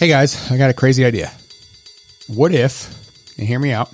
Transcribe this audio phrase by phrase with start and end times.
[0.00, 1.30] Hey guys, I got a crazy idea.
[2.26, 3.90] What if, and hear me out,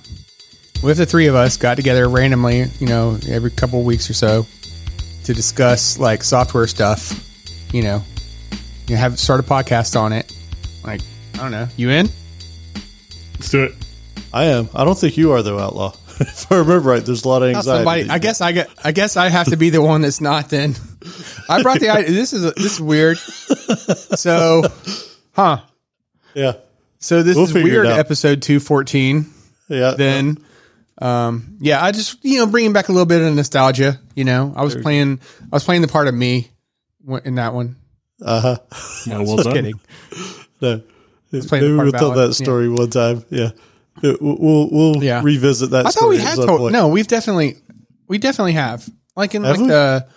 [0.79, 4.09] what if the three of us got together randomly, you know, every couple of weeks
[4.09, 4.45] or so
[5.25, 7.11] to discuss like software stuff,
[7.73, 8.01] you know,
[8.87, 10.33] you know, have start a podcast on it.
[10.81, 11.01] Like,
[11.33, 12.07] I don't know, you in?
[13.33, 13.73] Let's do it.
[14.31, 14.69] I am.
[14.73, 15.93] I don't think you are though, outlaw.
[16.21, 17.79] if I remember right, there's a lot of anxiety.
[17.79, 18.69] somebody, I guess I get.
[18.81, 20.47] I guess I have to be the one that's not.
[20.47, 20.73] Then
[21.49, 22.11] I brought the idea.
[22.11, 23.17] This is this is weird.
[23.17, 24.63] So,
[25.33, 25.59] huh?
[26.37, 26.53] Yeah,
[26.99, 27.87] So this We'll is figure it weird.
[27.87, 27.99] out.
[27.99, 29.25] Episode two fourteen.
[29.69, 29.91] yeah.
[29.97, 30.37] Then,
[31.01, 33.99] um, yeah, I just you know bringing back a little bit of nostalgia.
[34.15, 35.19] You know, I was playing.
[35.41, 36.49] I was playing the part of me
[37.05, 37.75] w- in that one.
[38.23, 38.57] uh huh.
[39.05, 39.53] Yeah, well done.
[39.53, 39.79] Kidding.
[40.61, 40.81] No.
[40.81, 40.83] playing
[41.31, 43.23] Maybe part we'll about tell it, that story one time.
[43.29, 43.49] Yeah,
[44.03, 45.21] Uh, we'll we'll, we'll Yeah.
[45.23, 45.81] revisit that.
[45.81, 46.57] I thought story we at had some to.
[46.57, 46.73] point.
[46.73, 47.57] No, we've definitely,
[48.07, 48.87] we definitely have.
[49.15, 49.67] Like in Have like we?
[49.67, 50.07] the,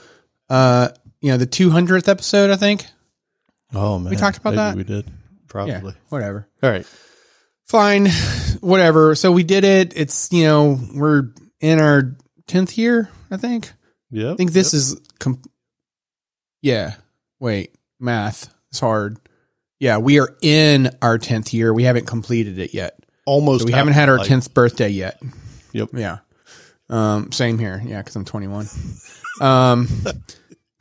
[0.48, 0.88] uh,
[1.20, 2.50] you know, the two hundredth episode.
[2.50, 2.86] I think.
[3.74, 4.76] Oh man, We talked about Maybe that?
[4.76, 5.06] We did
[5.50, 5.72] probably.
[5.92, 5.98] Yeah.
[6.08, 6.48] Whatever.
[6.62, 6.86] All right.
[7.66, 8.06] fine,
[8.60, 9.14] whatever.
[9.14, 9.92] So we did it.
[9.96, 11.24] It's you know we're
[11.60, 12.16] in our
[12.46, 13.10] tenth year.
[13.30, 13.70] I think.
[14.10, 14.32] Yeah.
[14.32, 14.98] I think this is.
[15.18, 15.42] Com-
[16.62, 16.94] yeah.
[17.38, 17.74] Wait.
[18.00, 19.18] Math is hard.
[19.78, 21.72] Yeah, we are in our tenth year.
[21.72, 22.98] We haven't completed it yet.
[23.26, 23.62] almost.
[23.62, 25.20] So we haven't had our like- tenth birthday yet.
[25.72, 25.90] Yep.
[25.94, 26.18] Yeah.
[26.88, 27.80] Um, same here.
[27.84, 28.66] Yeah, because I'm 21.
[29.40, 29.86] Um,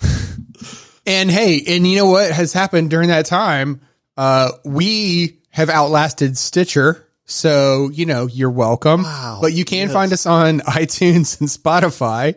[1.06, 3.82] and hey, and you know what has happened during that time?
[4.20, 7.06] Uh, we have outlasted Stitcher.
[7.24, 9.04] So, you know, you're welcome.
[9.04, 9.38] Wow.
[9.42, 9.94] But you can Yes.
[9.94, 12.36] find us on iTunes and Spotify.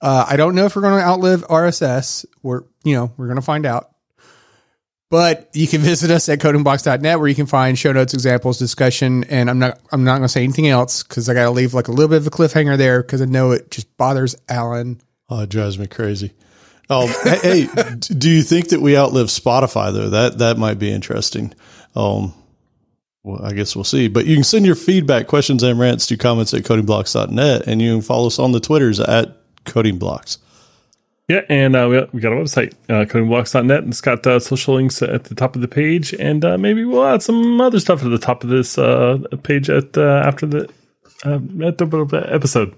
[0.00, 2.24] Uh, I don't know if we're going to outlive RSS.
[2.42, 3.90] We're, you know, we're going to find out.
[5.08, 9.24] But you can visit us at codingblocks.net where you can find show notes, examples, discussion,
[9.24, 11.74] and I'm not I'm not going to say anything else because I got to leave
[11.74, 15.00] like a little bit of a cliffhanger there because I know it just bothers Allen.
[15.28, 16.32] Oh, it drives me crazy.
[16.90, 20.10] Um, hey, hey, do you think that we outlive Spotify though?
[20.10, 21.54] That that might be interesting.
[21.94, 22.34] Um,
[23.22, 24.08] well, I guess we'll see.
[24.08, 27.94] But you can send your feedback, questions, and rants to comments at codingblocks.net, and you
[27.94, 30.38] can follow us on the Twitters at codingblocks.
[31.28, 33.84] Yeah, and uh, we, got, we got a website, uh, codingblocks.net.
[33.84, 36.84] And it's got uh, social links at the top of the page, and uh, maybe
[36.84, 40.46] we'll add some other stuff at the top of this uh, page at uh, after
[40.46, 40.68] the
[41.24, 42.74] uh, at the episode.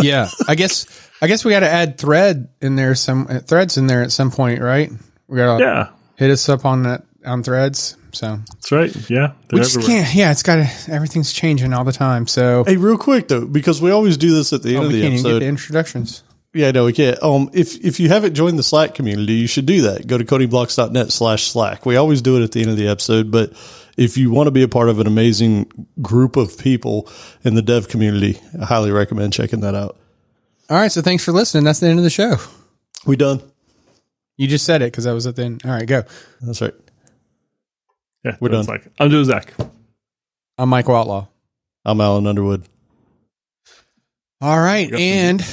[0.00, 0.86] Yeah, I guess
[1.20, 4.12] I guess we got to add thread in there some uh, threads in there at
[4.12, 4.90] some point, right?
[5.26, 7.96] We got to Yeah, hit us up on that on threads.
[8.12, 9.10] So that's right.
[9.10, 10.02] Yeah, we just everywhere.
[10.04, 10.14] can't.
[10.14, 10.92] Yeah, it's got to.
[10.92, 12.26] Everything's changing all the time.
[12.26, 14.92] So Hey, real quick though, because we always do this at the end oh, of
[14.92, 15.42] we the can't even get episode.
[15.46, 16.22] introductions.
[16.54, 17.22] Yeah, no, we can't.
[17.22, 20.06] Um, if if you haven't joined the Slack community, you should do that.
[20.06, 21.84] Go to codingblocks.net slash Slack.
[21.84, 23.52] We always do it at the end of the episode, but
[23.98, 27.08] if you want to be a part of an amazing group of people
[27.44, 29.98] in the dev community, I highly recommend checking that out.
[30.70, 31.64] All right, so thanks for listening.
[31.64, 32.36] That's the end of the show.
[33.06, 33.40] We done?
[34.36, 35.62] You just said it because I was at the end.
[35.64, 36.02] All right, go.
[36.42, 36.74] That's right.
[38.24, 38.66] Yeah, We're done.
[38.66, 39.54] Like I'm Joe Zack.
[40.58, 41.28] I'm Michael Outlaw.
[41.84, 42.64] I'm Allen Underwood.
[44.40, 45.00] All right, Yep.
[45.00, 45.44] and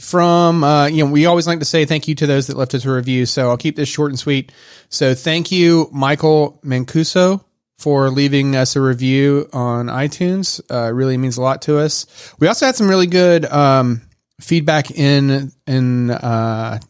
[0.00, 2.74] from uh, you know, we always like to say thank you to those that left
[2.74, 3.26] us a review.
[3.26, 4.52] So I'll keep this short and sweet.
[4.88, 7.42] So thank you, Michael Mancuso,
[7.78, 10.60] for leaving us a review on iTunes.
[10.70, 12.06] Uh, really means a lot to us.
[12.38, 14.02] We also had some really good um,
[14.40, 16.80] feedback in in uh,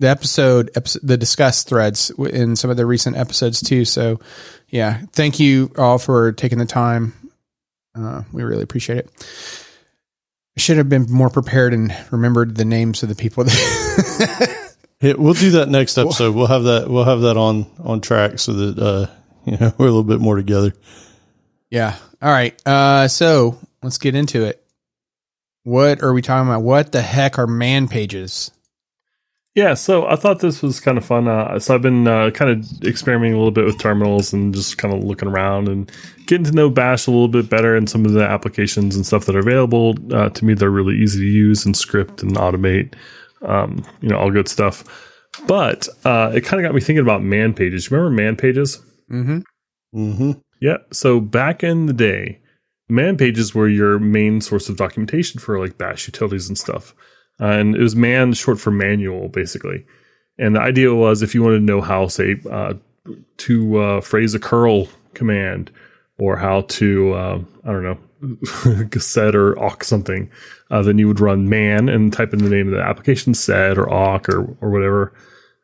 [0.00, 3.84] the episode, episode, the discuss threads in some of the recent episodes too.
[3.84, 4.20] So
[4.68, 7.12] yeah, thank you all for taking the time.
[7.96, 9.10] Uh, we really appreciate it.
[10.56, 13.44] I should have been more prepared and remembered the names of the people.
[13.44, 14.58] That
[15.00, 16.34] Yeah, we'll do that next episode.
[16.34, 16.88] We'll have that.
[16.88, 19.06] We'll have that on on track so that uh,
[19.44, 20.72] you know we're a little bit more together.
[21.70, 21.96] yeah.
[22.20, 22.60] All right.
[22.66, 24.60] Uh, so let's get into it.
[25.68, 26.62] What are we talking about?
[26.62, 28.50] What the heck are man pages?
[29.54, 31.28] Yeah, so I thought this was kind of fun.
[31.28, 34.78] Uh, so I've been uh, kind of experimenting a little bit with terminals and just
[34.78, 35.92] kind of looking around and
[36.26, 39.26] getting to know Bash a little bit better and some of the applications and stuff
[39.26, 39.94] that are available.
[40.10, 42.94] Uh, to me, they're really easy to use and script and automate.
[43.42, 44.84] Um, you know, all good stuff.
[45.46, 47.90] But uh, it kind of got me thinking about man pages.
[47.90, 48.78] Remember man pages?
[49.10, 49.40] Mm-hmm.
[49.94, 50.32] Mm-hmm.
[50.62, 50.78] Yeah.
[50.92, 52.40] So back in the day,
[52.88, 56.94] man pages were your main source of documentation for like bash utilities and stuff.
[57.40, 59.84] Uh, and it was man short for manual, basically.
[60.38, 62.74] And the idea was if you wanted to know how, say, uh,
[63.38, 65.70] to uh, phrase a curl command
[66.18, 70.30] or how to, uh, I don't know, sed or awk something,
[70.70, 73.78] uh, then you would run man and type in the name of the application, sed
[73.78, 75.12] or awk or, or whatever.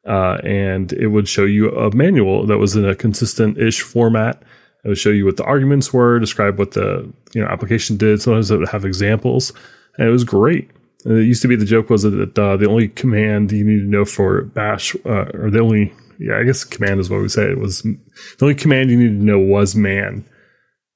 [0.06, 4.42] Uh, and it would show you a manual that was in a consistent ish format.
[4.84, 8.20] It would show you what the arguments were, describe what the you know application did.
[8.20, 9.52] Sometimes it would have examples,
[9.96, 10.70] and it was great.
[11.04, 13.80] And it used to be the joke was that uh, the only command you need
[13.80, 17.28] to know for Bash, uh, or the only yeah, I guess command is what we
[17.28, 17.50] say.
[17.50, 17.98] It was the
[18.42, 20.24] only command you needed to know was man,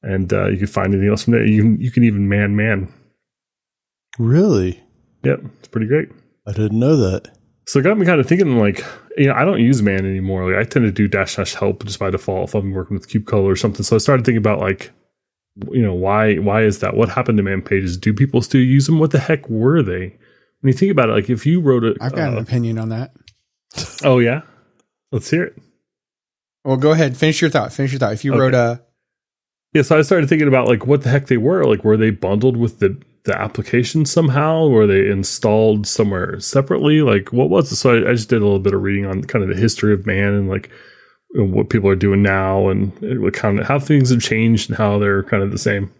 [0.03, 1.45] and uh, you could find anything else from there.
[1.45, 2.93] You can you can even man man.
[4.19, 4.83] Really?
[5.25, 6.09] Yep, it's pretty great.
[6.47, 7.37] I didn't know that.
[7.67, 8.83] So it got me kind of thinking like,
[9.19, 10.51] you know, I don't use man anymore.
[10.51, 13.09] Like I tend to do dash dash help just by default if I'm working with
[13.09, 13.83] kubectl or something.
[13.83, 14.91] So I started thinking about like,
[15.73, 16.97] you know, why why is that?
[16.97, 17.97] What happened to man pages?
[17.97, 18.99] Do people still use them?
[18.99, 20.17] What the heck were they?
[20.61, 22.79] When you think about it, like if you wrote it, I've got an uh, opinion
[22.79, 23.13] on that.
[24.05, 24.43] oh yeah,
[25.13, 25.59] let's hear it.
[26.65, 27.17] Well, go ahead.
[27.17, 27.73] Finish your thought.
[27.73, 28.13] Finish your thought.
[28.13, 28.41] If you Okay.
[28.41, 28.83] wrote a,
[29.73, 31.65] Yeah, so I started thinking about like what the heck they were.
[31.65, 34.67] Like, were they bundled with the the application somehow?
[34.67, 37.03] Were they installed somewhere separately?
[37.03, 37.77] Like, what was it?
[37.77, 39.95] So I, I just did a little bit of reading on kind of the history
[39.95, 40.71] of man and like
[41.35, 42.93] what people are doing now and
[43.35, 45.93] kind of how things have changed and how they're kind of the same.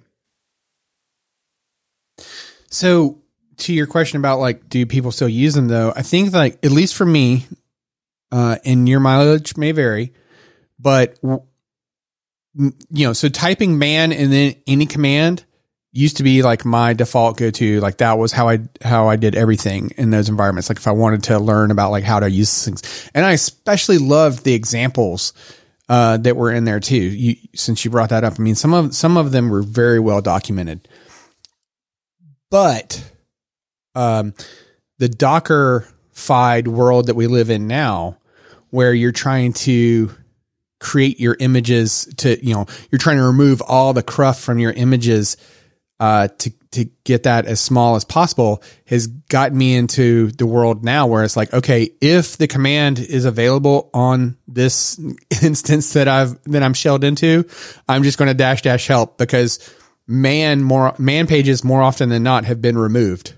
[2.71, 3.23] So
[3.59, 5.93] to your question about like, do people still use them though?
[5.95, 7.47] I think like, at least for me,
[8.33, 10.13] uh, and your mileage may vary,
[10.79, 15.45] but you know, so typing man and then any command
[15.93, 17.81] used to be like my default go to.
[17.81, 20.69] Like that was how I, how I did everything in those environments.
[20.69, 23.99] Like if I wanted to learn about like how to use things and I especially
[23.99, 25.33] loved the examples
[25.89, 26.97] uh, that were in there too.
[26.97, 29.99] You, since you brought that up, I mean, some of some of them were very
[29.99, 30.87] well documented
[32.51, 33.11] but
[33.95, 34.35] um,
[34.99, 38.19] the Dockerfied world that we live in now,
[38.71, 40.11] where you're trying to
[40.81, 44.73] create your images to, you know, you're trying to remove all the cruft from your
[44.73, 45.37] images
[46.01, 50.85] uh, to to get that as small as possible, has gotten me into the world
[50.85, 55.01] now where it's like, okay, if the command is available on this
[55.43, 57.45] instance that I've that I'm shelled into,
[57.89, 59.59] I'm just going to dash dash help because
[60.07, 63.35] man more man pages more often than not have been removed.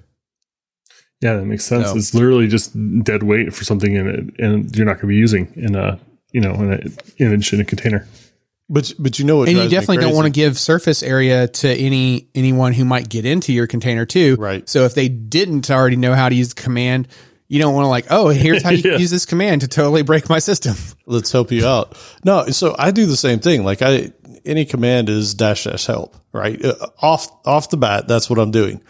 [1.20, 1.88] Yeah, that makes sense.
[1.88, 2.72] So- It's literally just
[3.04, 5.98] dead weight for something in it, and you're not going to be using in a
[6.32, 8.06] you know in an image in a container.
[8.72, 9.48] But but you know what?
[9.48, 13.26] and you definitely don't want to give surface area to any anyone who might get
[13.26, 14.36] into your container too.
[14.38, 14.68] Right.
[14.68, 17.08] So if they didn't already know how to use the command,
[17.48, 18.98] you don't want to like, oh, here's how you Yeah.
[18.98, 20.76] use this command to totally break my system.
[21.04, 21.98] let's help you out.
[22.24, 23.64] No, so I do the same thing.
[23.64, 24.12] Like I,
[24.44, 26.64] any command is dash dash help, right?
[26.64, 28.80] Uh, off, off the bat, that's what I'm doing.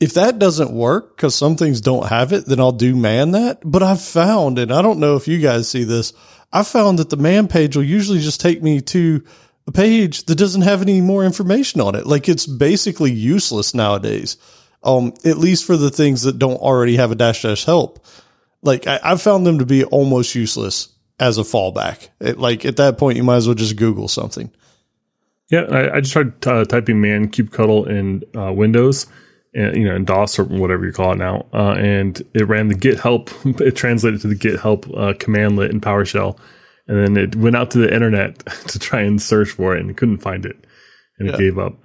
[0.00, 3.60] If that doesn't work because some things don't have it, then I'll do man that.
[3.64, 6.12] But I've found, and I don't know if you guys see this,
[6.54, 9.22] I found that the man page will usually just take me to
[9.66, 12.06] a page that doesn't have any more information on it.
[12.06, 14.38] Like it's basically useless nowadays.
[14.82, 18.06] Um, at least for the things that don't already have a dash dash help
[18.64, 20.88] like I, I've found them to be almost useless
[21.20, 22.08] as a fallback.
[22.18, 24.50] It, like at that point, you might as well just Google something.
[25.50, 29.06] Yeah, I, I just tried uh, typing man kubectl in uh, Windows,
[29.54, 32.74] you know, in DOS or whatever you call it now, uh, and it ran the
[32.74, 33.30] Get-Help.
[33.60, 36.38] It translated to the Get-Help uh, commandlet in PowerShell,
[36.88, 39.96] and then it went out to the internet to try and search for it and
[39.96, 40.56] couldn't find it,
[41.18, 41.34] and Yeah.
[41.34, 41.76] it gave up.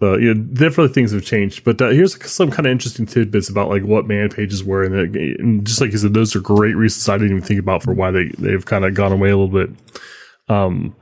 [0.00, 1.64] So yeah, definitely things have changed.
[1.64, 5.16] But uh, here's some kind of interesting tidbits about like what man pages were, and,
[5.16, 7.82] it- and just like you said, those are great reasons I didn't even think about
[7.84, 9.70] for why they they've kind of gone away a little bit.
[10.48, 10.94] Um,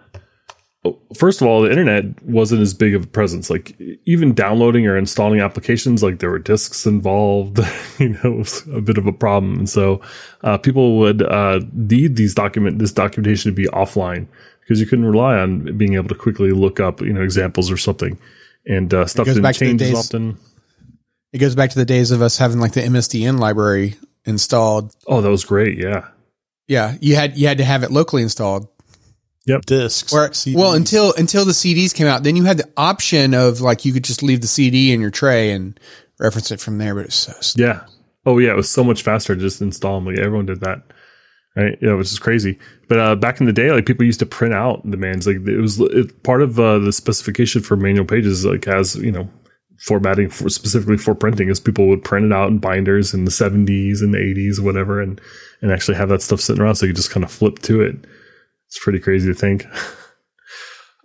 [1.15, 3.51] first of all, the internet wasn't as big of a presence.
[3.51, 7.61] Like even downloading or installing applications, like there were disks involved.
[7.99, 10.01] you know, it was a bit of a problem, and so
[10.43, 14.27] uh, people would uh, need these document this documentation to be offline
[14.61, 17.77] because you couldn't rely on being able to quickly look up you know examples or
[17.77, 18.19] something.
[18.67, 20.39] And uh, stuff didn't back to the change as often.
[21.33, 24.95] It goes back to the days of us having like the MSDN library installed.
[25.07, 25.79] Oh, that was great.
[25.79, 26.09] Yeah.
[26.69, 28.69] Yeah, you had you had to have it locally installed.
[29.67, 30.13] Discs.
[30.13, 33.85] Or well, until until the CDs came out, then you had the option of like
[33.85, 35.79] you could just leave the CD in your tray and
[36.19, 36.95] reference it from there.
[36.95, 37.69] But it's so stupid.
[37.69, 37.87] Yeah.
[38.25, 40.07] Oh yeah, it was so much faster to just install them.
[40.07, 40.83] Like everyone did that.
[41.57, 41.77] Right.
[41.83, 42.59] Yeah, which is crazy.
[42.89, 45.27] But uh, back in the day, like people used to print out the mans.
[45.27, 48.45] Like it was it, part of uh, the specification for manual pages.
[48.47, 49.29] Like has you know
[49.79, 53.33] formatting for specifically for printing is people would print it out in binders in the
[53.33, 55.21] 70s and the 80s, whatever, and
[55.61, 57.97] and actually have that stuff sitting around so you just kind of flip to it.
[58.73, 59.67] It's pretty crazy to think.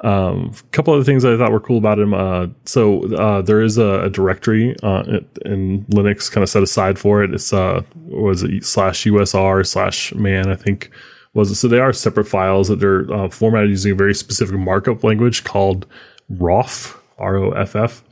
[0.03, 2.13] Um, a couple other things I thought were cool about him.
[2.13, 6.99] Uh, so uh, there is a, a directory uh, in Linux kind of set aside
[6.99, 7.33] for it.
[7.33, 10.91] It's uh, was it slash USR slash man I think
[11.33, 11.55] was it.
[11.55, 15.43] So they are separate files that they're uh, formatted using a very specific markup language
[15.43, 15.87] called
[16.29, 18.03] ROFF R O F F,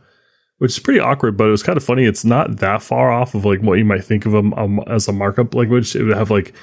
[0.57, 2.05] which is pretty awkward, but it was kind of funny.
[2.05, 5.07] It's not that far off of like what you might think of them um, as
[5.07, 5.95] a markup language.
[5.95, 6.55] It would have like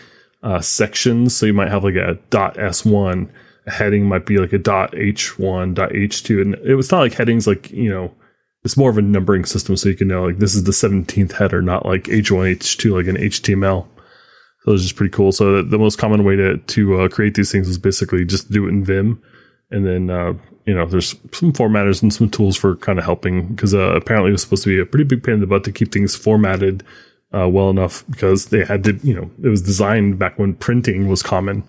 [0.43, 3.31] uh, sections, so you might have like a dot S one
[3.67, 7.15] a heading might be like a dot h1 dot h2 and it was not like
[7.15, 8.13] headings like you know
[8.65, 11.33] it's more of a numbering system so you can know like this is the 17th
[11.33, 13.87] header not like h1 h2 like an html
[14.65, 15.33] So it's just pretty cool.
[15.33, 18.51] So the, the most common way to to uh, create these things is basically just
[18.51, 19.21] do it in Vim,
[19.71, 20.35] and then uh,
[20.67, 24.31] you know there's some formatters and some tools for kind of helping because uh, apparently
[24.31, 26.15] it was supposed to be a pretty big pain in the butt to keep things
[26.15, 26.85] formatted
[27.35, 31.09] uh, well enough because they had to you know it was designed back when printing
[31.09, 31.65] was common.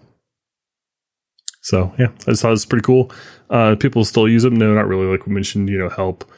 [1.62, 3.12] So yeah, I just thought it was pretty cool.
[3.50, 4.56] Uh, people still use them.
[4.56, 5.06] No, not really.
[5.06, 6.30] Like we mentioned, you know, help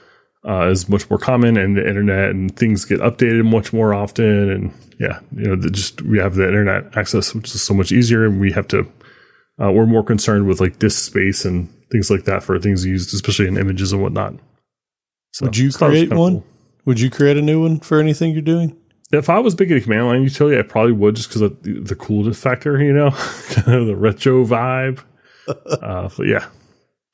[0.47, 4.51] uh, is much more common, and the internet and things get updated much more often.
[4.51, 8.25] And yeah, you know, just we have the internet access, which is so much easier,
[8.25, 8.87] and we have to.
[9.59, 13.13] Uh, we're more concerned with like disk space and things like that for things used,
[13.13, 14.33] especially in images and whatnot.
[15.31, 16.33] So, Would you create one?
[16.33, 16.45] Cool.
[16.85, 18.77] Would you create a new one for anything you're doing?
[19.11, 21.79] If I was big a command line utility, I probably would just because of the,
[21.79, 23.09] the coolness factor, you know,
[23.65, 25.01] the retro vibe.
[25.47, 26.43] Uh, but yeah,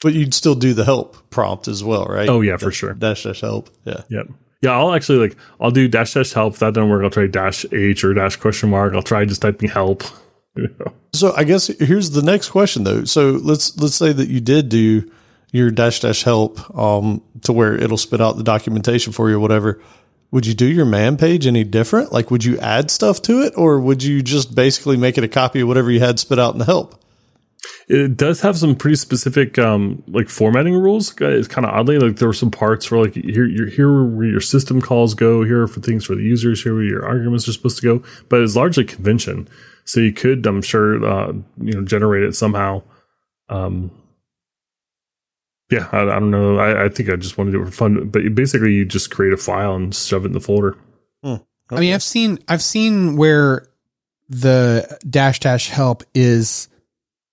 [0.02, 2.30] but you'd still do the help prompt as well, right?
[2.30, 2.94] Oh yeah, for sure.
[2.94, 3.70] Dash dash help.
[3.84, 4.04] Yeah.
[4.10, 4.28] Yep.
[4.62, 6.54] Yeah, I'll actually like I'll do dash dash help.
[6.54, 8.94] If that doesn't work, I'll try dash H or dash question mark.
[8.94, 10.04] I'll try just typing help.
[11.14, 13.04] So I guess here's the next question though.
[13.04, 15.12] So let's let's say that you did do
[15.52, 19.40] your dash dash help um, to where it'll spit out the documentation for you or
[19.40, 19.82] whatever.
[20.32, 22.14] Would you do your man page any different?
[22.14, 25.28] Like, would you add stuff to it, or would you just basically make it a
[25.28, 26.96] copy of whatever you had spit out in the help?
[27.88, 31.14] It does have some pretty specific um, like formatting rules.
[31.20, 34.42] It's kind of oddly like there were some parts where like here here where your
[34.42, 37.80] system calls go, here for things for the users, here where your arguments are supposed
[37.82, 38.08] to go.
[38.30, 39.50] But it's largely convention,
[39.84, 42.84] so you could, I'm sure, uh, you know, generate it somehow.
[43.50, 43.92] Um,
[45.72, 46.58] yeah, I, I don't know.
[46.58, 48.10] I, I, think I just want to do it for fun.
[48.10, 50.78] But basically, you just create a file and shove it in the folder.
[51.24, 51.30] Hmm.
[51.34, 51.44] Okay.
[51.72, 53.68] I mean, I've seen I've seen where
[54.28, 56.68] the dash dash help is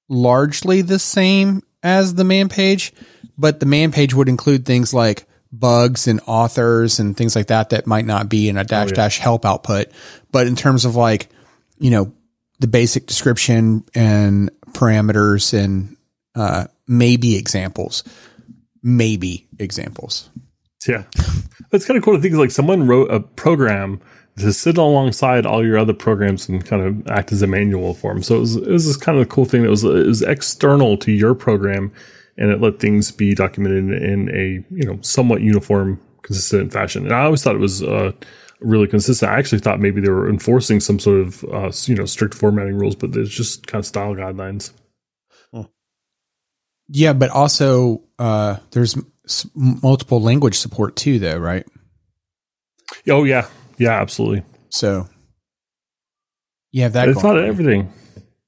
[0.08, 2.92] largely the same as the man page,
[3.36, 7.70] but the man page would include things like bugs and authors and things like that
[7.70, 8.94] that might not be in a dash oh, yeah.
[8.94, 9.88] dash help output.
[10.30, 11.28] But in terms of like,
[11.78, 12.12] you know,
[12.60, 15.96] the basic description and parameters and
[16.34, 18.02] uh, maybe examples,
[18.82, 20.30] maybe examples.
[20.86, 21.04] Yeah,
[21.72, 24.00] it's kind of cool to think like someone wrote a program
[24.38, 28.12] to sit alongside all your other programs and kind of act as a manual for
[28.14, 28.22] them.
[28.22, 31.12] So it was, it was this kind of cool thing that was, was external to
[31.12, 31.92] your program
[32.36, 37.04] and it let things be documented in a, you know, somewhat uniform, consistent fashion.
[37.04, 38.12] And I always thought it was, uh,
[38.60, 39.30] really consistent.
[39.30, 42.76] I actually thought maybe they were enforcing some sort of, uh, you know, strict formatting
[42.76, 44.72] rules, but it's just kind of style guidelines.
[46.88, 48.96] Yeah, but also uh, there's
[49.54, 51.66] multiple language support too, though, right?
[53.08, 54.44] Oh yeah, yeah, absolutely.
[54.70, 55.08] So
[56.70, 57.08] you have that.
[57.08, 57.92] It's not everything.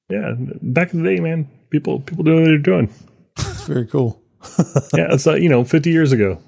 [0.09, 2.93] Yeah, back in the day, man, people people doing what they're doing.
[3.37, 4.21] It's very cool.
[4.93, 6.41] yeah, it's like uh, you know, fifty years ago.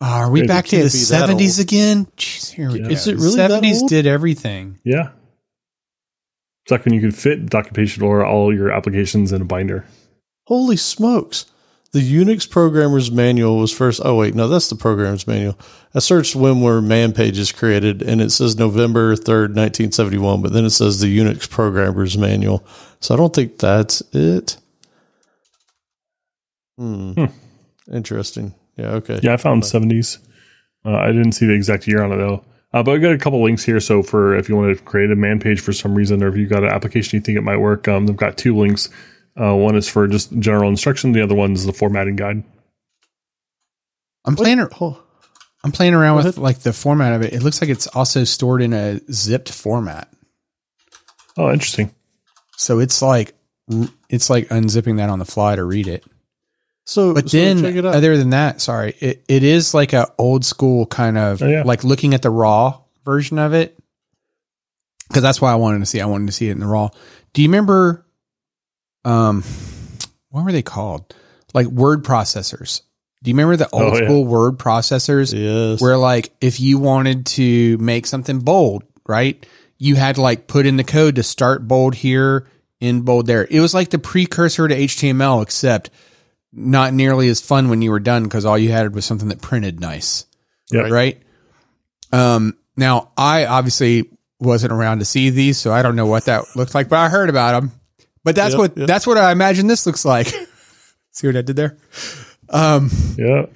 [0.00, 2.06] Are we back to the seventies again?
[2.16, 2.86] Jeez, here we yeah.
[2.86, 2.90] go.
[2.90, 3.82] Is it really seventies?
[3.84, 4.80] Did everything?
[4.84, 5.10] Yeah,
[6.62, 9.84] it's like when you could fit documentation or all your applications in a binder.
[10.46, 11.46] Holy smokes!
[11.92, 14.00] The Unix Programmer's Manual was first.
[14.02, 15.58] Oh wait, no, that's the Programmer's Manual.
[15.94, 20.40] I searched when were man pages created, and it says November third, nineteen seventy one.
[20.40, 22.66] But then it says the Unix Programmer's Manual.
[23.00, 24.56] So I don't think that's it.
[26.78, 27.12] Hmm.
[27.12, 27.24] hmm.
[27.92, 28.54] Interesting.
[28.76, 28.92] Yeah.
[28.92, 29.20] Okay.
[29.22, 30.18] Yeah, I found seventies.
[30.84, 32.42] Uh, I didn't see the exact year on it though.
[32.72, 33.80] Uh, but I got a couple links here.
[33.80, 36.36] So for if you want to create a man page for some reason, or if
[36.36, 38.88] you've got an application you think it might work, um, they've got two links.
[39.38, 41.12] Uh, one is for just general instruction.
[41.12, 42.42] The other one is the formatting guide.
[44.24, 44.60] I'm playing.
[44.80, 45.02] Oh,
[45.64, 47.32] I'm playing around with like the format of it.
[47.32, 50.08] It looks like it's also stored in a zipped format.
[51.36, 51.94] Oh, interesting.
[52.56, 53.34] So it's like
[54.08, 56.04] it's like unzipping that on the fly to read it.
[56.84, 60.86] So, but so then other than that, sorry, it, it is like a old school
[60.86, 61.62] kind of oh, yeah.
[61.62, 63.78] like looking at the raw version of it.
[65.12, 66.88] Cause that's why I wanted to see, I wanted to see it in the raw.
[67.34, 68.06] Do you remember
[69.04, 69.44] um,
[70.30, 71.14] what were they called?
[71.54, 72.80] Like word processors.
[73.22, 74.28] Do you remember the oh, old oh, school yeah.
[74.28, 75.32] word processors?
[75.32, 75.80] Yes.
[75.80, 79.44] Where like if you wanted to make something bold, right?
[79.78, 82.48] You had to like put in the code to start bold here,
[82.82, 83.46] in bold there.
[83.48, 85.90] It was like the precursor to HTML, except
[86.52, 89.40] not nearly as fun when you were done because all you had was something that
[89.40, 90.26] printed nice.
[90.70, 90.82] Yeah.
[90.82, 91.22] Right.
[92.12, 96.44] Um, now I obviously wasn't around to see these, so I don't know what that
[96.56, 97.72] looked like, but I heard about them.
[98.24, 98.86] But that's yep, what yep.
[98.86, 100.28] that's what I imagine this looks like.
[101.10, 101.76] See what I did there?
[102.48, 103.46] Um, yeah.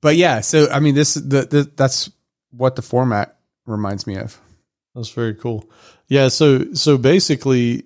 [0.00, 2.10] But yeah, so I mean, this the, the that's
[2.50, 4.38] what the format reminds me of.
[4.94, 5.70] That's very cool.
[6.08, 6.28] Yeah.
[6.28, 7.84] So so basically,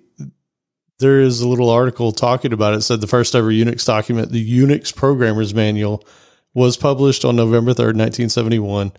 [0.99, 2.77] there is a little article talking about it.
[2.77, 2.81] it.
[2.81, 6.05] Said the first ever Unix document, the Unix Programmer's Manual,
[6.53, 8.91] was published on November third, nineteen seventy one.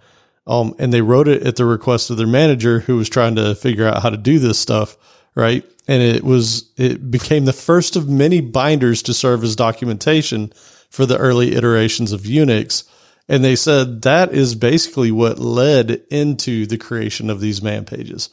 [0.47, 3.55] Um, and they wrote it at the request of their manager who was trying to
[3.55, 4.97] figure out how to do this stuff.
[5.35, 5.63] Right.
[5.87, 10.53] And it was, it became the first of many binders to serve as documentation
[10.91, 12.89] for the early iterations of Unix.
[13.29, 18.31] And they said that is basically what led into the creation of these man pages.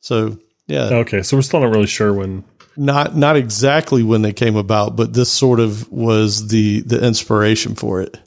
[0.00, 0.90] So yeah.
[0.92, 1.22] Okay.
[1.22, 2.44] So we're still not really sure when
[2.76, 7.74] not not exactly when they came about, but this sort of was the the inspiration
[7.74, 8.18] for it.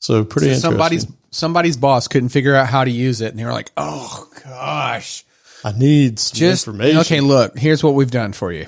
[0.00, 0.70] So pretty so interesting.
[0.70, 4.28] Somebody's somebody's boss couldn't figure out how to use it, and they were like, "Oh
[4.44, 5.24] gosh,
[5.64, 8.66] I need some Just, information." Okay, look, here's what we've done for you.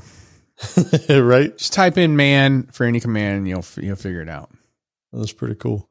[1.09, 1.57] right?
[1.57, 4.51] Just type in "man" for any command, and you'll you'll figure it out.
[5.13, 5.89] That's pretty cool.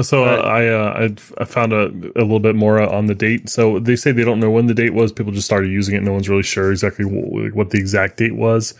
[0.00, 3.48] So uh, I uh, I found a, a little bit more on the date.
[3.48, 5.12] So they say they don't know when the date was.
[5.12, 6.02] People just started using it.
[6.02, 8.74] No one's really sure exactly what, what the exact date was,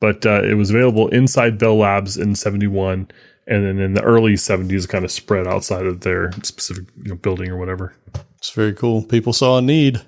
[0.00, 3.08] but uh, it was available inside Bell Labs in '71,
[3.46, 7.16] and then in the early '70s, kind of spread outside of their specific you know,
[7.16, 7.94] building or whatever.
[8.38, 9.02] It's very cool.
[9.02, 10.02] People saw a need.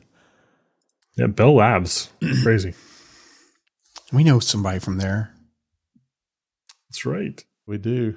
[1.17, 2.11] Yeah, Bell Labs,
[2.43, 2.75] crazy.
[4.13, 5.33] We know somebody from there.
[6.89, 7.43] That's right.
[7.67, 8.17] We do.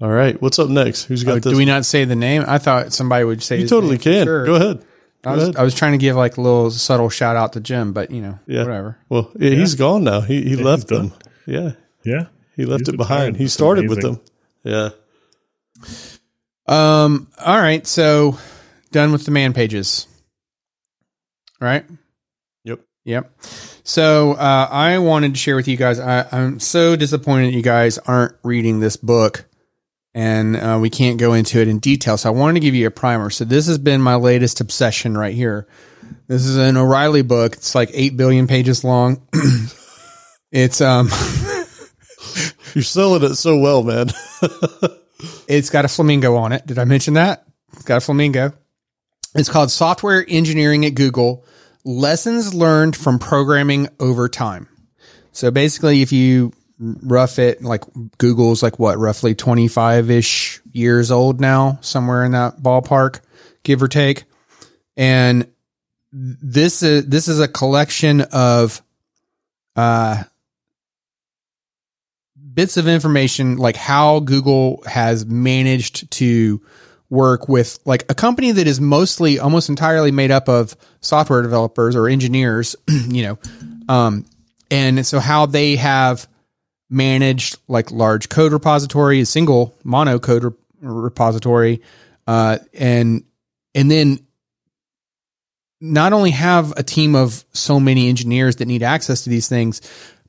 [0.00, 0.40] All right.
[0.40, 1.04] What's up next?
[1.04, 1.52] Who's got oh, this?
[1.52, 2.44] Do we not say the name?
[2.46, 3.60] I thought somebody would say.
[3.60, 4.26] You totally can.
[4.26, 4.46] Sure.
[4.46, 4.84] Go ahead.
[5.22, 5.56] Go I was, ahead.
[5.56, 8.22] I was trying to give like a little subtle shout out to Jim, but you
[8.22, 8.62] know, yeah.
[8.62, 8.96] whatever.
[9.08, 10.20] Well, yeah, he's gone now.
[10.20, 11.12] He he yeah, left them.
[11.46, 11.72] Yeah.
[12.04, 12.26] Yeah.
[12.54, 13.36] He left he's it behind.
[13.36, 14.18] He started amazing.
[14.18, 14.22] with
[14.62, 14.94] them.
[16.68, 17.04] Yeah.
[17.04, 17.28] Um.
[17.44, 17.84] All right.
[17.84, 18.38] So
[18.92, 20.06] done with the man pages.
[21.60, 21.84] Right.
[22.62, 22.80] Yep.
[23.04, 23.32] Yep.
[23.82, 25.98] So uh, I wanted to share with you guys.
[25.98, 29.44] I, I'm so disappointed you guys aren't reading this book
[30.14, 32.16] and uh, we can't go into it in detail.
[32.16, 33.30] So I wanted to give you a primer.
[33.30, 35.68] So this has been my latest obsession right here.
[36.26, 37.54] This is an O'Reilly book.
[37.54, 39.22] It's like eight billion pages long.
[40.52, 41.08] it's um.
[42.74, 44.08] You're selling it so well, man.
[45.48, 46.66] it's got a flamingo on it.
[46.66, 47.44] Did I mention that?
[47.72, 48.52] It's got a flamingo.
[49.34, 51.44] It's called Software Engineering at Google:
[51.84, 54.68] Lessons Learned from Programming Over Time.
[55.32, 57.84] So basically, if you rough it like
[58.18, 63.20] Google's like what roughly 25 ish years old now, somewhere in that ballpark,
[63.62, 64.24] give or take.
[64.96, 65.48] And
[66.12, 68.82] this is this is a collection of
[69.76, 70.22] uh
[72.54, 76.62] bits of information like how Google has managed to
[77.10, 81.94] work with like a company that is mostly almost entirely made up of software developers
[81.94, 83.38] or engineers, you know.
[83.88, 84.24] Um
[84.70, 86.28] and so how they have
[86.90, 91.82] managed like large code repository, a single mono code re- repository,
[92.26, 93.24] uh, and
[93.74, 94.20] and then
[95.80, 99.80] not only have a team of so many engineers that need access to these things,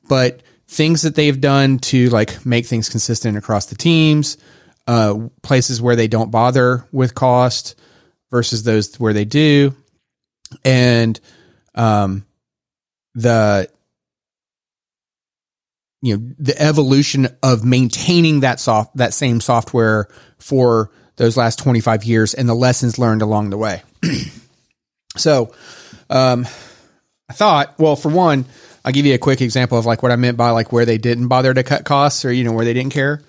[0.08, 4.38] but things that they've done to like make things consistent across the teams,
[4.86, 7.74] uh, places where they don't bother with cost
[8.30, 9.74] versus those where they do,
[10.64, 11.18] and
[11.74, 12.24] um,
[13.14, 13.68] the
[16.02, 20.08] you know the evolution of maintaining that soft that same software
[20.38, 23.82] for those last 25 years and the lessons learned along the way.
[25.16, 25.52] So
[26.08, 26.46] um
[27.28, 28.44] i thought well for one
[28.84, 30.98] i'll give you a quick example of like what i meant by like where they
[30.98, 33.22] didn't bother to cut costs or you know where they didn't care.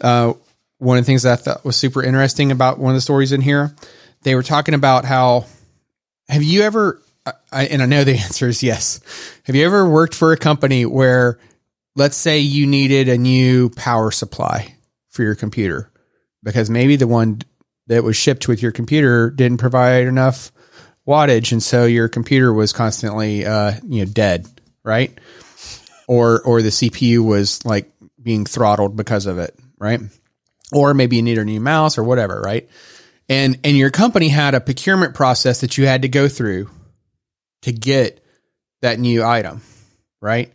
[0.00, 0.34] Uh
[0.78, 3.32] one of the things that i thought was super interesting about one of the stories
[3.32, 3.74] in here
[4.22, 5.46] they were talking about how
[6.28, 7.00] have you ever
[7.52, 9.00] I, and i know the answer is yes.
[9.44, 11.38] Have you ever worked for a company where
[11.96, 14.74] let's say you needed a new power supply
[15.08, 15.90] for your computer
[16.42, 17.42] because maybe the one
[17.88, 20.52] that was shipped with your computer didn't provide enough
[21.06, 24.46] wattage and so your computer was constantly uh, you know dead
[24.82, 25.18] right?
[26.06, 30.00] Or or the cpu was like being throttled because of it right?
[30.72, 32.68] Or maybe you need a new mouse or whatever right?
[33.28, 36.70] And and your company had a procurement process that you had to go through
[37.62, 38.24] to get
[38.82, 39.62] that new item
[40.20, 40.52] right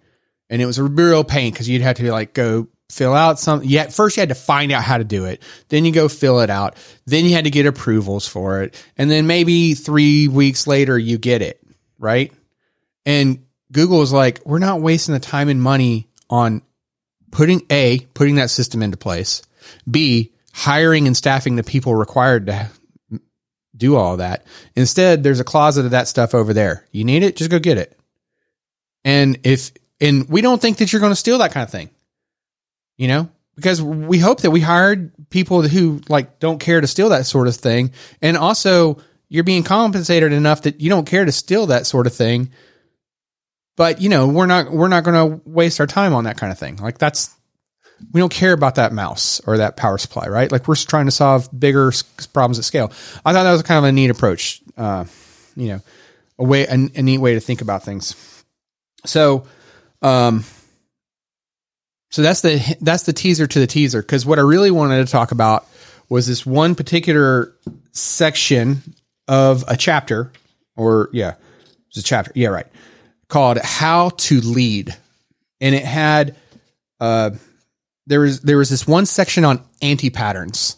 [0.49, 3.63] and it was a real pain because you'd have to like go fill out some.
[3.63, 5.41] Yet first you had to find out how to do it.
[5.69, 6.75] Then you go fill it out.
[7.05, 11.17] Then you had to get approvals for it, and then maybe three weeks later you
[11.17, 11.61] get it
[11.99, 12.31] right.
[13.05, 16.61] And Google was like, we're not wasting the time and money on
[17.31, 19.41] putting a putting that system into place.
[19.89, 22.71] B hiring and staffing the people required to
[23.75, 24.45] do all that.
[24.75, 26.87] Instead, there's a closet of that stuff over there.
[26.91, 27.97] You need it, just go get it.
[29.03, 31.89] And if and we don't think that you're going to steal that kind of thing,
[32.97, 37.09] you know, because we hope that we hired people who like don't care to steal
[37.09, 37.91] that sort of thing.
[38.21, 42.13] And also you're being compensated enough that you don't care to steal that sort of
[42.13, 42.51] thing.
[43.77, 46.51] But you know, we're not, we're not going to waste our time on that kind
[46.51, 46.77] of thing.
[46.77, 47.33] Like that's,
[48.11, 50.51] we don't care about that mouse or that power supply, right?
[50.51, 51.93] Like we're trying to solve bigger
[52.33, 52.91] problems at scale.
[53.23, 54.61] I thought that was kind of a neat approach.
[54.75, 55.05] Uh,
[55.55, 55.81] you know,
[56.37, 58.43] a way, a, a neat way to think about things.
[59.05, 59.47] So,
[60.05, 60.43] um,
[62.11, 64.01] so that's the that's the teaser to the teaser.
[64.01, 65.67] Because what I really wanted to talk about
[66.09, 67.55] was this one particular
[67.91, 68.83] section
[69.27, 70.31] of a chapter,
[70.75, 71.33] or yeah,
[71.87, 72.67] it's a chapter, yeah, right,
[73.29, 74.95] called "How to Lead,"
[75.59, 76.35] and it had
[76.99, 77.31] uh,
[78.05, 80.77] there was there was this one section on anti patterns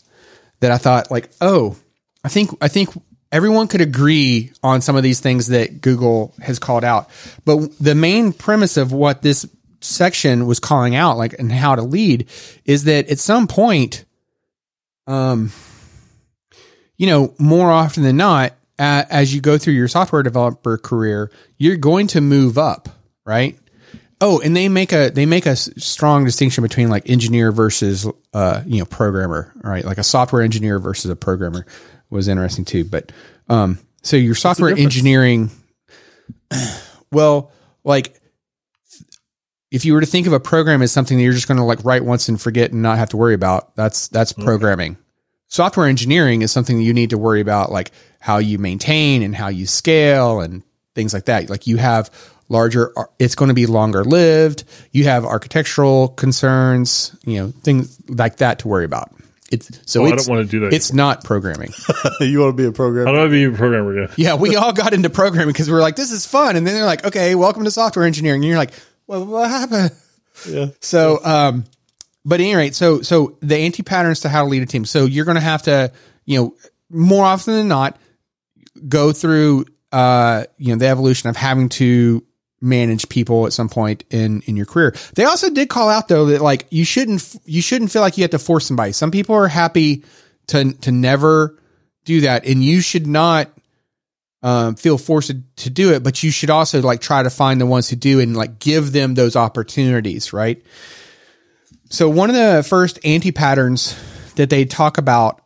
[0.61, 1.75] that I thought like, oh,
[2.23, 2.89] I think I think
[3.31, 7.09] everyone could agree on some of these things that Google has called out.
[7.45, 9.45] But the main premise of what this
[9.81, 12.29] section was calling out, like and how to lead,
[12.65, 14.05] is that at some point,
[15.05, 15.51] um,
[16.97, 21.31] you know, more often than not, uh, as you go through your software developer career,
[21.57, 22.89] you're going to move up,
[23.25, 23.57] right?
[24.19, 28.63] Oh, and they make a they make a strong distinction between like engineer versus uh
[28.65, 29.85] you know programmer, right?
[29.85, 31.67] Like a software engineer versus a programmer
[32.09, 32.83] was interesting too.
[32.83, 33.11] But
[33.49, 35.51] um, so your software engineering,
[37.11, 37.51] well,
[37.83, 38.19] like
[39.71, 41.63] if you were to think of a program as something that you're just going to
[41.63, 44.97] like write once and forget and not have to worry about, that's that's programming.
[45.49, 49.35] Software engineering is something that you need to worry about, like how you maintain and
[49.35, 50.63] how you scale and
[50.95, 51.49] things like that.
[51.49, 52.09] Like you have
[52.49, 54.63] larger, it's going to be longer lived.
[54.91, 59.13] You have architectural concerns, you know, things like that to worry about.
[59.51, 60.73] It's so Oh, I don't want to do that.
[60.73, 61.71] it's not programming.
[62.19, 63.05] you want to be a programmer?
[63.09, 64.13] How do I be a programmer again?
[64.17, 66.55] Yeah, we all got into programming because we were like, this is fun.
[66.57, 68.41] And then they're like, okay, welcome to software engineering.
[68.41, 68.73] And you're like,
[69.07, 69.91] well, what happened?
[70.47, 70.67] Yeah.
[70.81, 71.63] So, um,
[72.25, 74.83] but at any rate, so so the anti patterns to how to lead a team.
[74.83, 75.91] So you're going to have to,
[76.25, 76.55] you know,
[76.89, 77.97] more often than not,
[78.87, 82.23] go through, uh, you know, the evolution of having to
[82.61, 84.95] manage people at some point in in your career.
[85.15, 88.23] They also did call out though that like you shouldn't you shouldn't feel like you
[88.23, 88.91] have to force somebody.
[88.91, 90.03] Some people are happy
[90.47, 91.57] to to never
[92.05, 93.49] do that, and you should not
[94.43, 96.03] um, feel forced to, do it.
[96.03, 98.91] But you should also like try to find the ones who do and like give
[98.91, 100.63] them those opportunities, right?
[101.89, 103.95] So one of the first anti patterns
[104.35, 105.41] that they talk about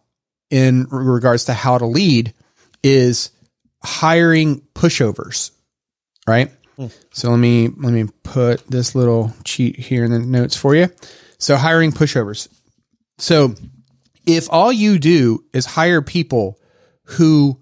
[0.50, 2.34] in regards to how to lead
[2.84, 3.32] is
[3.84, 5.52] hiring pushovers,
[6.28, 6.52] right?
[7.12, 10.90] So let me let me put this little cheat here in the notes for you.
[11.38, 12.48] So hiring pushovers.
[13.18, 13.56] So
[14.26, 16.60] if all you do is hire people
[17.04, 17.60] who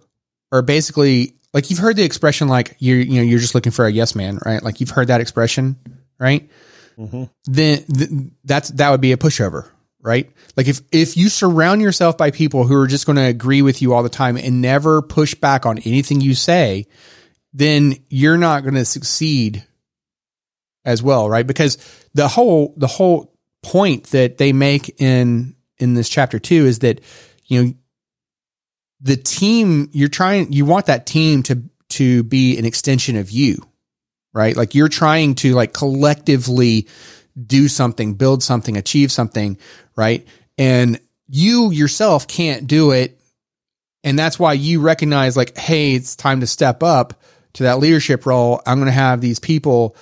[0.52, 3.86] are basically like you've heard the expression like you're you know you're just looking for
[3.86, 4.62] a yes man, right?
[4.62, 5.78] Like you've heard that expression,
[6.20, 6.50] right?
[6.98, 7.24] Mm-hmm.
[7.46, 8.10] Then th-
[8.44, 9.70] that's that would be a pushover,
[10.02, 10.30] right?
[10.56, 13.82] Like if if you surround yourself by people who are just going to agree with
[13.82, 16.88] you all the time and never push back on anything you say,
[17.54, 19.66] then you're not going to succeed
[20.86, 21.46] as well, right?
[21.46, 21.78] Because
[22.14, 27.02] the whole the whole point that they make in in this chapter 2 is that
[27.46, 27.74] you know
[29.02, 33.58] the team you're trying you want that team to to be an extension of you
[34.32, 34.56] right?
[34.56, 36.88] Like you're trying to like collectively
[37.48, 39.58] do something build something achieve something
[39.96, 40.26] right?
[40.58, 43.20] And you yourself can't do it.
[44.04, 47.22] And that's why you recognize like hey it's time to step up
[47.54, 49.96] to that leadership role i'm going to have these people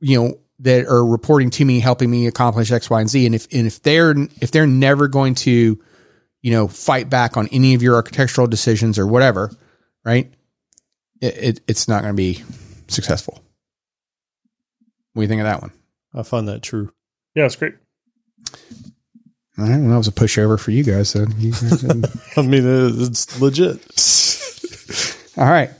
[0.00, 3.34] you know that are reporting to me helping me accomplish x y and z and
[3.34, 5.82] if and if they're if they're never going to
[6.40, 9.50] you know fight back on any of your architectural decisions or whatever
[10.04, 10.32] right
[11.20, 12.42] it, it it's not going to be
[12.88, 13.34] successful
[15.14, 15.72] what do you think of that one
[16.14, 16.92] I find that true.
[17.34, 17.72] Yeah, it's great.
[19.58, 21.84] all right well that was a pushover for you guys so you guys
[22.36, 23.78] I mean, it's legit.
[25.38, 25.70] all right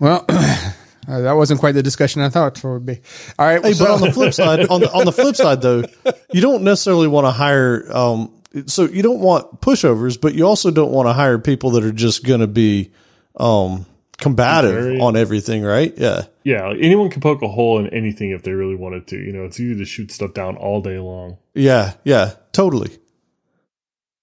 [0.00, 0.72] well uh,
[1.20, 3.00] that wasn't quite the discussion i thought it would be
[3.38, 5.62] all right Hey, so- but on the flip side, on the on the flip side
[5.62, 5.84] though,
[6.32, 7.84] you don't necessarily want to hire.
[7.94, 8.32] Um,
[8.66, 11.92] so you don't want pushovers, but you also don't want to hire people that are
[11.92, 12.92] just going to be
[13.36, 13.84] um,
[14.16, 15.92] combative Very- on everything, right?
[15.96, 19.16] Yeah, Yeah, like anyone can poke a hole in anything if they really wanted to.
[19.18, 21.36] You know, it's easy to shoot stuff down all day long.
[21.54, 22.90] yeah, yeah, totally.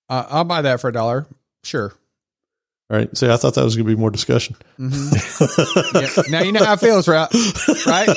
[0.09, 1.27] uh, i'll buy that for a dollar
[1.63, 1.93] sure
[2.89, 3.17] All right.
[3.17, 4.56] See, I thought that was going to be more discussion.
[4.80, 5.98] Mm-hmm.
[5.98, 6.38] yeah.
[6.38, 7.28] now you know how it feels right
[7.88, 8.08] right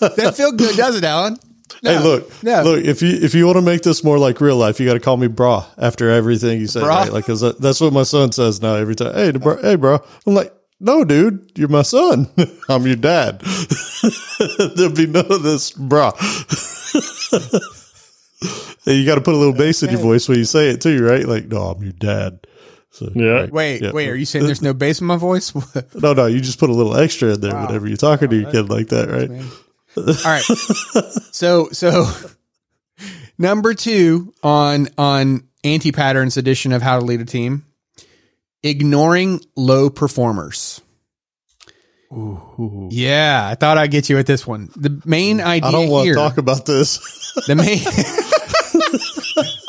[0.00, 1.38] that feel good does it allen
[1.82, 1.92] No.
[1.96, 2.62] Hey, look, No.
[2.62, 2.84] look.
[2.84, 5.00] If you if you want to make this more like real life, you got to
[5.00, 6.80] call me bra after everything you say.
[6.80, 6.98] Bra?
[6.98, 7.12] Right?
[7.12, 9.14] Like, cause that's what my son says now every time.
[9.14, 9.98] Hey, bro, hey, bro.
[10.26, 12.28] I'm like, no, dude, you're my son.
[12.68, 13.40] I'm your dad.
[14.76, 16.12] There'll be none of this, bra.
[18.86, 21.04] you got to put a little bass in your voice when you say it too,
[21.04, 21.26] right?
[21.26, 22.46] Like, no, I'm your dad.
[22.90, 23.24] So, Yeah.
[23.30, 23.52] right.
[23.52, 23.92] Wait, Yeah.
[23.92, 24.08] wait.
[24.08, 25.52] Are you saying there's no bass in my voice?
[25.94, 27.66] No, no, you just put a little extra in there Wow.
[27.66, 29.30] whenever you're talking to your kid like that, right?
[29.96, 30.42] All right.
[31.32, 32.06] So, so
[33.38, 37.64] Number two on on anti patterns edition of how to lead a team,
[38.64, 40.80] ignoring low performers.
[42.12, 42.88] Ooh.
[42.90, 44.70] Yeah, I thought I'd get you at this one.
[44.76, 46.98] The main idea I don't want here, to talk about this.
[47.46, 47.78] the main.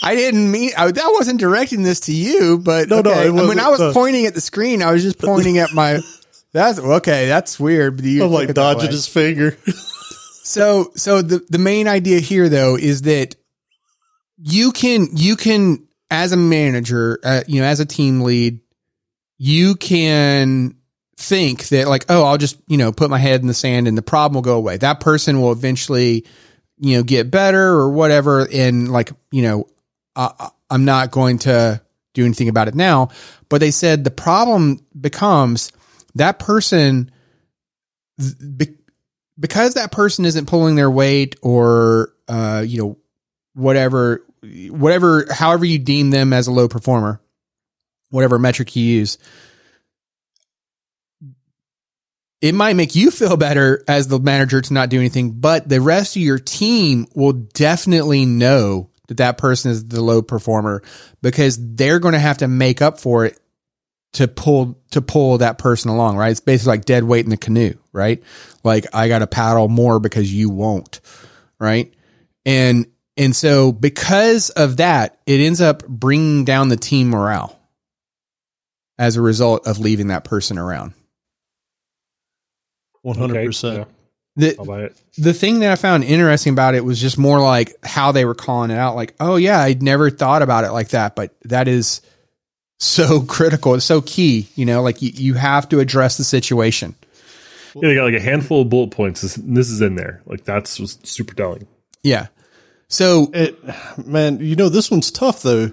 [0.02, 3.30] I didn't mean I, that wasn't directing this to you, but No, no, okay.
[3.30, 6.00] wasn't, when I was uh, pointing at the screen, I was just pointing at my.
[6.52, 7.28] That's okay.
[7.28, 7.98] That's weird.
[7.98, 9.58] But you I'm like dodging his finger.
[10.42, 13.36] So so the the main idea here though is that
[14.40, 18.60] you can you can as a manager, uh, you know, as a team lead,
[19.38, 20.76] you can
[21.18, 23.98] think that like, oh, I'll just, you know, put my head in the sand and
[23.98, 24.78] the problem will go away.
[24.78, 26.26] That person will eventually,
[26.80, 29.68] you know, get better or whatever and like, you know,
[30.16, 31.82] I, I'm not going to
[32.14, 33.10] do anything about it now,
[33.48, 35.72] but they said the problem becomes
[36.16, 37.12] that person
[38.58, 38.76] be-
[39.40, 42.98] because that person isn't pulling their weight or uh, you know
[43.54, 44.26] whatever
[44.70, 47.22] whatever however you deem them as a low performer
[48.10, 49.18] whatever metric you use
[52.42, 55.82] it might make you feel better as the manager to not do anything but the
[55.82, 60.82] rest of your team will definitely know that that person is the low performer
[61.22, 63.40] because they're going to have to make up for it
[64.14, 66.32] to pull to pull that person along, right?
[66.32, 68.24] It's basically like dead weight in the canoe, right?
[68.64, 71.02] Like I got to paddle more because you won't,
[71.60, 71.94] right?
[72.46, 77.60] And and so because of that, it ends up bringing down the team morale
[78.98, 80.94] as a result of leaving that person around.
[83.02, 83.88] One hundred Okay, percent.
[84.42, 84.98] Yeah, The I'll buy it.
[85.18, 88.36] the thing that I found interesting about it was just more like how they were
[88.36, 88.96] calling it out.
[88.96, 92.02] Like, oh yeah, I'd never thought about it like that, but that is
[92.80, 93.74] so critical.
[93.76, 94.48] It's so key.
[94.56, 96.96] You know, like you, you have to address the situation.
[97.76, 99.22] Yeah, they got like a handful of bullet points.
[99.22, 100.22] This, this is in there.
[100.26, 101.68] Like that's was super telling.
[102.04, 102.28] Yeah.
[102.88, 103.60] So It,
[104.08, 105.72] man, you know this one's tough though,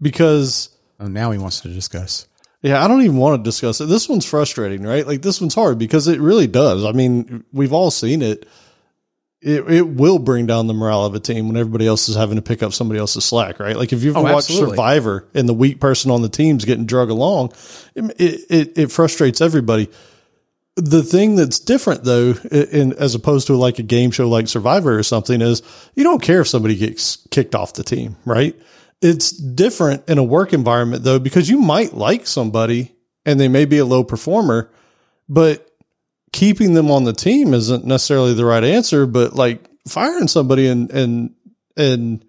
[0.00, 0.68] because
[1.00, 2.28] oh, now he wants to discuss.
[2.64, 3.86] Yeah, I don't even want to discuss it.
[3.90, 5.06] This one's frustrating, right?
[5.06, 6.82] Like this one's hard because it really does.
[6.82, 8.48] I mean, we've all seen it.
[9.42, 12.36] It it will bring down the morale of a team when everybody else is having
[12.36, 13.76] to pick up somebody else's slack, right?
[13.76, 14.70] Like if you've Oh, watched absolutely.
[14.70, 17.52] Survivor and the weak person on the team's getting drug along,
[17.94, 19.90] it, it it frustrates everybody.
[20.76, 24.98] The thing that's different though, in as opposed to like a game show like Survivor
[24.98, 25.60] or something, is
[25.94, 28.56] you don't care if somebody gets kicked off the team, right?
[29.04, 32.94] It's different in a work environment though, because you might like somebody
[33.26, 34.70] and they may be a low performer,
[35.28, 35.70] but
[36.32, 39.04] keeping them on the team isn't necessarily the right answer.
[39.04, 41.34] But like firing somebody and and
[41.76, 42.24] and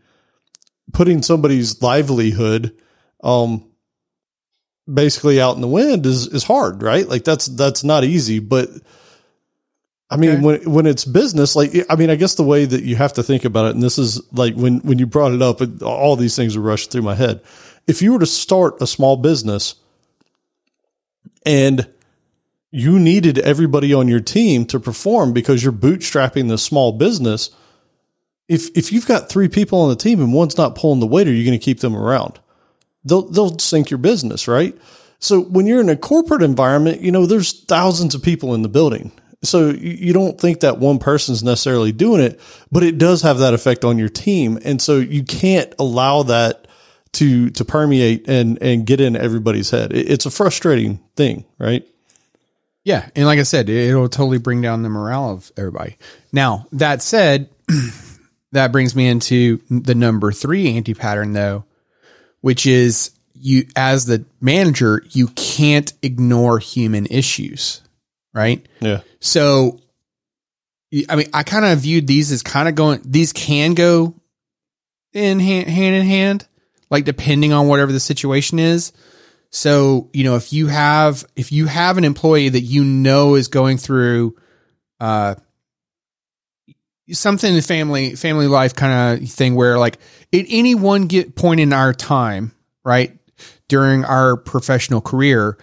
[0.92, 2.78] putting somebody's livelihood,
[3.24, 3.72] um,
[4.94, 7.08] basically out in the wind is is hard, right?
[7.08, 8.70] Like that's that's not easy, but.
[10.10, 10.42] I mean, Okay.
[10.42, 13.24] when when it's business, like I mean, I guess the way that you have to
[13.24, 16.16] think about it, and this is like when when you brought it up, it, all
[16.16, 17.42] these things were rushed through my head.
[17.88, 19.76] If you were to start a small business,
[21.46, 21.88] and
[22.72, 27.50] you needed everybody on your team to perform because you're bootstrapping this small business,
[28.48, 31.28] if if you've got three people on the team and one's not pulling the weight,
[31.28, 32.40] are you going to keep them around?
[33.04, 34.78] They'll they'll sink your business, right?
[35.20, 38.70] So when you're in a corporate environment, you know there's thousands of people in the
[38.70, 39.12] building.
[39.46, 42.40] So you don't think that one person's necessarily doing it,
[42.72, 46.68] but it does have that effect on your team, and so you can't allow that
[47.14, 49.94] to to permeate and and get in everybody's head.
[49.94, 51.88] It's a frustrating thing, right?
[52.84, 55.98] Yeah, and like I said, it'll totally bring down the morale of everybody.
[56.32, 57.50] Now that said,
[58.52, 61.66] that brings me into the number three anti pattern though,
[62.42, 67.82] which is you as the manager, you can't ignore human issues,
[68.36, 68.64] right?
[68.82, 69.02] Yeah.
[69.20, 69.80] So,
[71.10, 74.14] I mean, I kind of viewed these as kind of going, these can go
[75.14, 76.48] in hand, hand in hand,
[76.92, 78.92] like depending on whatever the situation is.
[79.50, 83.48] So, you know, if you have, if you have an employee that you know is
[83.48, 84.36] going through,
[85.00, 85.36] uh,
[87.12, 89.98] something in family, family life kind of thing where like
[90.34, 92.52] at any one get point in our time,
[92.84, 93.18] right?
[93.68, 95.58] During our professional career,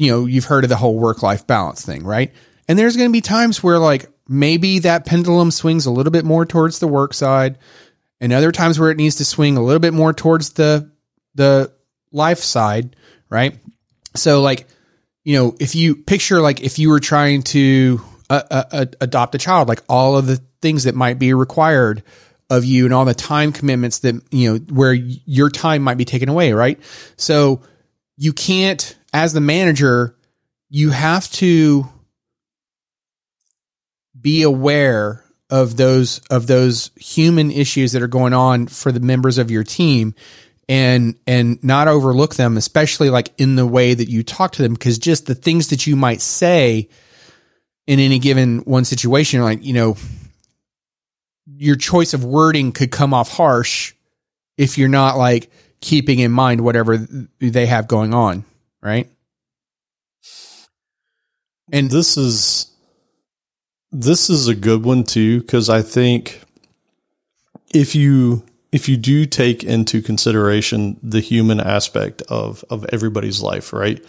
[0.00, 2.32] you know, you've heard of the whole work life balance thing, right?
[2.66, 6.24] And there's going to be times where like maybe that pendulum swings a little bit
[6.24, 7.58] more towards the work side
[8.18, 10.90] and other times where it needs to swing a little bit more towards the
[11.34, 11.70] the
[12.12, 12.96] life side,
[13.28, 13.58] right?
[14.16, 14.66] So like,
[15.22, 19.34] you know, if you picture like if you were trying to uh, uh, uh, adopt
[19.34, 22.02] a child, like all of the things that might be required
[22.48, 26.06] of you and all the time commitments that, you know, where your time might be
[26.06, 26.80] taken away, right?
[27.16, 27.60] So
[28.16, 30.16] you can't as the manager,
[30.68, 31.88] you have to
[34.18, 39.38] be aware of those of those human issues that are going on for the members
[39.38, 40.14] of your team
[40.68, 44.74] and and not overlook them especially like in the way that you talk to them.
[44.74, 46.88] Because just the things that you might say
[47.86, 49.96] in any given one situation like you know
[51.56, 53.92] your choice of wording could come off harsh
[54.56, 56.96] if you're not like keeping in mind whatever
[57.40, 58.44] they have going on
[58.82, 59.10] right
[61.72, 62.70] and this is
[63.92, 66.40] this is a good one too because I think
[67.72, 73.72] if you if you do take into consideration the human aspect of of everybody's life,
[73.72, 74.04] right?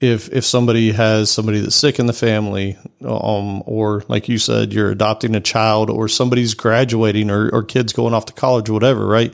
[0.00, 4.72] If if somebody has somebody that's sick in the family, um, or like you said,
[4.72, 8.72] you're adopting a child, or somebody's graduating, or or kids going off to college, or
[8.72, 9.32] whatever, right?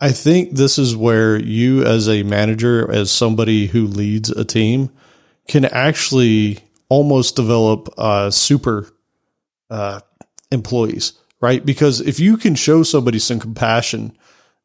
[0.00, 4.90] I think this is where you, as a manager, as somebody who leads a team,
[5.48, 8.88] can actually almost develop uh, super
[9.70, 10.00] uh,
[10.50, 11.64] employees, right?
[11.64, 14.16] Because if you can show somebody some compassion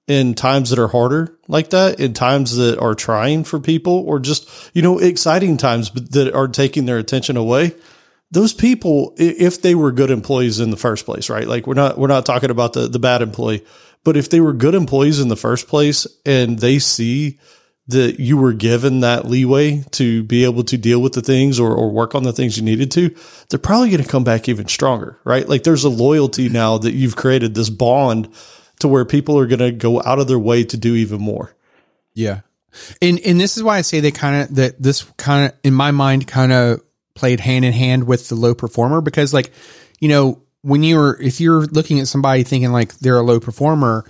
[0.07, 4.19] in times that are harder like that, in times that are trying for people, or
[4.19, 7.75] just you know exciting times that are taking their attention away,
[8.31, 11.47] those people, if they were good employees in the first place, right?
[11.47, 13.63] Like we're not we're not talking about the the bad employee,
[14.03, 17.39] but if they were good employees in the first place and they see
[17.87, 21.73] that you were given that leeway to be able to deal with the things or,
[21.73, 23.13] or work on the things you needed to,
[23.49, 25.49] they're probably going to come back even stronger, right?
[25.49, 28.31] Like there's a loyalty now that you've created this bond
[28.79, 31.55] to where people are going to go out of their way to do even more.
[32.13, 32.41] Yeah.
[33.01, 35.73] And, and this is why I say they kind of, that this kind of, in
[35.73, 36.81] my mind, kind of
[37.15, 39.51] played hand in hand with the low performer because like,
[39.99, 44.05] you know, when you're, if you're looking at somebody thinking like they're a low performer,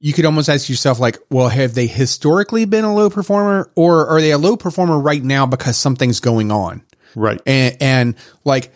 [0.00, 4.06] you could almost ask yourself like, well, have they historically been a low performer or
[4.08, 6.82] are they a low performer right now because something's going on?
[7.14, 7.40] Right.
[7.44, 8.72] And, and like,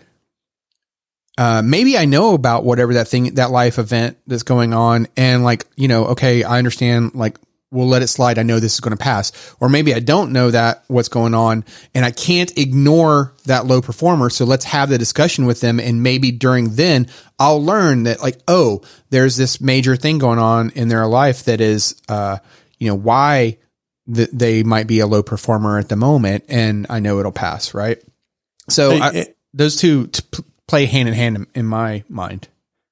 [1.39, 5.09] uh, maybe I know about whatever that thing, that life event that's going on.
[5.17, 7.39] And like, you know, okay, I understand like
[7.75, 8.39] we'll let it slide.
[8.39, 9.33] I know this is going to pass.
[9.61, 13.83] Or maybe I don't know that what's going on and I can't ignore that low
[13.83, 14.31] performer.
[14.31, 15.81] So let's have the discussion with them.
[15.81, 17.09] And maybe during then
[17.39, 21.61] I'll learn that like, oh, there's this major thing going on in their life that
[21.61, 22.39] is, uh,
[22.79, 23.59] you know, why
[24.13, 26.45] th- they might be a low performer at the moment.
[26.49, 27.75] And I know it'll pass.
[27.75, 28.03] Right.
[28.69, 32.49] So hey, I, it, those two t- play hand in hand in, in my mind.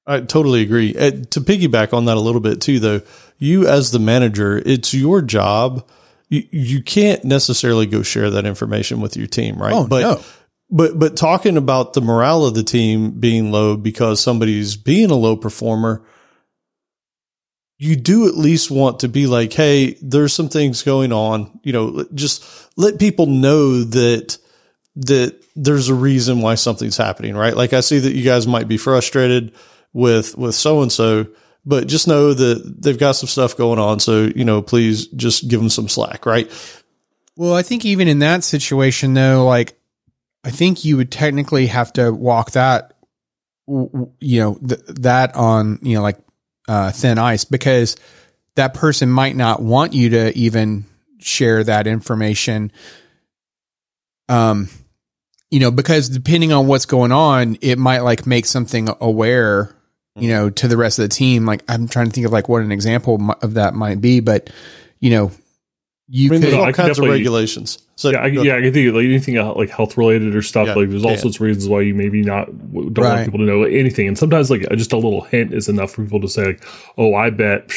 [0.07, 0.97] I totally agree.
[0.97, 3.03] Uh, to piggyback on that a little bit too, though,
[3.43, 5.89] you as the manager, it's your job.
[6.29, 9.73] You, you can't necessarily go share that information with your team, right?
[9.73, 10.23] Oh, but, no.
[10.71, 15.17] but, but talking about the morale of the team being low because somebody's being a
[15.17, 16.05] low performer,
[17.79, 21.73] you do at least want to be like, Hey, there's some things going on, you
[21.73, 22.45] know, just
[22.77, 24.39] let people know that,
[24.97, 27.57] that there's a reason why something's happening, right?
[27.57, 29.53] Like I see that you guys might be frustrated
[29.93, 31.27] with with so and so,
[31.65, 34.01] but just know that they've got some stuff going on.
[34.01, 36.51] So you know, please just give them some slack, right?
[37.37, 39.79] Well, I think even in that situation, though, like
[40.45, 42.95] I think you would technically have to walk that,
[43.67, 46.19] you know, th- that on you know like
[46.69, 47.97] uh, thin ice because
[48.57, 50.85] that person might not want you to even
[51.19, 52.73] share that information.
[54.29, 54.69] Um,
[55.51, 59.75] you know, because depending on what's going on, it might like make something aware
[60.17, 61.47] you know, to the rest of the team.
[61.47, 64.51] Like I'm trying to think of like what an example of that might be, but
[65.01, 65.31] you know,
[66.09, 67.79] you I mean, could there's all kinds of regulations.
[67.97, 70.43] So yeah, I, yeah, I can think of like anything uh, like health related or
[70.43, 70.67] stuff.
[70.67, 71.17] Yeah, like there's all yeah.
[71.17, 73.15] sorts of reasons why you maybe not don't right.
[73.15, 74.09] want people to know anything.
[74.09, 76.65] And sometimes like uh, just a little hint is enough for people to say like,
[76.99, 77.71] "Oh, I bet."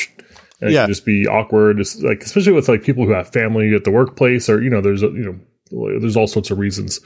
[0.62, 0.88] And yeah.
[0.88, 4.50] just be awkward, it's like especially with like people who have family at the workplace,
[4.50, 5.40] or you know, there's you
[5.72, 7.00] know, there's all sorts of reasons.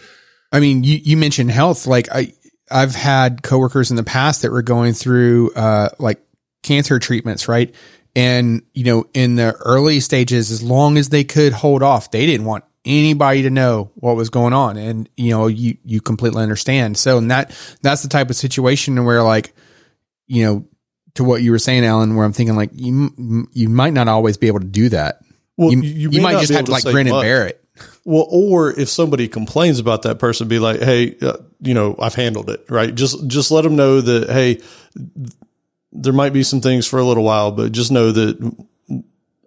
[0.51, 2.33] I mean, you you mentioned health, like I
[2.71, 6.21] I've had coworkers in the past that were going through uh, like
[6.63, 7.73] cancer treatments, right?
[8.15, 12.25] And you know, in the early stages, as long as they could hold off, they
[12.25, 16.41] didn't want anybody to know what was going on, and you know, you you completely
[16.41, 16.97] understand.
[16.97, 19.53] So, and that that's the type of situation where, like,
[20.27, 20.65] you know,
[21.15, 24.37] to what you were saying, Allen, where I'm thinking like you you might not always
[24.37, 25.21] be able to do that.
[25.55, 27.63] Well, you, you, you might just have to like grin and bear it.
[28.05, 32.15] Well, or if somebody complains about that person, be like, "Hey, uh, you know, I've
[32.15, 32.93] handled it." Right?
[32.93, 34.61] Just just let them know that hey,
[35.91, 38.55] there might be some things for a little while, but just know that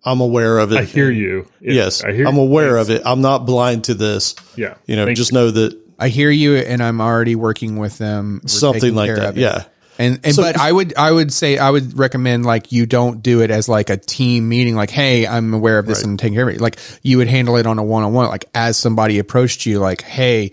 [0.05, 0.79] I'm aware of it.
[0.79, 1.49] I hear you.
[1.61, 2.27] yes, I hear.
[2.27, 3.03] I'm aware of it.
[3.05, 4.35] I'm not blind to this.
[4.57, 4.75] Yeah.
[4.87, 5.39] You know, just you.
[5.39, 8.41] know that I hear you, and I'm already working with them.
[8.43, 9.37] We're something like that.
[9.37, 9.65] Yeah.
[9.99, 13.23] And, and so, but I would I would say I would recommend like you don't
[13.23, 16.07] do it as like a team meeting like hey I'm aware of this right.
[16.07, 18.29] and taking care of it like you would handle it on a one on one
[18.29, 20.53] like as somebody approached you like hey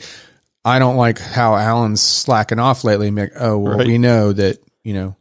[0.64, 3.08] I don't like how Allen's slacking off lately.
[3.08, 3.88] I'm like, oh, well, Right.
[3.88, 5.16] we know that, you know,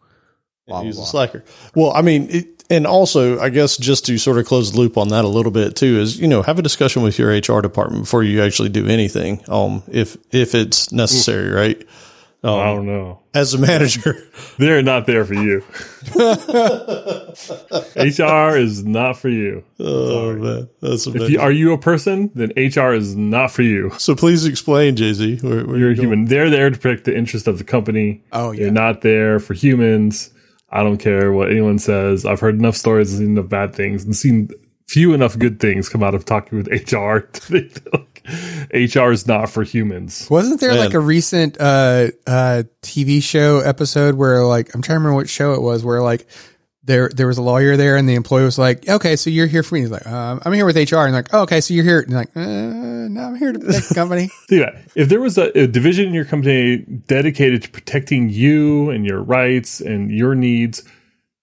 [0.66, 1.44] blah, He's blah, a slacker.
[1.74, 4.98] Well, I mean, it, and also, I guess just to sort of close the loop
[4.98, 7.62] on that a little bit too is, you know, have a discussion with your HR
[7.62, 9.42] department before you actually do anything.
[9.48, 11.82] Um, if if it's necessary, right?
[12.44, 12.58] Oh.
[12.60, 13.20] I don't know.
[13.34, 14.14] As a manager,
[14.58, 15.64] They're not there for you.
[17.96, 19.64] HR is not for you.
[19.80, 22.30] oh man, that's If you, are you a person?
[22.34, 23.90] Then HR is not for you.
[23.98, 25.40] so please explain, Jay Z.
[25.42, 26.24] You're a you human.
[26.26, 28.22] They're there to protect the interest of the company.
[28.32, 28.62] Oh, yeah.
[28.62, 30.30] You're not there for humans.
[30.70, 32.24] I don't care what anyone says.
[32.26, 34.50] I've heard enough stories and seen enough bad things and seen
[34.88, 37.18] few enough good things come out of talking with HR.
[37.20, 38.24] to make it feel like
[38.72, 40.28] HR is not for humans.
[40.30, 40.78] Wasn't there Man.
[40.78, 45.28] like a recent uh uh TV show episode where like I'm trying to remember what
[45.28, 46.26] show it was where like
[46.84, 49.62] there there was a lawyer there and the employee was like, okay, so you're here
[49.62, 49.82] for me.
[49.82, 51.00] He's like, um, I'm here with HR.
[51.00, 52.00] And like, oh, okay, so you're here.
[52.00, 54.30] And like, uh, no, I'm here to protect the company.
[54.50, 54.74] It.
[54.94, 59.22] If there was a, a division in your company dedicated to protecting you and your
[59.22, 60.82] rights and your needs,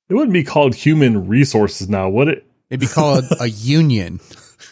[0.09, 2.47] it wouldn't be called human resources now, would it?
[2.69, 4.19] It'd be called a union.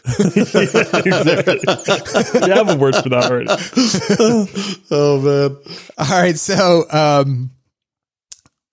[0.05, 1.59] exactly.
[1.65, 3.47] you have a word for that already.
[4.91, 5.57] Oh man,
[5.97, 7.51] All right, so um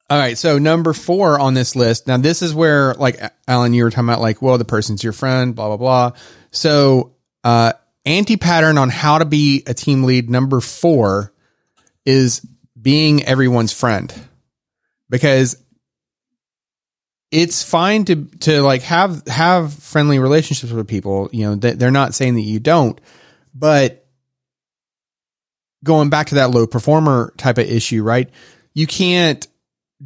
[0.09, 2.09] all right, so number 4 on this list.
[2.09, 5.13] Now this is where like Allen you were talking about like well the person's your
[5.13, 6.13] friend, blah blah blah.
[6.51, 7.15] So
[7.45, 11.33] uh anti-pattern on how to be a team lead number 4
[12.05, 12.41] is
[12.81, 14.13] being everyone's friend.
[15.09, 15.63] Because
[17.31, 21.91] it's fine to to like have have friendly relationships with people, you know, they, they're
[21.91, 23.01] not saying that you don't,
[23.55, 24.07] but
[25.85, 28.29] going back to that low performer type of issue, right?
[28.75, 29.47] You can't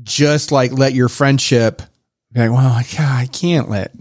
[0.02, 1.82] just like let your friendship
[2.32, 3.94] be like, well, I can't let,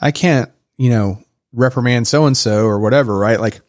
[0.00, 3.40] I can't, you know, reprimand so and so or whatever, right?
[3.40, 3.60] Like,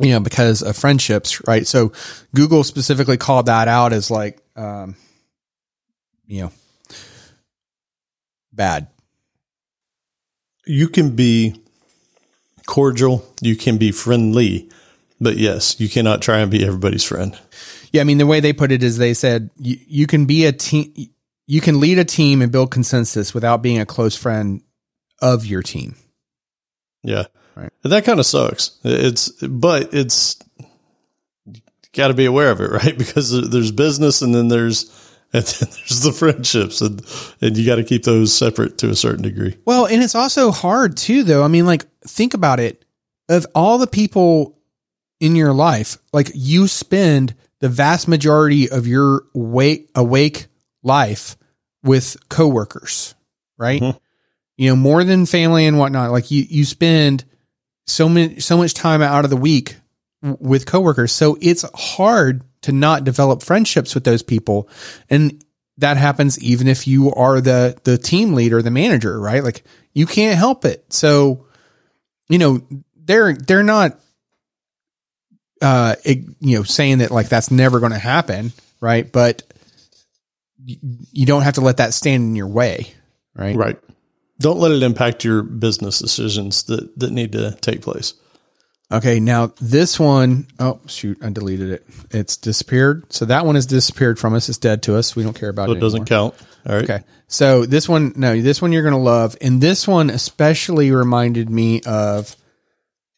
[0.00, 1.66] you know, because of friendships, right?
[1.66, 1.92] So
[2.34, 4.96] Google specifically called that out as like, um,
[6.26, 6.52] you know,
[8.58, 8.88] bad.
[10.66, 11.54] you can be
[12.66, 14.68] cordial, you can be friendly,
[15.18, 17.38] but yes, you cannot try and be everybody's friend.
[17.90, 20.44] Yeah, I mean the way they put it is they said you, you can be
[20.44, 20.92] a team,
[21.46, 24.60] you can lead a team and build consensus without being a close friend
[25.22, 25.96] of your team.
[27.02, 27.24] Yeah.
[27.56, 27.72] Right.
[27.82, 28.78] That kind of sucks.
[28.84, 30.36] It's, but it's
[31.94, 32.96] got to be aware of it, right?
[32.96, 37.02] Because there's business and then there's, and then there's the friendships and,
[37.42, 39.56] and you got to keep those separate to a certain degree.
[39.66, 41.44] Well, and it's also hard too, though.
[41.44, 42.84] I mean, like think about it.
[43.28, 44.58] Of all the people
[45.20, 50.46] in your life, like you spend the vast majority of your wake awake
[50.82, 51.36] life
[51.82, 53.14] with coworkers,
[53.58, 53.82] right?
[53.82, 53.98] Mhm.
[54.56, 56.10] You know, more than family and whatnot.
[56.10, 57.24] Like you, you spend
[57.86, 59.76] so many, so much time out of the week
[60.22, 61.12] with coworkers.
[61.12, 64.68] So it's hard to not develop friendships with those people.
[65.08, 65.44] And
[65.78, 69.44] that happens even if you are the, the team leader, the manager, right?
[69.44, 70.92] Like you can't help it.
[70.92, 71.46] So,
[72.28, 72.62] you know,
[72.96, 73.98] they're, they're not,
[75.62, 78.52] uh, you know, saying that like that's never going to happen.
[78.80, 79.10] Right.
[79.10, 79.42] But
[80.64, 82.92] you don't have to let that stand in your way.
[83.34, 83.56] Right.
[83.56, 83.78] Right.
[84.40, 88.14] Don't let it impact your business decisions that, that need to take place.
[88.90, 91.86] Okay, now this one, oh shoot, I deleted it.
[92.10, 93.12] It's disappeared.
[93.12, 94.48] So that one has disappeared from us.
[94.48, 95.14] It's dead to us.
[95.14, 95.76] We don't care about So it.
[95.76, 96.34] it doesn't count.
[96.66, 96.84] All right.
[96.84, 97.04] Okay.
[97.26, 99.36] So this one, no, this one you're going to love.
[99.42, 102.34] And this one especially reminded me of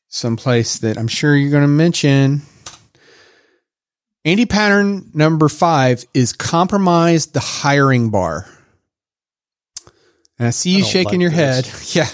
[0.09, 2.43] some place that I'm sure you're going to mention.
[4.25, 8.47] anti-pattern number five is compromise the hiring bar.
[10.37, 11.93] And I see you I shaking like your this.
[11.95, 12.05] head.
[12.07, 12.09] Yeah.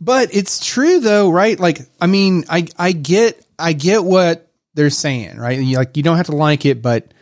[0.00, 1.58] But it's true though, right?
[1.58, 5.58] Like, I mean, I, I get, I get what they're saying, right?
[5.58, 7.12] You, like, you don't have to like it, but,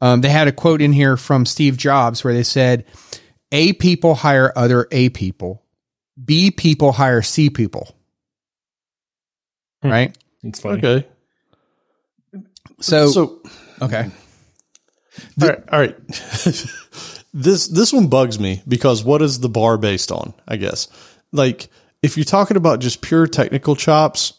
[0.00, 2.84] um, they had a quote in here from Steve Jobs where they said,
[3.52, 5.62] A people hire other A people.
[6.22, 7.94] B people hire C people.
[9.82, 9.88] Hmm.
[9.88, 10.18] Right?
[10.42, 10.78] It's funny.
[10.78, 11.06] Okay.
[12.80, 13.42] So, So,
[13.80, 14.10] okay.
[15.40, 15.64] all right.
[15.72, 15.96] All right.
[17.32, 20.34] this, this one bugs me because what is the bar based on?
[20.46, 20.88] I guess
[21.32, 21.68] like
[22.02, 24.34] if you're talking about just pure technical chops,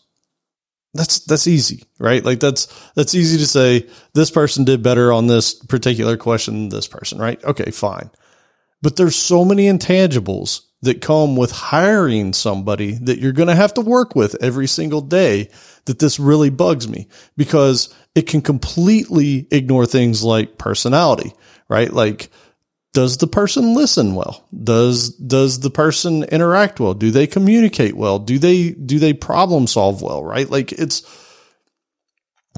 [0.94, 2.24] that's, that's easy, right?
[2.24, 6.70] Like that's, that's easy to say this person did better on this particular question than
[6.70, 7.44] this person, right?
[7.44, 8.10] Okay, fine.
[8.82, 13.74] But there's so many intangibles that come with hiring somebody that you're going to have
[13.74, 15.50] to work with every single day
[15.86, 21.34] that this really bugs me because it can completely ignore things like personality,
[21.68, 21.92] right?
[21.92, 22.30] Like,
[22.98, 24.48] does the person listen well?
[24.64, 26.96] Does, does the person interact well?
[26.96, 28.18] Do they communicate well?
[28.18, 30.24] Do they, do they problem solve well?
[30.24, 30.50] Right?
[30.50, 31.04] Like it's,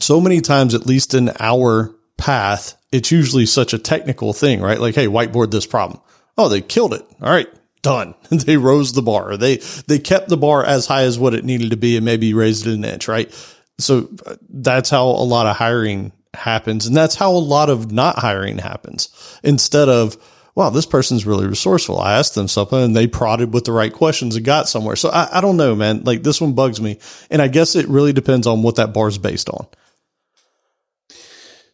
[0.02, 4.80] so many times, at least in our path, it's usually such a technical thing, right?
[4.80, 6.02] Like, hey, whiteboard this problem.
[6.38, 7.06] Oh, they killed it.
[7.22, 7.50] All right,
[7.82, 8.16] done.
[8.30, 9.36] they rose the bar.
[9.36, 12.34] They they kept the bar as high as what it needed to be and maybe
[12.34, 13.30] raised it an inch, right?
[13.78, 17.92] So uh, that's how a lot of hiring happens, and that's how a lot of
[17.92, 19.10] not hiring happens.
[19.44, 20.18] Instead of
[20.60, 22.00] wow, this person's really resourceful.
[22.00, 24.98] I asked them something and they prodded with the right questions and got somewhere.
[24.98, 26.04] So I, I don't know, man.
[26.04, 27.00] Like this one bugs me,
[27.32, 29.68] and I guess it really depends on what that bar is based on.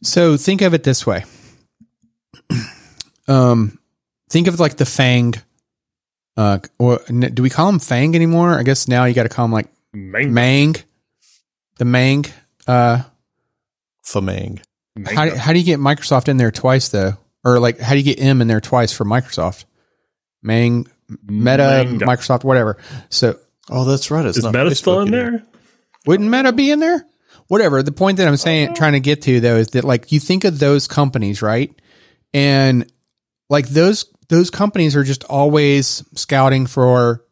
[0.03, 1.25] So think of it this way.
[3.27, 3.79] um,
[4.29, 5.41] think of like the FAANG.
[6.37, 8.59] Uh, or do we call them FAANG anymore?
[8.59, 10.75] I guess now you got to call them like Mang- Mang.
[11.77, 12.25] The Mang.
[12.67, 13.01] Uh,
[14.05, 14.61] Famang.
[15.05, 17.13] how how do you get Microsoft in there twice though?
[17.43, 19.65] Or like how do you get M in there twice for Microsoft?
[20.41, 20.87] Mang,
[21.27, 22.05] Meta, Manga.
[22.05, 22.77] Microsoft, whatever.
[23.09, 23.39] So
[23.69, 24.25] Oh, that's right.
[24.25, 25.31] It's Is not Meta still Facebook in anymore.
[25.39, 25.47] there?
[26.05, 27.03] Wouldn't Meta be in there?
[27.47, 27.81] Whatever.
[27.83, 30.43] The point that I'm saying, trying to get to though, is that like you think
[30.43, 31.73] of those companies, right?
[32.33, 32.91] And
[33.49, 37.23] like those those companies are just always scouting for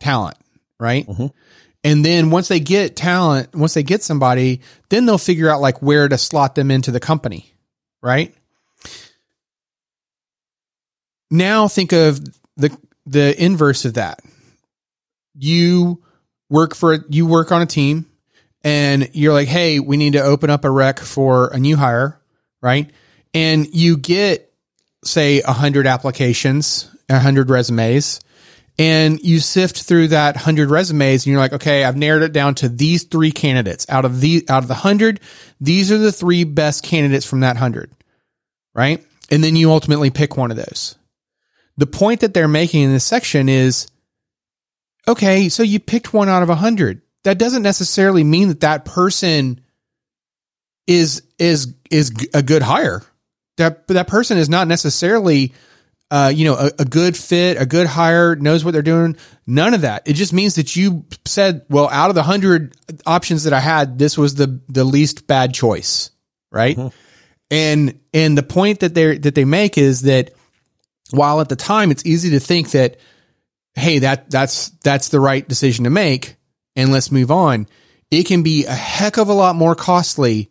[0.00, 0.36] talent,
[0.80, 1.06] right?
[1.06, 1.32] Mhm.
[1.84, 5.80] And then once they get talent, once they get somebody, then they'll figure out like
[5.80, 7.52] where to slot them into the company,
[8.02, 8.34] right?
[11.30, 12.20] Now think of
[12.56, 12.76] the
[13.06, 14.20] the inverse of that.
[15.34, 16.02] You
[16.50, 18.06] work for you work on a team
[18.64, 22.20] and you're like, "Hey, we need to open up a rec for a new hire,"
[22.60, 22.90] right?
[23.34, 24.52] And you get
[25.04, 28.20] say 100 applications, 100 resumes,
[28.78, 32.54] and you sift through that 100 resumes and you're like, "Okay, I've narrowed it down
[32.56, 33.86] to these 3 candidates.
[33.88, 35.20] Out of the out of the 100,
[35.60, 37.90] these are the 3 best candidates from that 100."
[38.74, 39.04] Right?
[39.30, 40.94] And then you ultimately pick one of those.
[41.76, 43.88] The point that they're making in this section is
[45.06, 47.02] okay, so you picked one out of a hundred.
[47.24, 49.60] That doesn't necessarily mean that that person
[50.86, 53.02] is is is a good hire.
[53.58, 55.52] That that person is not necessarily,
[56.10, 59.16] uh, you know, a, a good fit, a good hire, knows what they're doing.
[59.46, 60.08] None of that.
[60.08, 62.74] It just means that you said, well, out of the hundred
[63.06, 66.10] options that I had, this was the the least bad choice,
[66.50, 66.78] right?
[67.50, 70.32] And and the point that they that they make is that
[71.10, 72.98] while at the time it's easy to think that
[73.74, 76.36] hey that that's that's the right decision to make
[76.76, 77.66] and let's move on
[78.10, 80.50] it can be a heck of a lot more costly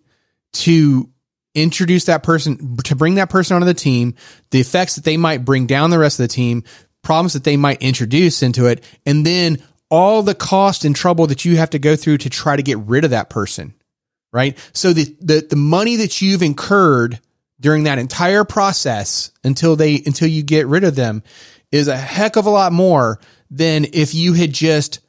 [0.53, 1.09] to
[1.57, 4.15] introduce that person to bring that person onto the team
[4.51, 6.63] the effects that they might bring down the rest of the team
[7.01, 9.57] problems that they might introduce into it and then
[9.89, 12.77] all the cost and trouble that you have to go through to try to get
[12.79, 13.73] rid of that person
[14.31, 14.57] right?
[14.73, 17.19] So the the, the money that you've incurred
[17.59, 21.23] during that entire process until they until you get rid of them
[21.71, 24.99] is a heck of a lot more than if you had just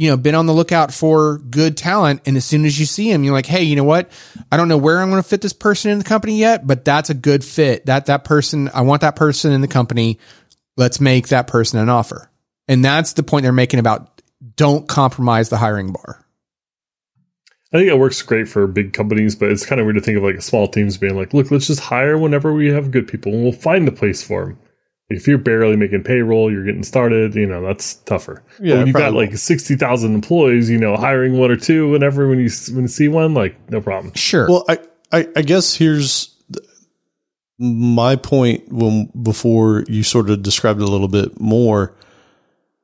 [0.00, 3.12] you know been on the lookout for good talent and as soon as you see
[3.12, 4.10] him you're like hey you know what?
[4.50, 6.86] I don't know where i'm going to fit this person in the company yet but
[6.86, 7.84] that's a good fit.
[7.84, 10.18] That that person i want that person in the company.
[10.78, 12.30] Let's make that person an offer.
[12.66, 14.22] And that's the point they're making about
[14.56, 16.24] don't compromise the hiring bar.
[17.70, 20.16] I think it works great for big companies, but it's kind of weird to think
[20.16, 23.32] of like small teams being like, look, let's just hire whenever we have good people
[23.32, 24.58] and we'll find the place for them.
[25.10, 28.44] If you're barely making payroll, you're getting started, you know, that's tougher.
[28.60, 29.26] Yeah, but when you've got probably.
[29.26, 33.08] like 60,000 employees, you know, hiring one or two whenever when you, when you see
[33.08, 34.14] one, like, no problem.
[34.14, 34.78] sure Well, I,
[35.12, 36.36] I, I guess here's
[37.58, 41.94] my point when before you sort of described it a little bit more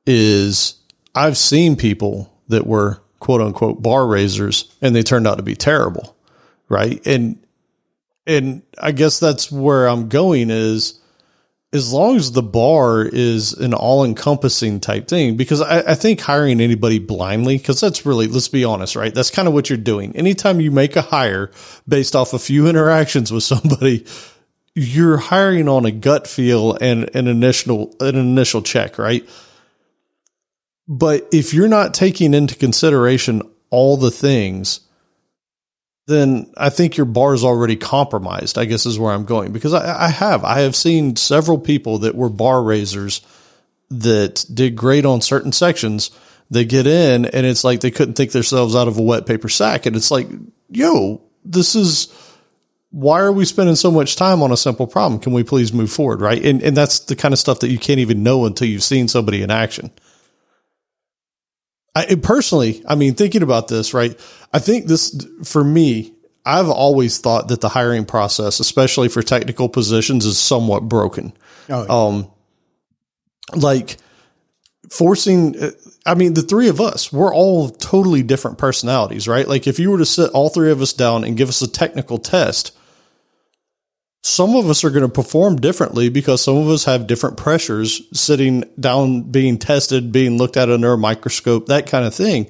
[0.05, 0.75] is
[1.15, 5.55] I've seen people that were quote unquote bar raisers and they turned out to be
[5.55, 6.15] terrible.
[6.69, 7.05] Right.
[7.07, 7.43] And,
[8.27, 10.99] and I guess that's where I'm going is
[11.73, 16.21] as long as the bar is an all encompassing type thing, because I, I think
[16.21, 19.13] hiring anybody blindly, because that's really, let's be honest, right?
[19.13, 20.15] That's kind of what you're doing.
[20.15, 21.51] Anytime you make a hire
[21.87, 24.05] based off a few interactions with somebody,
[24.75, 29.27] you're hiring on a gut feel and an initial, an initial check, right?
[30.87, 34.79] But if you're not taking into consideration all the things,
[36.07, 38.57] then I think your bar is already compromised.
[38.57, 41.99] I guess is where I'm going because I, I have I have seen several people
[41.99, 43.21] that were bar raisers
[43.89, 46.11] that did great on certain sections.
[46.49, 49.49] They get in and it's like they couldn't think themselves out of a wet paper
[49.49, 50.27] sack, and it's like,
[50.69, 52.07] yo, this is
[52.91, 55.19] why are we spending so much time on a simple problem?
[55.19, 56.43] Can we please move forward, right?
[56.43, 59.09] And and that's the kind of stuff that you can't even know until you've seen
[59.09, 59.91] somebody in action.
[61.93, 64.17] I personally, I mean, thinking about this, right?
[64.53, 66.13] I think this for me,
[66.45, 71.33] I've always thought that the hiring process, especially for technical positions, is somewhat broken.
[71.69, 72.31] Oh, Um,
[73.55, 73.97] like
[74.89, 75.71] forcing, uh,
[76.05, 79.47] I mean, the three of us, we're all totally different personalities, right?
[79.47, 81.67] Like if you were to sit all three of us down and give us a
[81.67, 82.71] technical test,
[84.23, 88.01] some of us are going to perform differently because some of us have different pressures
[88.17, 92.49] sitting down, being tested, being looked at under a microscope, that kind of thing.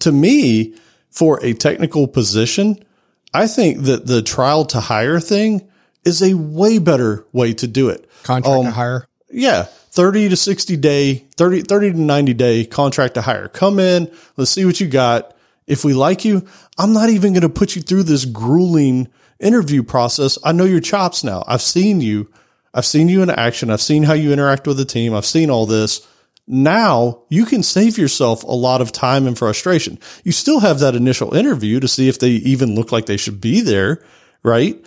[0.00, 0.74] To me,
[1.16, 2.84] for a technical position,
[3.32, 5.66] I think that the trial to hire thing
[6.04, 8.06] is a way better way to do it.
[8.22, 9.08] Contract um, to hire.
[9.30, 9.62] Yeah.
[9.62, 13.48] 30 to 60 day, 30, 30 to 90 day contract to hire.
[13.48, 14.12] Come in.
[14.36, 15.34] Let's see what you got.
[15.66, 16.46] If we like you,
[16.76, 19.08] I'm not even going to put you through this grueling
[19.40, 20.38] interview process.
[20.44, 21.44] I know your chops now.
[21.46, 22.30] I've seen you.
[22.74, 23.70] I've seen you in action.
[23.70, 25.14] I've seen how you interact with the team.
[25.14, 26.06] I've seen all this.
[26.46, 29.98] Now you can save yourself a lot of time and frustration.
[30.22, 33.40] You still have that initial interview to see if they even look like they should
[33.40, 34.04] be there,
[34.42, 34.82] right?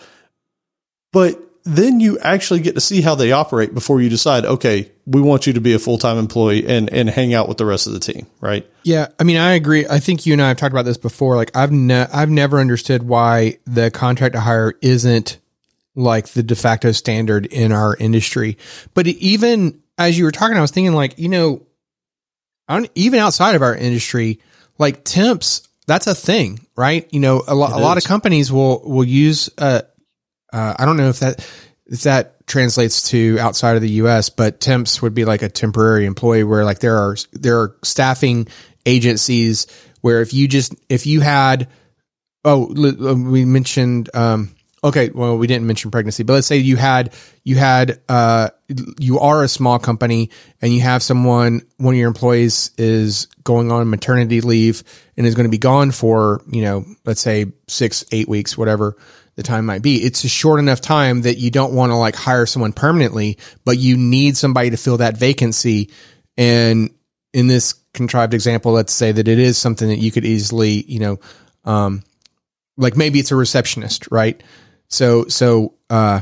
[1.11, 5.21] But then you actually get to see how they operate before you decide, okay, we
[5.21, 7.87] want you to be a full time employee and, and hang out with the rest
[7.87, 8.65] of the team, right?
[8.83, 9.85] Yeah, I mean, I agree.
[9.87, 11.35] I think you and I have talked about this before.
[11.35, 15.37] Like, I've ne- I've never understood why the contract to hire isn't
[15.95, 18.57] like the de facto standard in our industry.
[18.93, 21.67] But even as you were talking, I was thinking, like, you know,
[22.95, 24.39] even outside of our industry,
[24.77, 27.07] like temps, that's a thing, right?
[27.11, 29.81] You know, a, lo- a lot of companies will will use uh,
[30.53, 31.39] uh, I don't know if that
[31.85, 36.05] if that translates to outside of the U.S., but temps would be like a temporary
[36.05, 38.47] employee where like there are there are staffing
[38.85, 39.67] agencies
[40.01, 41.67] where if you just if you had
[42.45, 42.71] oh
[43.15, 47.13] we mentioned um okay well we didn't mention pregnancy but let's say you had
[47.43, 48.49] you had uh
[48.99, 50.29] you are a small company
[50.61, 54.83] and you have someone one of your employees is going on maternity leave
[55.17, 58.95] and is going to be gone for you know let's say six eight weeks whatever
[59.39, 59.95] the time might be.
[60.03, 63.77] It's a short enough time that you don't want to like hire someone permanently, but
[63.77, 65.91] you need somebody to fill that vacancy.
[66.35, 66.89] And
[67.33, 70.99] in this contrived example, let's say that it is something that you could easily, you
[70.99, 71.19] know,
[71.63, 72.03] um,
[72.75, 74.43] like maybe it's a receptionist, right?
[74.89, 76.21] So, so, uh,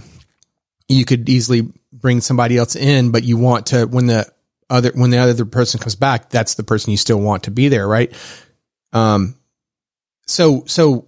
[0.87, 4.25] you could easily bring somebody else in, but you want to, when the
[4.69, 7.69] other, when the other person comes back, that's the person you still want to be
[7.69, 8.13] there, right?
[8.93, 9.35] Um,
[10.25, 11.07] so, so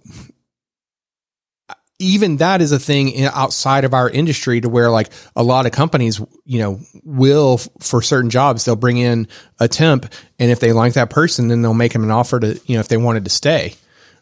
[2.00, 5.72] even that is a thing outside of our industry to where like a lot of
[5.72, 9.28] companies, you know, will for certain jobs, they'll bring in
[9.60, 12.58] a temp and if they like that person, then they'll make them an offer to,
[12.64, 13.74] you know, if they wanted to stay.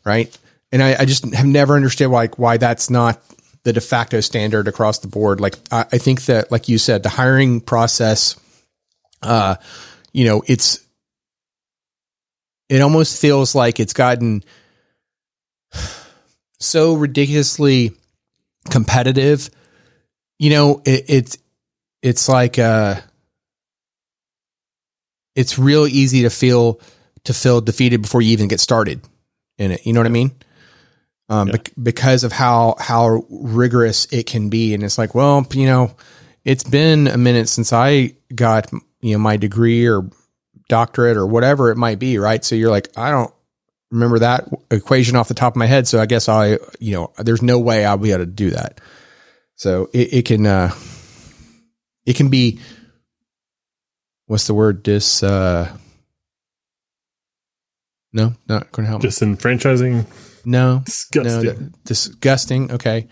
[0.05, 0.36] Right.
[0.73, 3.23] And I, I just have never understood like why that's not
[3.64, 5.41] the de facto standard across the board.
[5.41, 8.37] Like I, I think that, like you said, the hiring process,
[9.23, 9.57] uh,
[10.12, 10.85] you know, it's,
[12.69, 14.45] it almost feels like it's gotten,
[16.61, 17.93] so ridiculously
[18.71, 19.51] competitive.
[20.39, 21.39] You know, it, it's
[22.03, 23.01] it's like uh
[25.35, 26.81] it's real easy to feel
[27.25, 29.01] to feel defeated before you even get started
[29.57, 29.87] in it.
[29.87, 30.33] You know what I mean?
[31.31, 31.53] Um, yeah.
[31.53, 35.95] bec- because of how how rigorous it can be, and it's like, well, you know,
[36.45, 38.70] it's been a minute since I got
[39.01, 40.09] you know my degree or
[40.68, 42.45] doctorate or whatever it might be, right?
[42.45, 43.33] So you're like, I don't
[43.91, 45.89] remember that equation off the top of my head.
[45.89, 48.81] So I guess I, you know, there's no way I'll be able to do that.
[49.57, 50.72] So it, it can, uh,
[52.07, 52.61] it can be,
[54.26, 54.83] what's the word?
[54.83, 55.74] Dis, uh,
[58.12, 59.03] no, not going to help.
[59.03, 60.07] Disenfranchising.
[60.49, 61.44] No, disgusting.
[61.44, 62.72] No, disgusting.
[62.72, 63.07] Okay.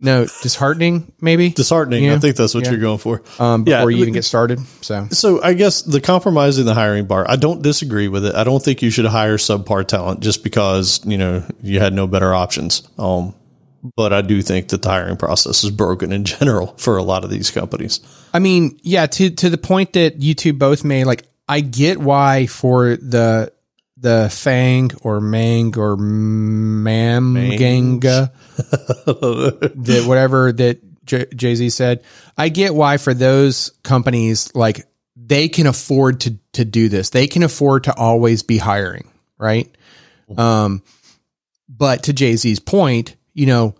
[0.00, 2.08] No, disheartening, maybe disheartening.
[2.08, 2.70] I think that's what yeah.
[2.70, 3.22] you're going for.
[3.38, 3.96] Um, before yeah.
[3.96, 4.60] you even get started.
[4.80, 8.34] So, so I guess the compromise in the hiring bar, I don't disagree with it.
[8.34, 12.06] I don't think you should hire subpar talent just because you know you had no
[12.06, 12.88] better options.
[12.96, 13.34] Um,
[13.96, 17.24] but I do think that the hiring process is broken in general for a lot
[17.24, 18.00] of these companies.
[18.32, 21.98] I mean, yeah, to to the point that you two both made, like I get
[21.98, 23.52] why for the
[24.00, 26.82] the FAANG or Mang or Mamganga,
[29.04, 32.04] that whatever that Jay Z said.
[32.36, 34.86] I get why for those companies, like
[35.16, 37.10] they can afford to to do this.
[37.10, 39.74] They can afford to always be hiring, right?
[40.36, 40.82] Um,
[41.68, 43.74] but to Jay Z's point, you know,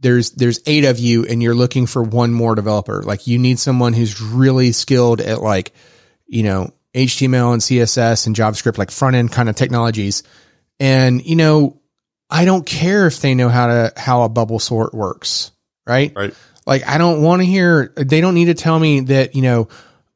[0.00, 3.02] there's there's eight of you, and you're looking for one more developer.
[3.02, 5.72] Like you need someone who's really skilled at like,
[6.26, 10.22] you know, HTML and CSS and JavaScript, like front end kind of technologies.
[10.78, 11.80] And, you know,
[12.28, 15.52] I don't care if they know how to, how a bubble sort works.
[15.86, 16.12] Right.
[16.14, 16.34] Right.
[16.66, 19.68] Like, I don't want to hear, they don't need to tell me that, you know,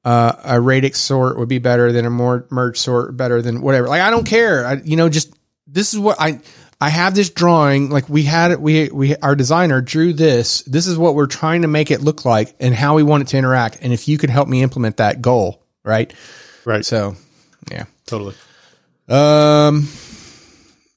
[0.04, 3.88] uh, a radix sort would be better than a more merge sort better than whatever.
[3.88, 4.64] Like, I don't care.
[4.64, 5.34] I, you know, just
[5.66, 6.40] this is what I,
[6.80, 7.90] I have this drawing.
[7.90, 10.62] Like we had it, we, we, our designer drew this.
[10.62, 13.28] This is what we're trying to make it look like and how we want it
[13.28, 13.78] to interact.
[13.80, 16.12] And if you could help me implement that goal, right?
[16.66, 16.84] Right.
[16.84, 17.14] So,
[17.70, 17.84] yeah.
[18.04, 18.34] Totally.
[19.08, 19.88] Um,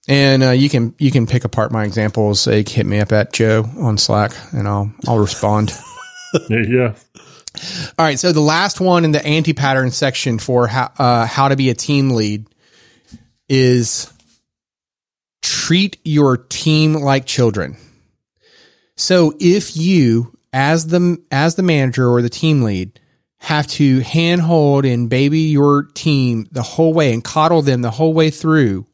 [0.07, 2.47] and uh, you can you can pick apart my examples.
[2.47, 5.71] Uh, hit me up at Joe on Slack, and I'll I'll respond.
[6.47, 6.95] Yeah, yeah.
[7.97, 8.19] All right.
[8.19, 11.71] So the last one in the anti pattern section for how uh, how to be
[11.71, 12.45] a team lead
[13.49, 14.13] is
[15.41, 17.77] treat your team like children.
[18.95, 22.99] So if you as the as the manager or the team lead
[23.39, 28.13] have to handhold and baby your team the whole way and coddle them the whole
[28.13, 28.85] way through,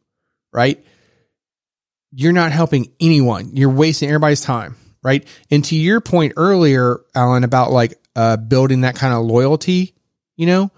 [0.54, 0.84] right?
[2.12, 3.56] You're not helping anyone.
[3.56, 5.28] You're wasting everybody's time, right?
[5.50, 9.96] And to your point earlier, Allen, about like uh, building that kind of loyalty,
[10.38, 10.72] you know,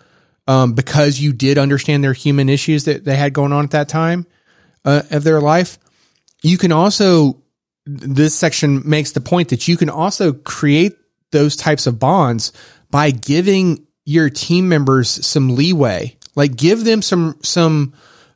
[0.48, 3.90] um, because you did understand their human issues that they had going on at that
[3.90, 4.26] time
[4.86, 5.78] uh, of their life.
[6.42, 7.44] You can also,
[7.86, 10.96] this section makes the point that you can also create
[11.32, 12.54] those types of bonds
[12.90, 17.94] by giving your team members some leeway, like give them some, some,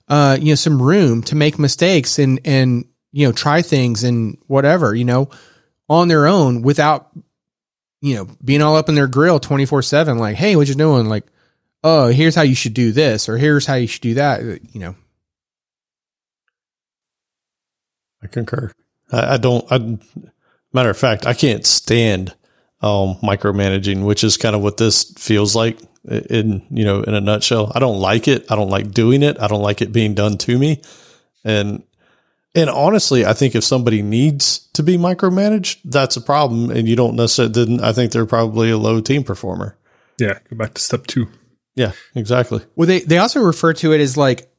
[0.07, 4.37] uh, you know, some room to make mistakes and, and, you know, try things and
[4.47, 5.29] whatever, you know,
[5.89, 7.11] on their own without
[8.01, 11.05] you know, being all up in their grill 24 seven, like, Hey, what you doing?
[11.05, 11.25] Like,
[11.83, 14.41] oh, here's how you should do this, or here's how you should do that.
[14.73, 14.95] You know,
[18.21, 18.71] I concur.
[19.11, 19.99] I, I don't, I,
[20.73, 22.33] matter of fact, I can't stand,
[22.81, 25.79] um, micromanaging, which is kind of what this feels like
[26.09, 27.71] in, you know, in a nutshell.
[27.75, 28.51] I don't like it.
[28.51, 29.39] I don't like doing it.
[29.39, 30.81] I don't like it being done to me.
[31.43, 31.83] And
[32.53, 36.69] and honestly, I think if somebody needs to be micromanaged, that's a problem.
[36.69, 39.77] And you don't necessarily, then I think they're probably a low team performer.
[40.19, 40.39] Yeah.
[40.49, 41.27] Go back to step two.
[41.75, 42.61] Yeah, exactly.
[42.75, 44.51] Well, they, they also refer to it as like,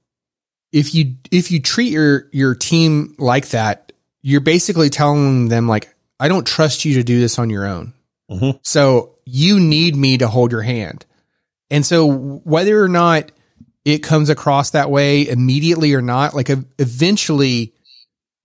[0.73, 3.93] if you, if you treat your, your team like that,
[4.23, 7.93] you're basically telling them like, I don't trust you to do this on your own.
[8.33, 8.59] Mhm.
[8.63, 11.05] So you need me to hold your hand.
[11.71, 13.33] And so whether or not
[13.85, 17.73] it comes across that way immediately or not, like eventually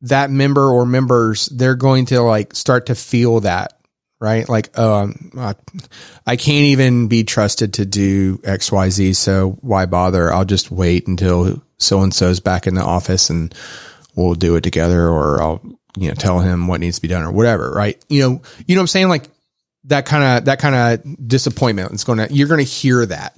[0.02, 3.80] that member or members, they're going to like start to feel that,
[4.20, 4.48] right?
[4.48, 5.32] Like, um,
[6.26, 9.14] I can't even be trusted to do X, Y, Z.
[9.14, 10.32] So why bother?
[10.34, 13.54] I'll just wait until so and so's back in the office and
[14.16, 15.62] we'll do it together or I'll,
[15.98, 18.04] you know, tell him what needs to be done or whatever, right?
[18.10, 19.10] You know, you know what I'm saying?
[19.10, 19.30] Like
[19.88, 23.36] that kind of, that kind of disappointment is going to, you're going to hear that.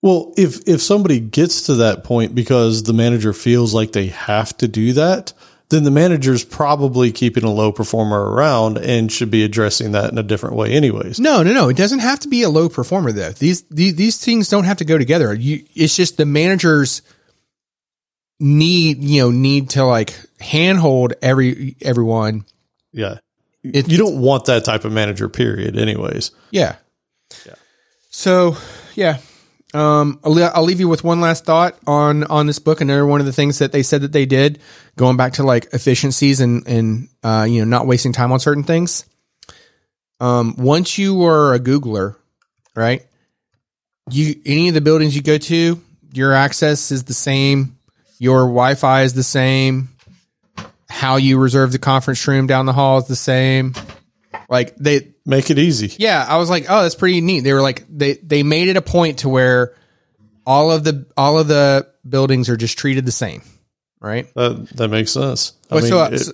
[0.00, 4.56] Well, if, if somebody gets to that point because the manager feels like they have
[4.58, 5.32] to do that,
[5.70, 10.18] then the manager's probably keeping a low performer around and should be addressing that in
[10.18, 11.20] a different way anyways.
[11.20, 11.68] No, no, no.
[11.68, 13.32] It doesn't have to be a low performer though.
[13.32, 15.34] These these, these things don't have to go together.
[15.34, 17.02] You, it's just the managers
[18.40, 22.46] need you know need to like handhold every everyone.
[22.92, 23.18] Yeah.
[23.74, 26.30] It- you don't want that type of manager period anyways.
[26.50, 26.76] Yeah.
[27.46, 27.54] Yeah.
[28.10, 28.56] So
[28.94, 29.18] yeah.
[29.74, 32.80] Um, I'll, I'll leave you with one last thought on on this book.
[32.80, 34.60] Another one of the things that they said that they did,
[34.96, 38.64] going back to like efficiencies and and uh, you know not wasting time on certain
[38.64, 39.04] things.
[40.20, 42.16] Um, once you are a Googler,
[42.74, 43.04] right?
[44.10, 45.80] You any of the buildings you go to,
[46.14, 47.76] your access is the same,
[48.18, 49.90] your Wi-Fi is the same,
[50.88, 53.74] how you reserve the conference room down the hall is the same.
[54.48, 55.92] Like they Make it easy.
[55.98, 57.40] yeah, I was like, oh, that's pretty neat.
[57.40, 59.74] They were like, they they made it a point to where
[60.46, 63.42] all of the all of the buildings are just treated the same,
[64.00, 64.32] right?
[64.34, 65.52] That that makes sense.
[65.70, 66.32] I Well, mean, so, it- so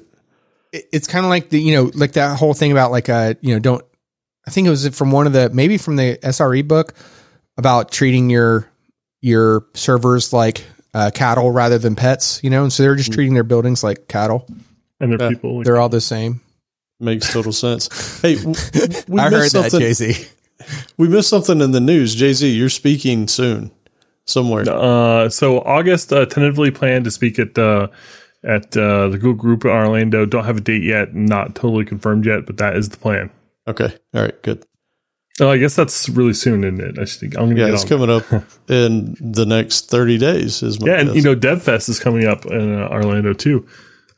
[0.73, 3.35] it- it's kind of like the you know like that whole thing about like uh
[3.41, 3.85] you know don't
[4.47, 6.95] I think it was from one of the maybe from the SRE book
[7.57, 8.69] about treating your
[9.21, 10.65] your servers like
[10.95, 12.99] uh, cattle rather than pets, you know, and so they're Mm.
[12.99, 14.47] just treating their buildings like cattle.
[15.01, 15.37] And there are Yeah.
[15.37, 16.41] people like, They're all the same.
[17.01, 17.89] makes total sense.
[18.23, 19.81] Hey, w- w- we I heard missed that, something.
[19.81, 20.27] Jay Z.
[20.97, 22.15] We missed something in the news.
[22.15, 23.73] Jay Z, you're speaking soon
[24.25, 24.65] somewhere.
[24.69, 27.89] Uh, so August uh, tentatively planned to speak at uh,
[28.45, 30.25] at uh, the Google Group in Orlando.
[30.25, 33.31] Don't have a date yet, not totally confirmed yet, but that is the plan.
[33.67, 34.65] Okay, all right, good.
[35.41, 36.99] Oh, I guess that's really soon, isn't it?
[36.99, 37.89] I think I'm gonna Yeah, get it's on.
[37.89, 38.25] coming up
[38.69, 40.63] in the next thirty days.
[40.63, 41.17] Is my Yeah, and guess.
[41.17, 43.67] you know, DevFest is coming up in uh, Orlando too.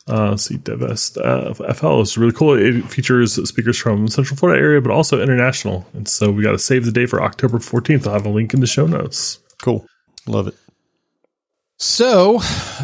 [0.08, 2.54] Uh, let's see, DevFest uh, FL is really cool.
[2.56, 5.84] It features speakers from Central Florida area, but also international.
[5.94, 8.06] And so we got to save the day for October 14th.
[8.06, 9.40] I'll have a link in the show notes.
[9.62, 9.84] cool,
[10.28, 10.54] love it.
[11.78, 12.40] So,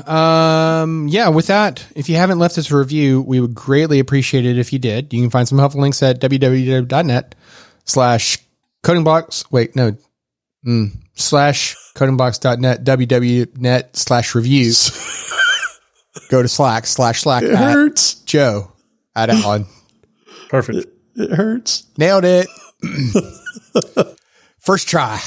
[0.07, 4.45] um, yeah, with that, if you haven't left us a review, we would greatly appreciate
[4.45, 5.12] it if you did.
[5.14, 7.35] You can find some helpful links at www.net
[7.85, 8.39] slash
[8.83, 9.45] coding blocks.
[9.51, 9.97] Wait, no,
[10.66, 14.91] mm, slash codingblocks.net, www.net slash reviews.
[16.30, 18.14] Go to Slack slash Slack It at hurts.
[18.24, 18.72] Joe
[19.16, 19.66] at Allen.
[20.49, 20.87] Perfect.
[21.16, 21.85] It hurts.
[21.97, 22.49] Nailed it.
[24.59, 25.20] First try.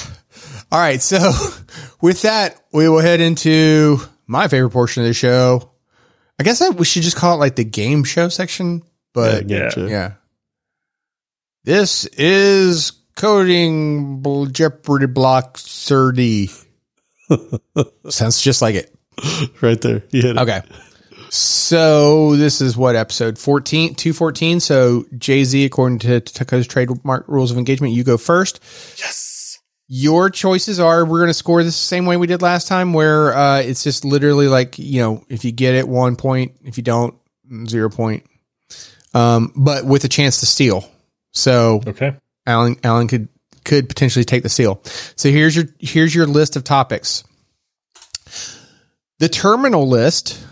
[0.70, 1.00] All All right.
[1.02, 1.18] So
[2.00, 5.70] with that, we will head into my favorite portion of the show.
[6.38, 8.82] I guess I, we should just call it like the game show section,
[9.12, 9.86] but Yeah, yeah.
[9.86, 10.12] yeah.
[11.66, 16.48] This is coding Jeopardy block 30.
[18.08, 18.94] Sounds just like it.
[19.60, 20.04] Right there.
[20.10, 20.38] You hit it.
[20.38, 20.62] Okay.
[21.28, 24.60] So this is what episode 14, 214.
[24.60, 28.60] So Jay Z, according to Taco's trademark rules of engagement, you go first.
[28.96, 29.58] Yes.
[29.88, 32.92] Your choices are we're going to score this the same way we did last time,
[32.92, 36.58] where uh, it's just literally like, you know, if you get it, one point.
[36.62, 37.16] If you don't,
[37.66, 38.24] zero point.
[39.14, 40.88] Um, but with a chance to steal.
[41.36, 42.16] So Okay.
[42.46, 43.28] Allen Allen could
[43.64, 44.80] could potentially take the seal.
[45.16, 47.24] So here's your here's your list of topics.
[49.18, 50.44] The terminal list,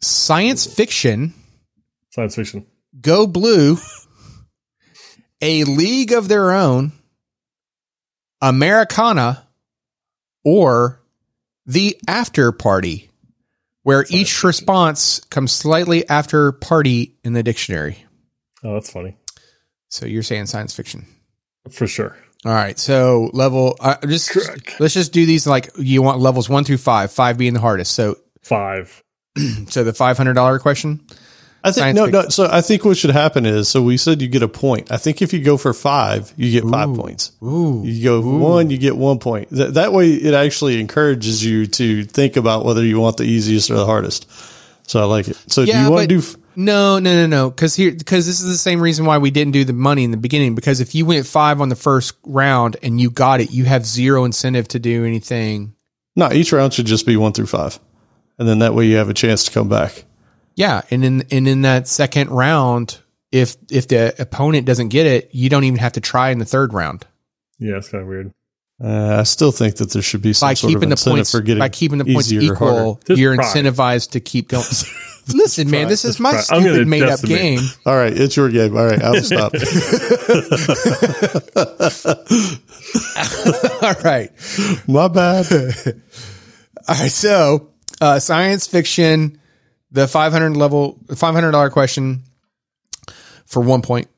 [0.00, 1.34] science fiction,
[2.10, 2.66] Science fiction.
[3.00, 3.78] go blue,
[5.40, 6.92] a league of their own,
[8.40, 9.46] Americana,
[10.44, 11.00] or
[11.66, 13.10] the after party,
[13.82, 18.04] where each response comes slightly after party in the dictionary.
[18.62, 19.16] Oh, that's funny.
[19.92, 21.04] So you're saying science fiction.
[21.70, 22.16] For sure.
[22.46, 22.78] All right.
[22.78, 24.80] So level, uh, just Correct.
[24.80, 27.92] let's just do these like you want levels one through five, five being the hardest.
[27.92, 29.02] So, Five.
[29.68, 31.00] so the five hundred dollar question.
[31.62, 32.22] I think Science no, fiction.
[32.22, 32.28] no.
[32.30, 34.90] So I think what should happen is, so we said you get a point.
[34.90, 36.96] I think if you go for five, you get five Ooh.
[36.96, 37.32] points.
[37.42, 37.82] Ooh.
[37.84, 39.50] You go for one, you get one point.
[39.50, 43.70] That, that way, it actually encourages you to think about whether you want the easiest
[43.70, 44.28] or the hardest.
[44.88, 45.36] So I like it.
[45.46, 46.41] So do you want but- to do?
[46.52, 47.50] F- No, no, no, no.
[47.50, 50.10] Because here, because this is the same reason why we didn't do the money in
[50.10, 50.54] the beginning.
[50.54, 53.84] Because if you went five on the first round and you got it, you have
[53.84, 55.74] zero incentive to do anything.
[56.14, 57.78] No, each round should just be one through five,
[58.38, 60.04] and then that way you have a chance to come back.
[60.54, 62.98] Yeah, and in and in that second round,
[63.30, 66.44] if if the opponent doesn't get it, you don't even have to try in the
[66.44, 67.06] third round.
[67.58, 68.32] Yeah, it's kind of weird.
[68.82, 71.30] Uh, I still think that there should be some by sort of keeping the points
[71.30, 72.74] for getting by keeping the points easier or harder.
[72.74, 74.64] equal, you're incentivized to keep going.
[75.34, 76.40] Listen, man, this is my try.
[76.40, 77.60] Stupid made up game.
[77.86, 78.76] All right, it's your game.
[78.76, 79.52] All right, I'll stop.
[83.82, 84.30] All right,
[84.88, 85.46] My bad.
[86.88, 87.10] all right.
[87.10, 87.70] So,
[88.00, 89.38] uh, science fiction,
[89.90, 92.22] the 500 level, five hundred dollar question
[93.46, 94.08] for one point.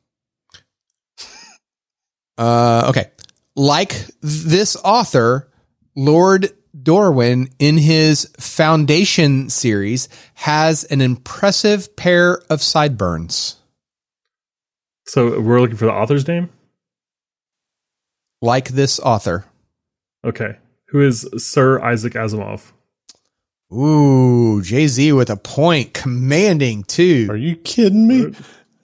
[2.39, 3.11] Uh, okay,
[3.57, 5.51] like this author,
[5.95, 6.51] Lord
[6.85, 13.57] Dorwin, in his Foundation series, has an impressive pair of sideburns.
[15.07, 16.51] So we're looking for the author's name.
[18.41, 19.47] Like this author.
[20.25, 20.59] Okay.
[20.89, 22.73] Who is Sir Isaac Asimov?
[23.73, 27.27] Ooh, Jay Z with a point, commanding too.
[27.31, 28.27] Are you kidding me?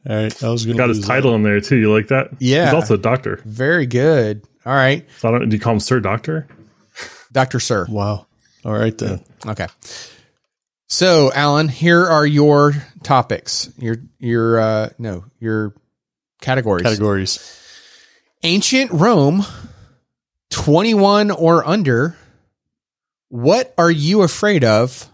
[0.09, 1.76] All right, I was going to Got his title in there too.
[1.76, 2.30] You like that?
[2.38, 2.66] Yeah.
[2.66, 3.40] He's also a doctor.
[3.44, 4.42] Very good.
[4.66, 6.46] All right, So I don't, do you call him Sir Doctor?
[7.33, 7.87] Doctor Sir.
[7.89, 8.26] Wow.
[8.64, 9.24] All right then.
[9.47, 9.66] Okay.
[10.89, 13.70] So, Allen, here are your topics.
[13.78, 15.74] Your your uh no, your
[16.41, 16.83] categories.
[16.83, 17.57] Categories.
[18.43, 19.45] Ancient Rome,
[20.51, 22.16] 21 or under.
[23.28, 25.09] What are you afraid of?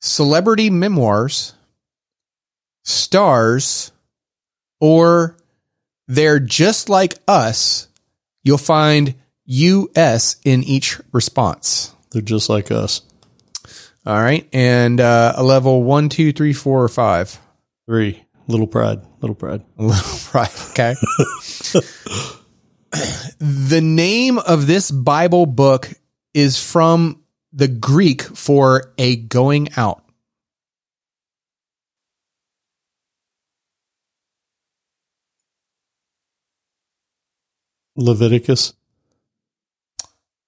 [0.00, 1.54] Celebrity memoirs,
[2.84, 3.92] stars,
[4.80, 5.36] or
[6.08, 7.88] they're just like us.
[8.42, 9.14] You'll find
[9.46, 11.94] US in each response.
[12.10, 13.02] They're just like us.
[14.04, 14.48] All right.
[14.52, 17.38] And uh, a level one, two, three, four, or five.
[17.86, 18.22] Three.
[18.48, 19.00] Little pride.
[19.20, 19.62] Little pride.
[20.34, 20.70] right.
[20.70, 20.94] Okay.
[23.38, 25.88] the name of this Bible book
[26.34, 27.22] is from
[27.52, 30.02] the Greek for a going out.
[37.94, 38.72] Leviticus.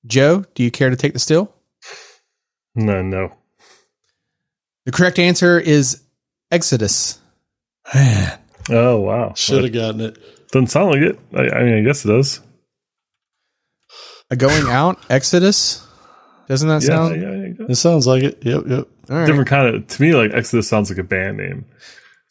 [0.07, 1.53] Joe, do you care to take the still?
[2.75, 3.33] No, no.
[4.85, 6.03] The correct answer is
[6.51, 7.19] Exodus.
[7.95, 8.39] Man,
[8.71, 9.33] Oh wow.
[9.35, 10.19] should have gotten it.
[10.51, 11.19] Doesn't sound like it.
[11.35, 12.41] I, I mean, I guess it does.
[14.31, 14.99] A going out?
[15.11, 15.87] Exodus?
[16.49, 17.21] Doesn't that Yeah, sound?
[17.21, 17.67] yeah, yeah, yeah.
[17.71, 18.39] It sounds like it.
[18.45, 18.89] Yep, yep.
[19.11, 19.27] All right.
[19.27, 19.87] Different kind of.
[19.87, 21.65] To me, like Exodus sounds like a band name.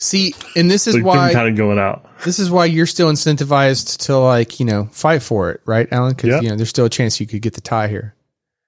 [0.03, 2.05] See, and this is Like why kind of going out.
[2.25, 6.13] this is why you're still incentivized to like you know fight for it, right, Allen?
[6.13, 6.41] Because Yeah.
[6.41, 8.13] you know there's still a chance you could get the tie here.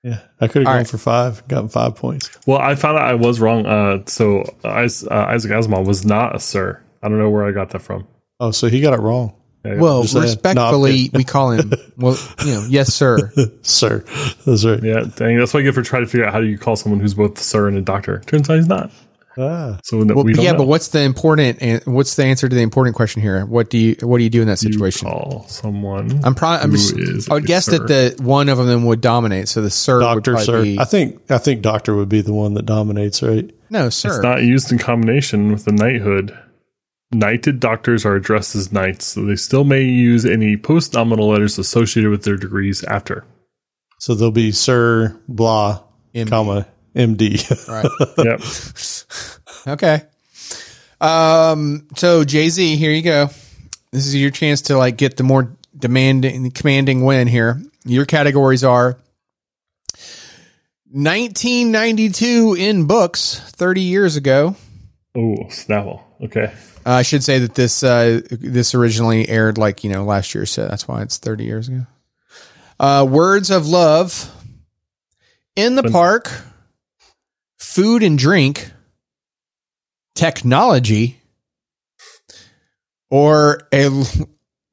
[0.03, 0.87] Yeah, I could have gone right.
[0.87, 2.29] for five, gotten five points.
[2.45, 3.65] Well, I found out I was wrong.
[3.65, 6.81] Uh, so Is- uh, Isaac Asimov was not a sir.
[7.03, 8.07] I don't know where I got that from.
[8.39, 9.33] Oh, so he got it wrong,
[9.65, 11.73] Yeah, Well, respectfully, No, we call him.
[11.97, 13.31] Well, you know, yes, sir.
[13.61, 14.03] sir.
[14.45, 14.81] That's right.
[14.83, 16.75] yeah, dang, that's what I get for trying to figure out how do you call
[16.75, 18.19] someone who's both sir and a doctor.
[18.27, 18.91] Turns out he's not.
[19.37, 20.59] Ah, So that Well, we yeah, know.
[20.59, 21.57] but what's the important?
[21.61, 23.45] and What's the answer to the important question here?
[23.45, 25.07] What do you What do you do in that you situation?
[25.09, 26.21] call someone.
[26.23, 26.63] I'm probably.
[26.63, 27.79] I'm just, is I would guess sir.
[27.79, 29.47] that the one of them would dominate.
[29.49, 30.63] So the sir doctor, probably sir.
[30.63, 33.49] be I think I think doctor would be the one that dominates, right?
[33.69, 34.09] no sir.
[34.09, 36.37] It's not used in combination with the knighthood.
[37.11, 41.57] Knighted doctors are addressed as knights, so they still may use any post nominal letters
[41.59, 43.25] associated with their degrees after.
[43.99, 45.83] So there'll be Sir blah,
[46.13, 46.29] MD.
[46.29, 47.67] comma MD.
[47.67, 47.85] Right.
[49.65, 49.75] Yep.
[49.75, 50.01] Okay.
[51.01, 51.87] Um.
[51.97, 53.29] So Jay Z, here you go.
[53.91, 57.61] This is your chance to like get the more demanding, commanding win here.
[57.85, 58.97] Your categories are
[60.91, 64.55] 1992 in books, 30 years ago.
[65.15, 66.01] oh, Snapple.
[66.23, 66.53] Okay.
[66.85, 70.45] Uh, I should say that this uh, this originally aired like you know last year,
[70.45, 71.85] so that's why it's 30 years ago.
[72.79, 74.31] Uh, Words of love,
[75.55, 75.91] in the Fun.
[75.91, 76.31] park,
[77.65, 78.71] food and drink,
[80.13, 81.19] technology,
[83.09, 83.89] or a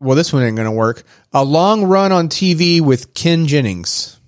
[0.01, 1.03] well, this one ain't gonna work.
[1.33, 4.19] A long run on TV with Ken Jennings.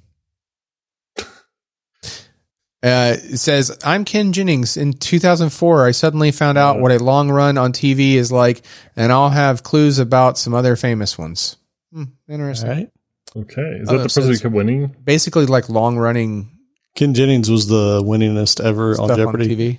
[2.82, 4.76] Uh, it says, I'm Ken Jennings.
[4.76, 8.60] In 2004, I suddenly found out what a long run on TV is like,
[8.94, 11.56] and I'll have clues about some other famous ones.
[11.94, 12.68] Hmm, interesting.
[12.68, 12.88] Right.
[13.34, 13.62] Okay.
[13.80, 14.94] Is Oh, that the person who says- kept winning?
[15.02, 16.53] Basically, like long running
[16.94, 19.48] Ken Jennings was the winningest ever on stuff on, Jeopardy.
[19.56, 19.78] TV.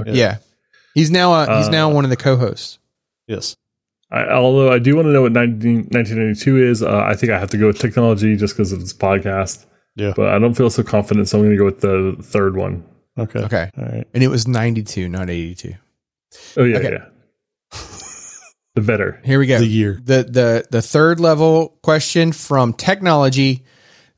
[0.00, 0.12] Okay.
[0.14, 0.38] Yeah.
[0.94, 2.78] He's now uh, he's Uh, now one of the co-hosts.
[3.26, 3.56] Yes.
[4.10, 7.38] I, although I do want to know what 19, 1992 is, uh, I think I
[7.38, 9.66] have to go with technology just because of this podcast.
[9.96, 10.12] Yeah.
[10.14, 12.84] But I don't feel so confident, so I'm going to go with the third one.
[13.18, 13.40] Okay.
[13.40, 14.06] Okay, All right.
[14.14, 15.74] and it was 92, not 82.
[16.56, 16.92] Oh yeah, Okay.
[16.92, 17.78] yeah.
[18.74, 19.20] the better.
[19.24, 19.58] Here we go.
[19.58, 20.00] The year.
[20.02, 23.62] the the the third level question from technology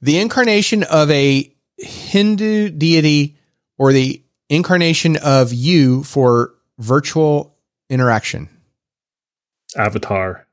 [0.01, 3.37] the incarnation of a hindu deity
[3.79, 7.55] or the incarnation of you for virtual
[7.91, 8.49] interaction
[9.77, 10.47] Avatar.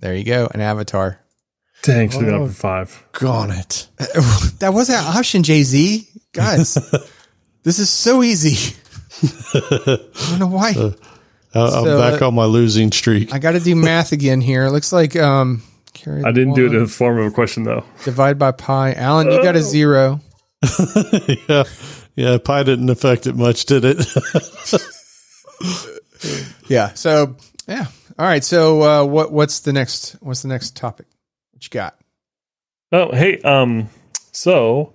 [0.00, 1.20] there you go an avatar
[1.82, 2.38] Dang, should have Oh.
[2.38, 3.04] gone five.
[3.12, 3.86] Gone it.
[4.58, 6.74] that was an option jay-z guys
[7.62, 8.74] this is so easy
[9.22, 9.98] i
[10.30, 10.92] don't know why Uh,
[11.54, 13.32] I'm So, back uh, on my losing streak.
[13.32, 15.62] i gotta do math again here it looks like um
[16.02, 17.84] carry I didn't the do it in the form of a question though.
[18.04, 20.20] divide by pi allen you got a zero
[21.48, 21.64] yeah.
[22.16, 22.38] Yeah.
[22.38, 24.04] Pi didn't affect it much, did it?
[26.68, 26.92] Yeah.
[26.94, 27.36] So
[27.66, 27.86] yeah.
[28.18, 28.44] All right.
[28.44, 31.06] So uh, what what's the next what's the next topic?
[31.52, 31.96] What you got?
[32.90, 33.88] Oh, hey, um,
[34.32, 34.94] so,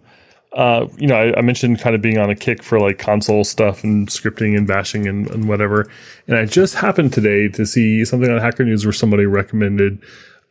[0.52, 3.44] uh, you know, I, I mentioned kind of being on a kick for like console
[3.44, 5.90] stuff and scripting and bashing and, and whatever.
[6.28, 10.02] And I just happened today to see something on Hacker News where somebody recommended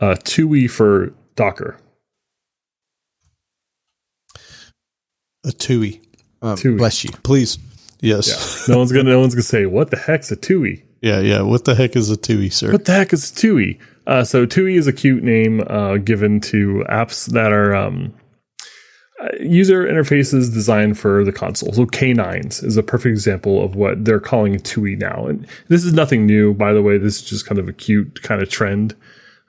[0.03, 1.79] uh, TUI for Docker.
[5.45, 6.01] a TUI.
[6.41, 6.77] Um, Tui.
[6.77, 7.11] bless you.
[7.23, 7.59] Please.
[8.01, 8.69] Yes.
[8.69, 10.85] No one's gonna, no one's gonna say what the heck's a TUI.
[11.03, 11.19] Yeah.
[11.19, 11.43] Yeah.
[11.43, 12.71] What the heck is a TUI, sir?
[12.71, 13.81] What the heck is a TUI?
[14.07, 18.15] Uh, so TUI is a cute name uh, given to apps that are um,
[19.21, 21.73] uh, user interfaces designed for the console.
[21.73, 25.27] So K9s is a perfect example of what they're calling TUI now.
[25.27, 26.99] And this is nothing new, by the way.
[26.99, 28.95] This is just kind of a cute kind of trend.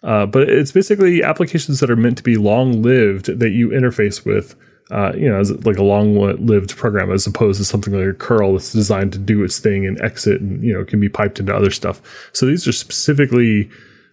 [0.04, 4.26] Uh, but it's basically applications that are meant to be long lived that you interface
[4.26, 4.56] with.
[4.91, 8.51] Uh, you know, as like a long-lived program, as opposed to something like a curl
[8.51, 11.56] that's designed to do its thing and exit, and you know, can be piped into
[11.56, 12.01] other stuff.
[12.34, 13.72] So these are specifically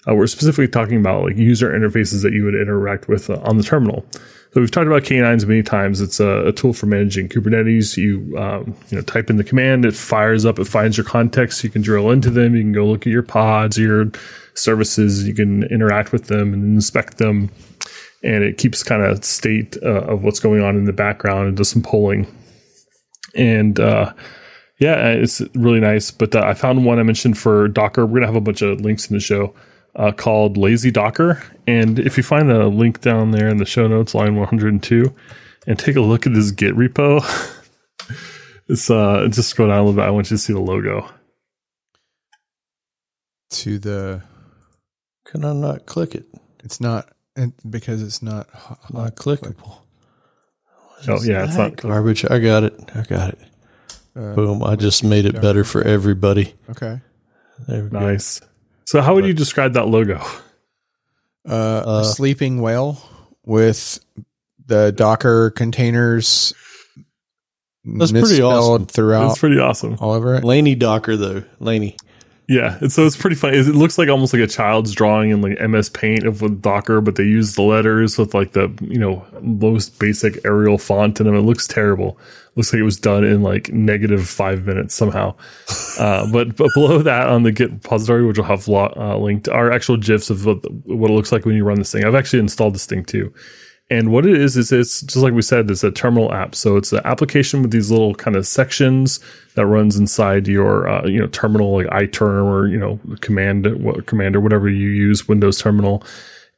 [0.09, 3.57] uh, we're specifically talking about like user interfaces that you would interact with uh, on
[3.57, 4.07] the terminal.
[4.53, 6.01] So we've talked about K9s many times.
[6.01, 7.97] It's a, a tool for managing Kubernetes.
[7.97, 11.63] You um, you know type in the command, it fires up, it finds your context.
[11.63, 12.57] You can drill into them.
[12.57, 14.11] You can go look at your pods, your
[14.55, 15.27] services.
[15.27, 17.51] You can interact with them and inspect them,
[18.23, 21.57] and it keeps kind of state uh, of what's going on in the background and
[21.57, 22.27] does some polling.
[23.35, 24.13] And uh,
[24.79, 26.11] yeah, it's really nice.
[26.11, 28.07] But uh, I found one I mentioned for Docker.
[28.07, 29.55] We're gonna have a bunch of links in the show
[29.97, 31.43] uh, called Lazy Docker.
[31.67, 35.15] And if you find the link down there in the show notes, line 102,
[35.67, 37.21] and take a look at this Git repo,
[38.69, 40.07] it's uh, just scroll down a little bit.
[40.07, 41.09] I want you to see the logo.
[43.51, 44.23] To the
[45.31, 46.27] Can I not click it?
[46.65, 49.79] it's not it, because it's not ho- ho- Not clickable.
[51.09, 51.77] Oh yeah, it's not.
[51.77, 52.25] Garbage.
[52.31, 52.79] I got it.
[52.95, 53.39] I got it.
[54.17, 54.63] uh, Boom.
[54.63, 56.55] I just made it better for everybody.
[56.71, 57.01] okay.
[57.69, 57.99] There we go.
[58.01, 58.41] Nice.
[58.85, 60.21] So, how would you describe that logo?
[61.49, 61.53] Uh,
[61.87, 63.01] Uh, a sleeping whale
[63.47, 63.99] with
[64.67, 66.53] the Docker containers.
[67.85, 68.87] That's pretty awesome.
[68.87, 69.97] throughout It's pretty awesome.
[70.01, 70.45] all over it.
[70.45, 71.45] Laney Docker, though.
[71.61, 71.97] Laney.
[72.51, 73.59] Yeah, and so it's pretty funny.
[73.59, 77.15] It looks like almost like a child's drawing in like MS Paint of Docker, but
[77.15, 81.43] they use the letters with like the you know most basic Arial font, and it
[81.43, 82.19] looks terrible.
[82.57, 85.37] Looks like it was done in like negative five minutes somehow.
[85.97, 89.49] Uh, but but below that on the Git repository, which will have lo- uh, linked,
[89.49, 92.05] are actual gifs of what, what it looks like when you run this thing.
[92.05, 93.33] I've actually installed this thing too.
[93.91, 96.55] And what it is is it's just like we said, it's a terminal app.
[96.55, 99.19] So it's an application with these little kind of sections
[99.57, 104.07] that runs inside your uh, you know terminal like iTerm or you know command what
[104.07, 106.05] command or whatever you use Windows terminal.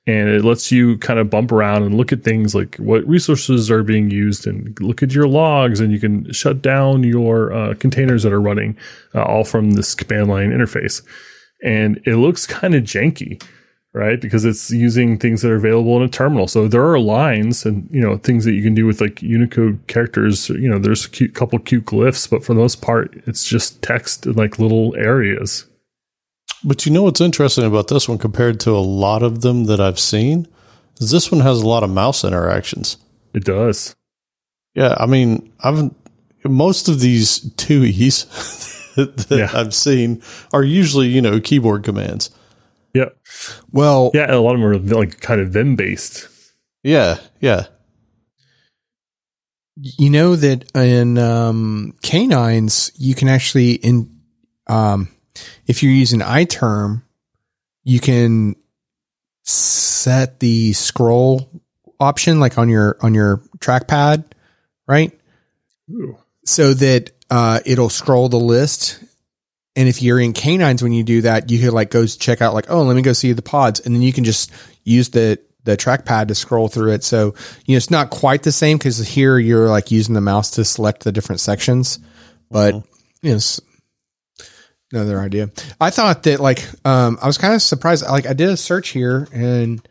[0.07, 3.71] And it lets you kind of bump around and look at things like what resources
[3.71, 7.75] are being used and look at your logs and you can shut down your uh,
[7.75, 8.77] containers that are running
[9.15, 11.03] uh, all from this command line interface.
[11.63, 13.41] And it looks kind of janky
[13.95, 14.21] right?
[14.21, 16.49] Because it's using things that are available in a terminal.
[16.49, 19.87] So there are lines and, you know, things that you can do with like Unicode
[19.87, 20.49] characters.
[20.49, 23.83] You know, there's a cute, couple cute glyphs, but for the most part, it's just
[23.83, 25.67] text in like little areas.
[26.65, 29.81] But you know what's interesting about this one compared to a lot of them that
[29.81, 30.47] I've seen?
[31.01, 32.97] Is this one has a lot of mouse interactions.
[33.35, 33.95] It does.
[34.75, 34.95] Yeah.
[34.99, 35.91] I mean, I've,
[36.45, 39.51] most of these TUIs that Yeah.
[39.53, 40.23] I've seen
[40.53, 42.31] are usually, you know, keyboard commands.
[42.95, 43.11] Yeah.
[43.71, 44.35] Well, Yeah.
[44.35, 46.29] A lot of them are like kind of Vim based.
[46.83, 47.19] Yeah.
[47.41, 47.67] Yeah.
[49.77, 54.21] you know that in um, K9s you can actually in
[54.67, 55.09] um,
[55.67, 57.03] if you're using iTerm,
[57.85, 58.55] you can
[59.45, 61.51] set the scroll
[61.99, 64.25] option like on your on your trackpad,
[64.87, 65.19] right?
[65.91, 66.19] Ooh.
[66.45, 69.02] So that uh, it'll scroll the list.
[69.75, 72.55] And if you're in K9s when you do that, you could like go check out
[72.55, 74.51] like, oh, let me go see the pods, and then you can just
[74.85, 77.05] use the the trackpad to scroll through it.
[77.05, 77.35] So
[77.67, 80.65] you know it's not quite the same because here you're like using the mouse to
[80.65, 82.01] select the different sections,
[82.51, 83.61] but you know, it's
[84.93, 85.51] another idea.
[85.81, 88.05] I thought that like um I was kind of surprised.
[88.05, 89.87] Like I did a search here and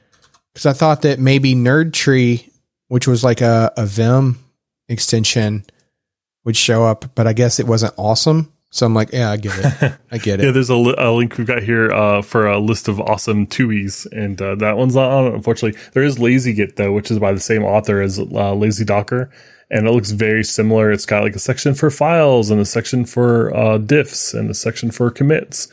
[0.54, 2.50] because I thought that maybe NERDTree,
[2.88, 4.38] which was like a, a Vim
[4.90, 5.64] extension,
[6.44, 8.51] would show up, but I guess it wasn't awesome.
[8.74, 9.94] So I'm like, yeah, I get it.
[10.12, 10.46] I get it.
[10.46, 13.46] Yeah, there's a, li- a link we've got here uh, for a list of awesome
[13.46, 15.80] TUIs, and uh, that one's not on it, unfortunately.
[15.92, 19.30] There is Lazy Git, though, which is by the same author as uh, Lazy Docker,
[19.70, 20.90] and it looks very similar.
[20.90, 24.54] It's got like a section for files and a section for uh, diffs and a
[24.54, 25.68] section for commits.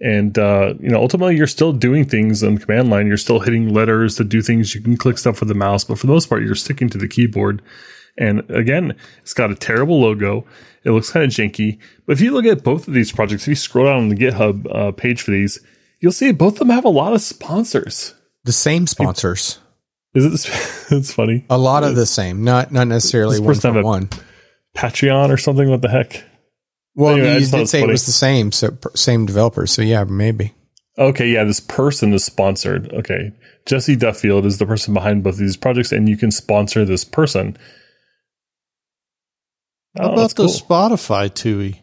[0.00, 3.06] And, uh, you know, ultimately you're still doing things on the command line.
[3.06, 4.74] You're still hitting letters to do things.
[4.74, 6.98] You can click stuff with the mouse, but for the most part, you're sticking to
[6.98, 7.60] the keyboard.
[8.16, 10.46] And again, it's got a terrible logo.
[10.84, 11.78] It looks kind of janky.
[12.06, 14.16] But if you look at both of these projects, if you scroll down on the
[14.16, 15.60] GitHub uh, page for these,
[16.00, 18.14] you'll see both of them have a lot of sponsors.
[18.44, 19.58] The same sponsors.
[20.14, 20.50] Is it?
[20.90, 21.44] it's funny.
[21.50, 24.08] A lot of the same, not not necessarily one for one.
[24.76, 25.68] Patreon or something.
[25.68, 26.24] What the heck?
[26.94, 29.66] Well, Anyway, you just thought it did say it was the same, so same developer.
[29.66, 30.54] So yeah, maybe.
[30.98, 32.92] Okay, yeah, this person is sponsored.
[32.92, 33.32] Okay.
[33.66, 37.04] Jesse Duffield is the person behind both of these projects, and you can sponsor this
[37.04, 37.56] person.
[39.98, 40.48] How Oh, about the cool.
[40.48, 41.82] Spotify TUI?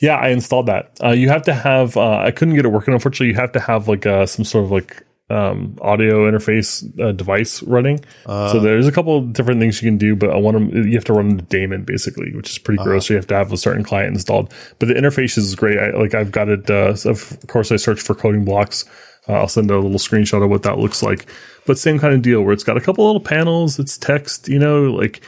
[0.00, 0.96] Yeah, I installed that.
[1.02, 1.96] Uh, you have to have.
[1.96, 2.94] Uh, I couldn't get it working.
[2.94, 7.12] Unfortunately, you have to have like uh, some sort of like um, audio interface uh,
[7.12, 8.04] device running.
[8.26, 10.84] Uh, so there's a couple of different things you can do, but I want to.
[10.84, 13.06] You have to run the daemon basically, which is pretty gross.
[13.06, 14.52] So you have to have a certain client installed.
[14.80, 15.78] But the interface is great.
[15.78, 16.68] I, like I've got it.
[16.68, 18.84] Uh, so of course, I searched for coding blocks.
[19.28, 21.26] Uh, I'll send a little screenshot of what that looks like.
[21.66, 23.78] But same kind of deal where it's got a couple little panels.
[23.78, 24.48] It's text.
[24.48, 25.20] You know, like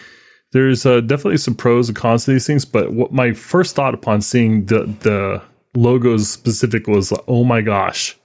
[0.53, 3.95] there's uh, definitely some pros and cons to these things, but what my first thought
[3.95, 5.43] upon seeing the the
[5.75, 8.17] logos specific was, oh my gosh,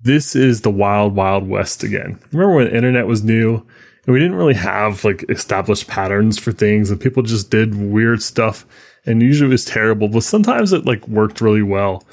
[0.00, 2.18] this is the wild wild west again.
[2.32, 3.66] Remember when the internet was new
[4.06, 8.22] and we didn't really have like established patterns for things, and people just did weird
[8.22, 8.64] stuff,
[9.04, 12.04] and usually it was terrible, but sometimes it like worked really well.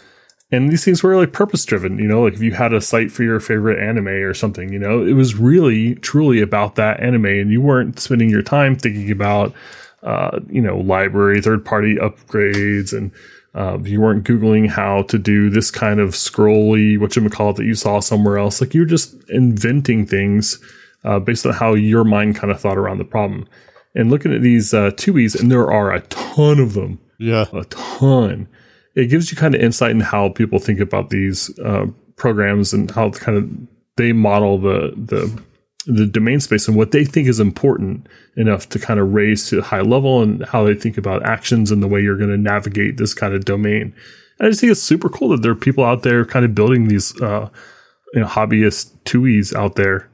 [0.51, 3.11] And these things were like purpose driven, you know, like if you had a site
[3.11, 7.25] for your favorite anime or something, you know, it was really truly about that anime
[7.25, 9.53] and you weren't spending your time thinking about,
[10.03, 13.11] uh, you know, library, third party upgrades and,
[13.55, 17.57] uh, you weren't Googling how to do this kind of scrolly, what you call it,
[17.57, 18.61] that you saw somewhere else.
[18.61, 20.63] Like you were just inventing things,
[21.03, 23.47] uh, based on how your mind kind of thought around the problem.
[23.95, 27.45] And looking at these, uh, TUIs, and there are a ton of them yeah.
[27.53, 28.47] a ton.
[28.97, 32.89] It gives you kind of insight in how people think about these uh, programs and
[32.91, 33.49] how kind of
[33.95, 35.41] they model the the
[35.87, 39.59] the domain space and what they think is important enough to kind of raise to
[39.59, 42.37] a high level and how they think about actions and the way you're going to
[42.37, 43.93] navigate this kind of domain.
[44.37, 46.53] And I just think it's super cool that there are people out there kind of
[46.53, 47.49] building these uh,
[48.13, 50.09] you know, hobbyist TUIs out there.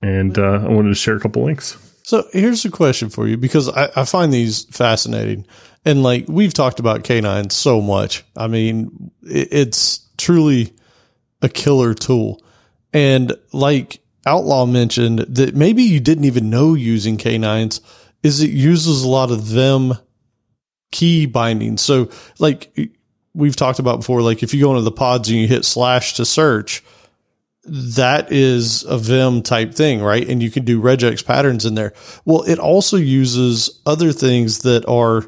[0.00, 1.76] And uh, I wanted to share a couple links.
[2.04, 5.44] So here's a question for you because I, I find these fascinating.
[5.84, 8.24] And like we've talked about K9s so much.
[8.36, 10.74] I mean, it's truly
[11.40, 12.42] a killer tool.
[12.92, 17.80] And like Outlaw mentioned that maybe you didn't even know using K9s
[18.22, 19.94] is it uses a lot of them
[20.90, 21.82] key bindings.
[21.82, 22.76] So like
[23.34, 26.14] we've talked about before, like if you go into the pods and you hit slash
[26.14, 26.82] to search,
[27.64, 30.26] that is a Vim type thing, right?
[30.26, 31.92] And you can do regex patterns in there.
[32.24, 35.26] Well, it also uses other things that are,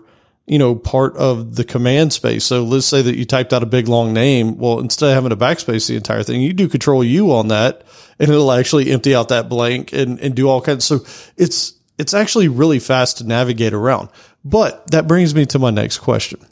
[0.51, 2.45] you know, part of the command space.
[2.45, 4.59] So let's say that you typed out a big long name.
[4.59, 7.85] Well, instead of having to backspace the entire thing, you do control U on that
[8.19, 10.85] and it'll actually empty out that blank and, and do all kinds.
[10.85, 11.05] So
[11.37, 14.09] it's, it's actually really fast to navigate around.
[14.45, 16.45] But that brings me to my next question.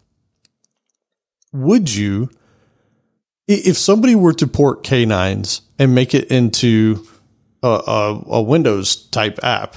[1.53, 2.31] Would you,
[3.49, 7.05] if somebody were to port K9s and make it into
[7.65, 9.75] a, a, a, Windows type app,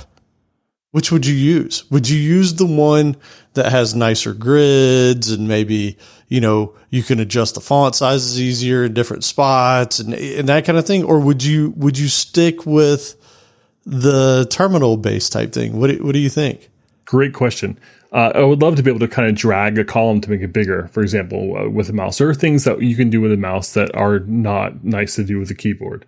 [0.92, 1.90] which would you use?
[1.90, 3.16] Would you use the one
[3.54, 5.98] that has nicer grids and maybe,
[6.28, 10.66] you know, you can adjust the font sizes easier in different spots and, and that
[10.66, 11.04] kind of thing?
[11.04, 13.16] Or would you, would you stick with
[13.86, 15.80] the terminal based type thing?
[15.80, 16.70] What, what do you think?
[17.06, 17.78] Great question.
[18.14, 20.42] Uh, I would love to be able to kind of drag a column to make
[20.42, 22.18] it bigger, for example, uh, with a mouse.
[22.18, 25.24] There are things that you can do with a mouse that are not nice to
[25.24, 26.06] do with a keyboard.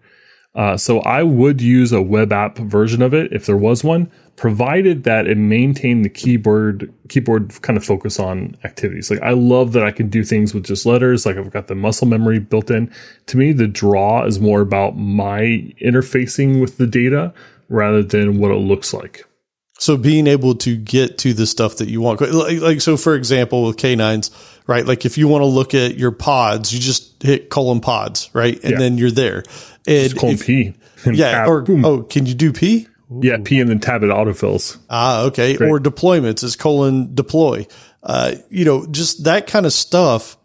[0.55, 4.11] Uh, so I would use a web app version of it if there was one,
[4.35, 9.09] provided that it maintained the keyboard keyboard kind of focus on activities.
[9.09, 11.25] Like I love that I can do things with just letters.
[11.25, 12.91] Like I've got the muscle memory built in.
[13.27, 17.33] To me, the draw is more about my interfacing with the data
[17.69, 19.25] rather than what it looks like.
[19.79, 23.15] So being able to get to the stuff that you want, like, like so, for
[23.15, 24.31] example, with K9s,
[24.67, 24.85] right?
[24.85, 28.55] Like if you want to look at your pods, you just hit colon pods, right?
[28.63, 28.77] And yeah.
[28.77, 29.43] then you're there.
[29.87, 30.73] And colon if, P.
[31.05, 31.31] Yeah.
[31.31, 31.83] Tab, or, boom.
[31.85, 32.87] oh, can you do P?
[33.11, 33.21] Ooh.
[33.23, 33.37] Yeah.
[33.43, 34.77] P and then tab it autofills.
[34.89, 35.55] Ah, okay.
[35.55, 35.69] Great.
[35.69, 37.67] Or deployments is colon deploy.
[38.01, 40.37] Uh, you know, just that kind of stuff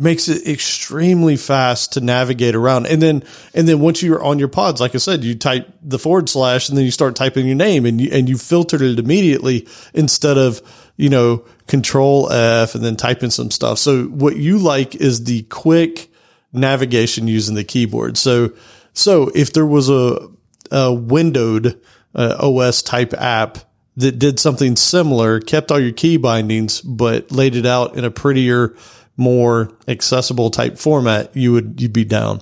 [0.00, 2.86] makes it extremely fast to navigate around.
[2.86, 5.98] And then, and then once you're on your pods, like I said, you type the
[5.98, 9.00] forward slash and then you start typing your name and you, and you filtered it
[9.00, 10.62] immediately instead of,
[10.96, 13.78] you know, control F and then typing some stuff.
[13.78, 16.07] So what you like is the quick
[16.52, 18.16] navigation using the keyboard.
[18.16, 18.52] So,
[18.92, 20.28] so if there was a,
[20.70, 21.80] a windowed
[22.14, 23.58] uh, OS type app
[23.96, 28.10] that did something similar, kept all your key bindings, but laid it out in a
[28.10, 28.74] prettier,
[29.18, 32.40] more accessible type format, you would you'd be down.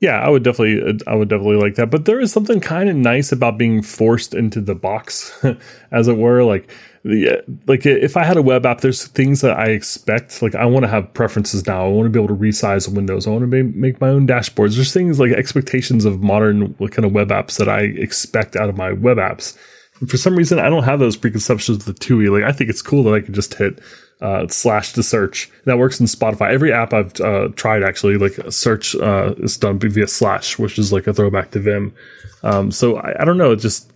[0.00, 1.90] Yeah, I would definitely I would definitely like that.
[1.90, 5.44] But there is something kind of nice about being forced into the box,
[5.90, 6.44] as it were.
[6.44, 6.70] Like
[7.06, 10.42] the like if I had a web app, there's things that I expect.
[10.42, 11.84] Like I want to have preferences now.
[11.84, 13.26] I want to be able to resize windows.
[13.26, 14.74] I want to make my own dashboards.
[14.74, 18.76] There's things like expectations of modern kind of web apps that I expect out of
[18.76, 19.56] my web apps.
[20.00, 22.28] And for some reason, I don't have those preconceptions with the TUI.
[22.28, 23.80] Like I think it's cool that I can just hit
[24.20, 25.50] uh, slash to search.
[25.64, 26.50] That works in Spotify.
[26.50, 30.92] Every app I've uh, tried actually, like search uh, is done via slash, which is
[30.92, 31.94] like a throwback to Vim.
[32.42, 33.52] Um, so I, I, don't know.
[33.52, 33.90] It just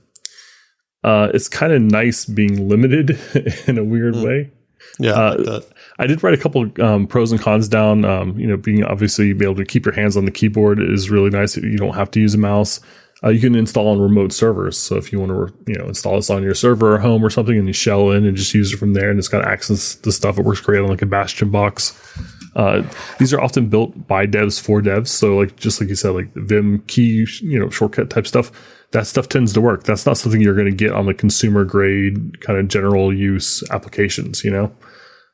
[1.02, 3.18] uh, it's kind of nice being limited
[3.66, 4.24] in a weird mm.
[4.24, 4.50] way.
[4.98, 5.60] Yeah, I, uh,
[5.98, 8.04] I, did write a couple um, pros and cons down.
[8.04, 11.10] Um, you know, being obviously be able to keep your hands on the keyboard is
[11.10, 11.56] really nice.
[11.56, 12.80] You don't have to use a mouse.
[13.22, 14.78] Uh, you can install on remote servers.
[14.78, 17.30] So if you want to, you know, install this on your server or home or
[17.30, 19.94] something, and you shell in and just use it from there, and it's got access
[19.96, 20.38] to stuff.
[20.38, 21.98] It works great on like a Bastion box.
[22.56, 22.82] Uh,
[23.18, 25.08] these are often built by devs for devs.
[25.08, 28.50] So like just like you said, like Vim key, you know, shortcut type stuff.
[28.92, 29.84] That stuff tends to work.
[29.84, 33.62] That's not something you're going to get on the consumer grade kind of general use
[33.70, 34.44] applications.
[34.44, 34.76] You know.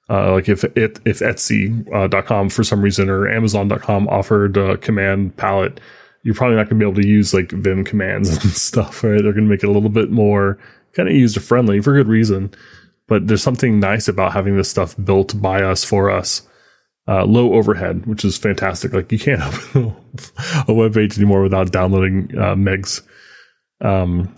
[0.09, 5.37] Uh, like if it, if Etsy.com uh, for some reason or Amazon.com offered a command
[5.37, 5.81] palette
[6.27, 9.23] you're probably not going to be able to use like Vim commands and stuff, right?
[9.23, 10.59] They're going to make it a little bit more
[10.93, 12.53] kind of user friendly for good reason.
[13.07, 16.43] But there's something nice about having this stuff built by us for us.
[17.07, 18.93] Uh, low overhead, which is fantastic.
[18.93, 19.41] Like you can't
[19.77, 19.95] open
[20.67, 23.03] a web page anymore without downloading uh, megs.
[23.81, 24.35] Um,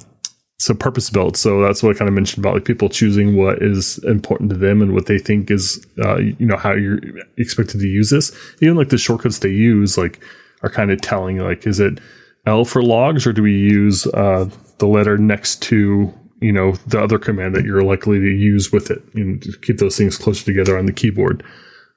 [0.60, 1.36] so purpose built.
[1.36, 4.56] So that's what I kind of mentioned about like people choosing what is important to
[4.56, 6.98] them and what they think is, uh, you know, how you're
[7.36, 8.36] expected to use this.
[8.60, 10.20] Even like the shortcuts they use, like
[10.62, 11.38] are kind of telling.
[11.38, 12.00] Like, is it
[12.46, 14.48] L for logs, or do we use uh,
[14.78, 18.90] the letter next to you know the other command that you're likely to use with
[18.90, 21.44] it, and keep those things closer together on the keyboard?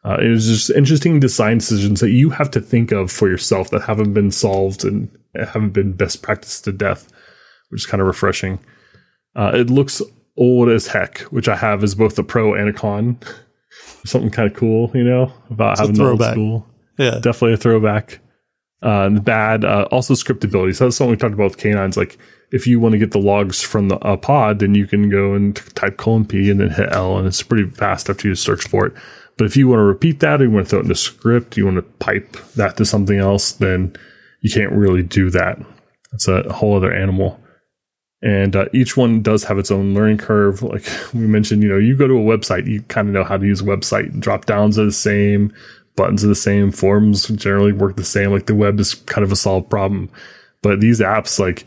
[0.03, 3.69] Uh, it was just interesting design decisions that you have to think of for yourself
[3.69, 7.07] that haven't been solved and haven't been best practice to death,
[7.71, 8.59] which is kind of refreshing.
[9.35, 10.01] Uh, it looks
[10.37, 13.19] old as heck, which I have as both a pro and a con.
[14.05, 16.67] Something kind of cool, you know, about it's having the old school.
[16.97, 18.19] Yeah, definitely a throwback
[18.83, 19.63] uh, and bad.
[19.63, 20.75] Uh, also scriptability.
[20.75, 21.97] So that's something we talked about with K9s.
[21.97, 22.17] Like
[22.51, 25.33] if you want to get the logs from the uh, pod, then you can go
[25.33, 28.67] and type colon P and then hit L, and it's pretty fast after you search
[28.67, 28.93] for it.
[29.37, 30.95] But if you want to repeat that, or you want to throw it in a
[30.95, 33.95] script, you want to pipe that to something else, then
[34.41, 35.59] you can't really do that.
[36.13, 37.39] It's a whole other animal.
[38.23, 40.61] And uh, each one does have its own learning curve.
[40.61, 43.37] Like we mentioned, you know, you go to a website, you kind of know how
[43.37, 44.19] to use a website.
[44.19, 45.53] Drop downs are the same,
[45.95, 48.31] buttons are the same, forms generally work the same.
[48.31, 50.09] Like the web is kind of a solved problem.
[50.61, 51.65] But these apps, like,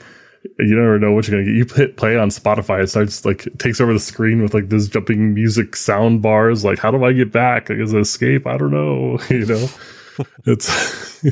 [0.58, 1.56] you never know what you're gonna get.
[1.56, 4.68] You hit play on Spotify, it starts like it takes over the screen with like
[4.68, 6.64] this jumping music sound bars.
[6.64, 7.68] Like, how do I get back?
[7.70, 8.46] Like, is it escape?
[8.46, 9.18] I don't know.
[9.30, 9.68] You know,
[10.44, 11.24] it's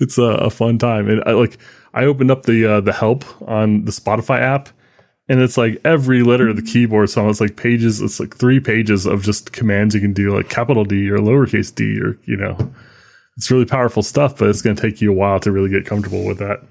[0.00, 1.08] it's a, a, fun time.
[1.08, 1.58] And I like
[1.94, 4.68] I opened up the uh, the help on the Spotify app,
[5.28, 7.10] and it's like every letter of the keyboard.
[7.10, 8.00] So it's like pages.
[8.00, 11.74] It's like three pages of just commands you can do, like capital D or lowercase
[11.74, 12.56] d, or you know,
[13.36, 14.38] it's really powerful stuff.
[14.38, 16.62] But it's going to take you a while to really get comfortable with that.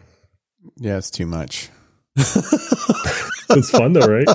[0.78, 1.70] Yeah, it's too much.
[3.50, 4.28] it's fun though, right?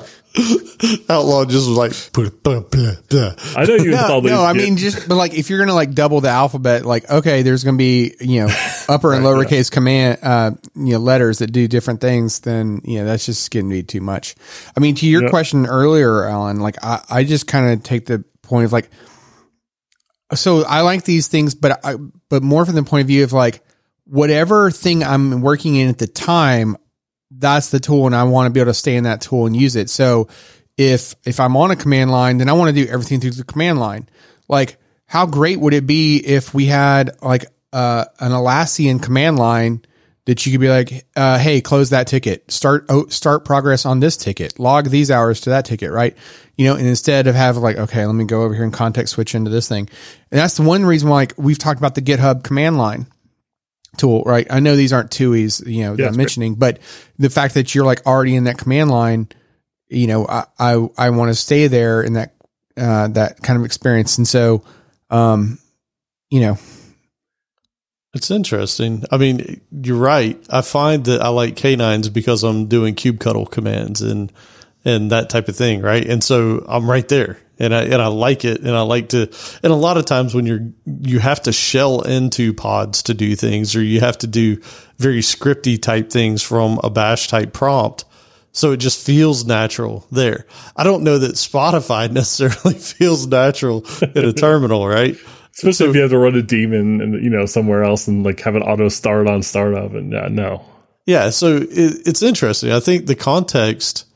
[1.09, 3.35] Outlaw just was like, blah, blah, blah.
[3.57, 3.91] I know you.
[3.91, 7.11] No, no I mean just, but like if you're gonna like double the alphabet, like
[7.11, 8.55] okay, there's gonna be you know
[8.89, 9.75] upper and lowercase yeah.
[9.75, 12.39] command, uh, you know letters that do different things.
[12.41, 14.37] Then you know that's just getting to be too much.
[14.77, 18.25] I mean, to your question earlier, Allen, like I, I just kind of take the
[18.43, 18.91] point of like,
[20.35, 21.97] so I like these things, but I,
[22.29, 23.65] but more from the point of view of like
[24.05, 26.77] whatever thing I'm working in at the time,
[27.39, 29.57] that's the tool and I want to be able to stay in that tool and
[29.57, 29.91] use it.
[29.91, 30.29] So
[30.77, 33.45] if if I'm on a command line, then I want to do everything through the
[33.45, 34.09] command line.
[34.49, 34.77] Like
[35.07, 39.83] how great would it be if we had like uh, an Atlassian command line
[40.25, 42.51] that you could be like, uh, "Hey, close that ticket.
[42.51, 44.59] Start oh, start progress on this ticket.
[44.59, 46.17] Log these hours to that ticket." Right?
[46.57, 49.15] You know, and instead of have like, okay, let me go over here and context
[49.15, 49.89] switch into this thing,
[50.31, 53.07] and that's the one reason why like we've talked about the GitHub command line
[53.97, 54.47] tool, right?
[54.51, 56.77] I know these aren't TUIs, you know, yeah, that I'm mentioning, great.
[56.77, 56.83] but
[57.19, 59.29] the fact that you're like already in that command line,
[59.89, 62.35] you know, I, I, I want to stay there in that,
[62.77, 64.17] uh, that kind of experience.
[64.19, 64.65] And so,
[65.11, 65.59] um,
[66.31, 66.59] you know,
[68.15, 69.05] it's interesting.
[69.11, 70.39] I mean, you're right.
[70.51, 74.33] I find that I like K9s because I'm doing kubectl commands and,
[74.85, 75.81] and that type of thing.
[75.83, 76.07] Right.
[76.07, 78.61] And so I'm right there and I, and I like it.
[78.61, 79.31] And I like to,
[79.63, 83.37] and a lot of times when you're, you have to shell into pods to do
[83.37, 84.61] things or you have to do
[84.99, 88.05] very scripty type things from a bash type prompt.
[88.53, 90.47] So it just feels natural there.
[90.77, 95.17] I don't know that Spotify necessarily feels natural in a terminal, right?
[95.55, 98.25] Especially so, if you have to run a daemon and you know somewhere else and
[98.25, 100.65] like have an auto start on startup and uh, no.
[101.05, 102.73] Yeah, so it, it's interesting.
[102.73, 104.07] I think the context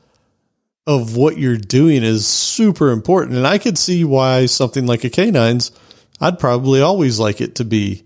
[0.87, 3.35] of what you're doing is super important.
[3.35, 5.71] And I could see why something like a K9s,
[6.21, 8.05] I'd probably always like it to be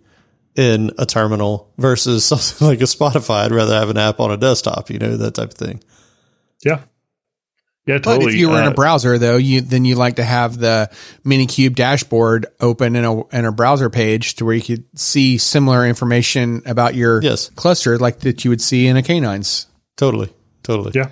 [0.56, 3.46] in a terminal versus something like a Spotify.
[3.46, 5.84] I'd rather have an app on a desktop, you know, that type of thing.
[6.66, 6.82] Yeah.
[7.86, 8.26] Yeah, totally.
[8.26, 10.24] But if you were uh, in a uh, browser though, you then you like to
[10.24, 10.92] have the
[11.26, 15.88] Minikube dashboard open in a in a browser page to where you could see similar
[15.88, 17.50] information about your yes.
[17.50, 19.66] cluster like that you would see in a K9s.
[19.98, 20.32] Totally.
[20.62, 20.92] Totally.
[20.94, 21.12] Yeah.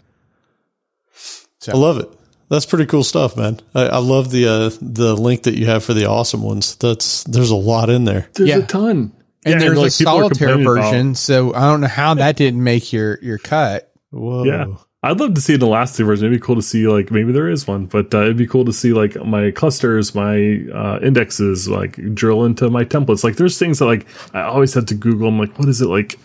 [1.60, 1.74] So.
[1.74, 2.10] I love it.
[2.50, 3.60] That's pretty cool stuff, man.
[3.76, 6.76] I, I love the uh, the link that you have for the awesome ones.
[6.76, 8.28] That's there's a lot in there.
[8.34, 8.58] There's yeah.
[8.58, 9.14] a ton.
[9.46, 11.18] And yeah, there's and like a solitaire version, about.
[11.18, 13.94] so I don't know how that didn't make your your cut.
[14.10, 14.44] Whoa.
[14.44, 14.76] Yeah.
[15.02, 16.26] I'd love to see the Elastic version.
[16.26, 18.66] It'd be cool to see like maybe there is one, but uh, it'd be cool
[18.66, 23.24] to see like my clusters, my uh, indexes, like drill into my templates.
[23.24, 25.30] Like there's things that like I always had to Google.
[25.30, 26.20] I'm like, what is it like?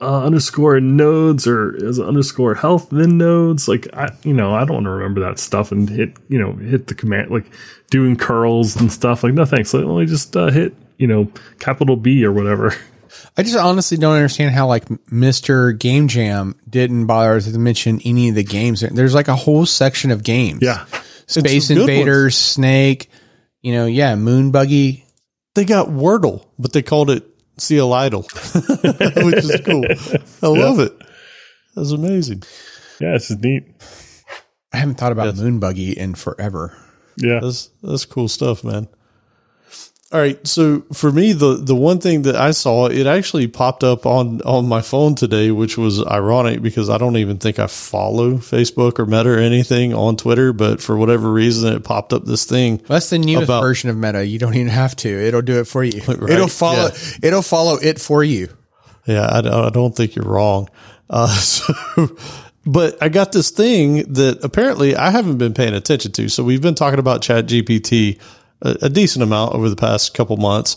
[0.00, 3.68] Uh, underscore nodes or is it underscore health then nodes?
[3.68, 6.52] Like i you know i don't want to remember that stuff and hit you know
[6.52, 7.46] hit the command like
[7.90, 9.22] doing curls and stuff.
[9.22, 9.72] Like no thanks.
[9.72, 12.74] Like, let me just uh, hit you know capital b or whatever.
[13.36, 18.28] I just honestly don't understand how like mr game jam didn't bother to mention any
[18.28, 18.80] of the games.
[18.80, 20.60] There's like a whole section of games.
[20.62, 20.84] Yeah.
[21.26, 22.36] Space invaders ones.
[22.36, 23.10] snake
[23.62, 25.06] you know yeah moon buggy.
[25.54, 27.24] They got wordle but they called it
[27.58, 28.24] clidle,
[29.24, 29.84] which is cool.
[30.42, 30.92] I love it.
[31.74, 32.42] That's amazing.
[33.00, 33.64] Yeah, it's neat.
[34.72, 35.38] I haven't thought about yes.
[35.38, 36.76] moon buggy in forever.
[37.16, 38.88] Yeah, that's that's cool stuff, man.
[40.14, 40.46] All right.
[40.46, 44.42] So for me, the, the one thing that I saw, it actually popped up on,
[44.42, 49.00] on my phone today, which was ironic because I don't even think I follow Facebook
[49.00, 52.76] or Meta or anything on Twitter, but for whatever reason, it popped up this thing.
[52.86, 54.24] That's the newest about, version of Meta.
[54.24, 55.08] You don't even have to.
[55.08, 56.00] It'll do it for you.
[56.14, 56.30] Right?
[56.30, 56.90] It'll follow.
[56.92, 57.18] Yeah.
[57.28, 58.48] It'll follow it for you.
[59.06, 60.68] Yeah, I, I don't think you're wrong.
[61.10, 61.74] Uh, so,
[62.64, 66.28] but I got this thing that apparently I haven't been paying attention to.
[66.28, 68.20] So we've been talking about Chat GPT
[68.62, 70.76] a, a decent amount over the past couple months.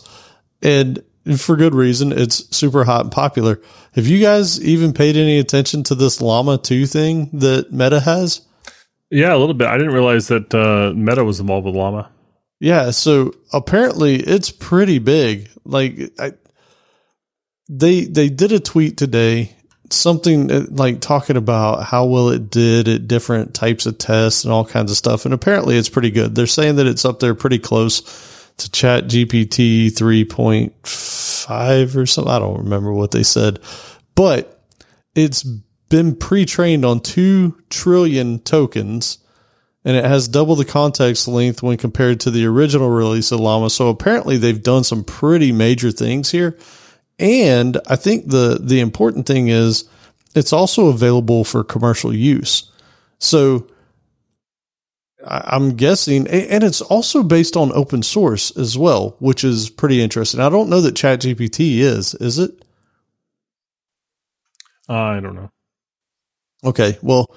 [0.62, 1.02] And
[1.36, 2.12] for good reason.
[2.12, 3.60] It's super hot and popular.
[3.94, 8.40] Have you guys even paid any attention to this Llama 2 thing that Meta has?
[9.10, 9.68] Yeah, a little bit.
[9.68, 12.10] I didn't realize that uh, Meta was involved with Llama.
[12.60, 15.48] Yeah, so apparently it's pretty big.
[15.64, 16.32] Like I,
[17.68, 19.56] they they did a tweet today,
[19.90, 24.52] something uh, like talking about how well it did at different types of tests and
[24.52, 25.24] all kinds of stuff.
[25.24, 26.34] And apparently it's pretty good.
[26.34, 28.02] They're saying that it's up there pretty close
[28.58, 32.32] to Chat GPT 3.5 or something.
[32.32, 33.60] I don't remember what they said,
[34.14, 34.62] but
[35.14, 35.44] it's
[35.88, 39.18] been pre-trained on 2 trillion tokens
[39.84, 43.70] and it has double the context length when compared to the original release of Llama.
[43.70, 46.58] So apparently they've done some pretty major things here.
[47.18, 49.88] And I think the, the important thing is
[50.34, 52.70] it's also available for commercial use.
[53.18, 53.66] So
[55.24, 60.40] I'm guessing, and it's also based on open source as well, which is pretty interesting.
[60.40, 62.64] I don't know that ChatGPT is, is it?
[64.88, 65.50] Uh, I don't know.
[66.64, 66.98] Okay.
[67.02, 67.34] Well,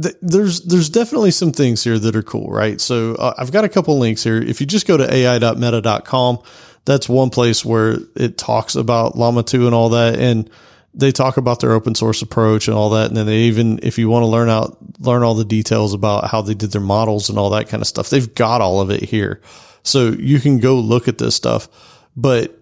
[0.00, 2.80] th- there's, there's definitely some things here that are cool, right?
[2.80, 4.42] So uh, I've got a couple links here.
[4.42, 6.38] If you just go to ai.meta.com,
[6.84, 10.18] that's one place where it talks about Llama 2 and all that.
[10.18, 10.50] And
[10.92, 13.08] they talk about their open source approach and all that.
[13.08, 16.30] And then they even, if you want to learn out, learn all the details about
[16.30, 18.90] how they did their models and all that kind of stuff, they've got all of
[18.90, 19.40] it here.
[19.82, 21.68] So you can go look at this stuff,
[22.16, 22.56] but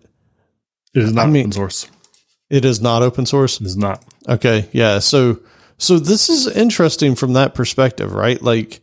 [0.95, 1.91] it is not I mean, open source.
[2.51, 3.61] It is not open source.
[3.61, 4.05] It is not.
[4.29, 4.69] Okay.
[4.73, 4.99] Yeah.
[4.99, 5.41] So,
[5.79, 8.41] so this is interesting from that perspective, right?
[8.43, 8.81] Like,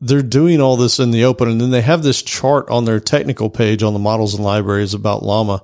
[0.00, 3.00] they're doing all this in the open and then they have this chart on their
[3.00, 5.62] technical page on the models and libraries about llama.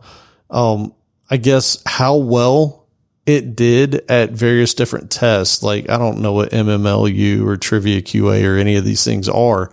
[0.51, 0.95] Um,
[1.31, 2.87] i guess how well
[3.25, 8.45] it did at various different tests like i don't know what mmlu or trivia qa
[8.45, 9.73] or any of these things are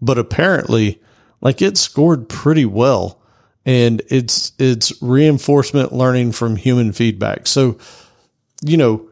[0.00, 1.02] but apparently
[1.40, 3.20] like it scored pretty well
[3.66, 7.46] and it's it's reinforcement learning from human feedback.
[7.48, 7.76] So
[8.62, 9.10] you know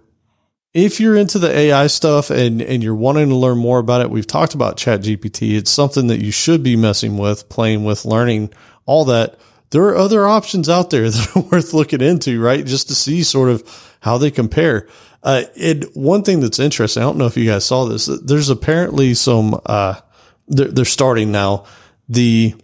[0.74, 4.10] if you're into the AI stuff and, and you're wanting to learn more about it,
[4.10, 5.56] we've talked about Chat GPT.
[5.56, 8.52] It's something that you should be messing with, playing with, learning
[8.84, 9.38] all that.
[9.70, 12.66] There are other options out there that are worth looking into, right?
[12.66, 14.88] Just to see sort of how they compare.
[15.22, 18.50] Uh, it, one thing that's interesting, I don't know if you guys saw this, there's
[18.50, 20.00] apparently some, uh,
[20.48, 21.64] they're, they're starting now
[22.08, 22.54] the,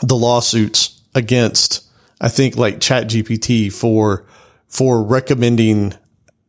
[0.00, 1.86] the lawsuits against,
[2.20, 4.24] I think like Chat GPT for,
[4.68, 5.92] for recommending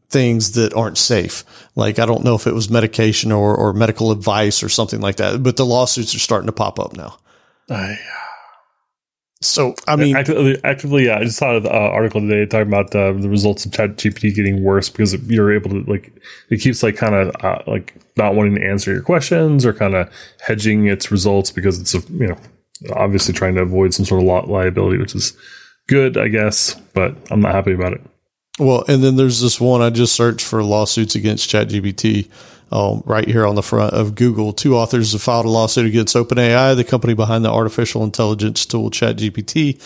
[0.09, 1.43] things that aren't safe.
[1.75, 5.17] Like I don't know if it was medication or, or medical advice or something like
[5.17, 7.17] that, but the lawsuits are starting to pop up now.
[7.69, 7.99] I,
[9.41, 11.19] so I mean, actively, actively, yeah.
[11.19, 14.33] I just saw an uh, article today talking about uh, the results of Chat GPT
[14.33, 16.11] getting worse because you're able to like
[16.49, 19.93] it keeps like kind of uh, like not wanting to answer your questions or kind
[19.93, 22.37] of hedging its results because it's a you know
[22.93, 25.37] obviously trying to avoid some sort of liability, which is
[25.87, 28.01] good, I guess, but I'm not happy about it.
[28.59, 32.29] Well, and then there's this one I just searched for lawsuits against ChatGPT.
[32.69, 36.17] Um, right here on the front of Google, two authors have filed a lawsuit against
[36.17, 39.79] OpenAI, the company behind the artificial intelligence tool ChatGPT,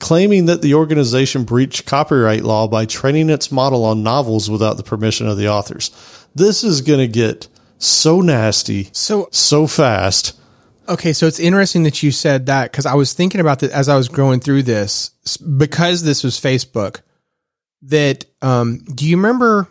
[0.00, 4.82] claiming that the organization breached copyright law by training its model on novels without the
[4.82, 5.90] permission of the authors.
[6.34, 7.48] This is going to get
[7.78, 10.38] so nasty, So so fast.
[10.88, 13.88] Okay, so it's interesting that you said that because I was thinking about that as
[13.88, 15.08] I was going through this
[15.38, 17.00] because this was Facebook.
[17.86, 19.68] That um, do you remember?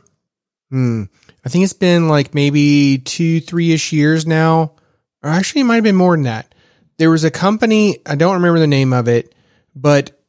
[0.70, 1.04] Hmm,
[1.46, 4.74] I think it's been like maybe two, three ish years now,
[5.22, 6.54] or actually it might have been more than that.
[6.98, 9.36] There was a company I don't remember the name of it,
[9.76, 10.20] but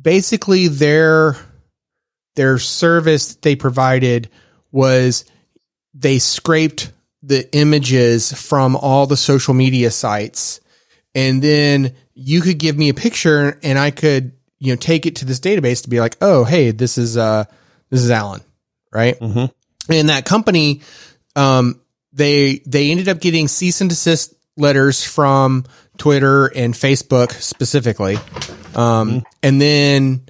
[0.00, 1.36] basically their
[2.34, 4.30] their service they provided
[4.70, 5.24] was
[5.94, 10.60] they scraped the images from all the social media sites
[11.14, 14.32] and then you could give me a picture and I could
[14.62, 17.44] you know take it to this database to be like oh hey this is uh
[17.90, 18.40] this is Allen
[18.92, 19.18] right?
[19.18, 19.92] Mm-hmm.
[19.92, 20.82] and that company
[21.34, 21.80] um
[22.12, 25.64] they they ended up getting cease and desist letters from
[25.96, 28.18] Twitter and Facebook specifically.
[28.74, 30.26] Um and then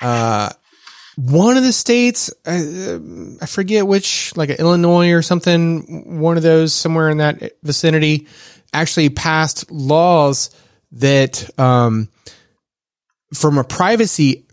[0.00, 0.50] uh
[1.16, 3.00] one of the states I,
[3.42, 8.28] I forget which like illinois or something one of those somewhere in that vicinity
[8.72, 10.50] actually passed laws
[10.92, 12.08] that um
[13.34, 14.46] from a privacy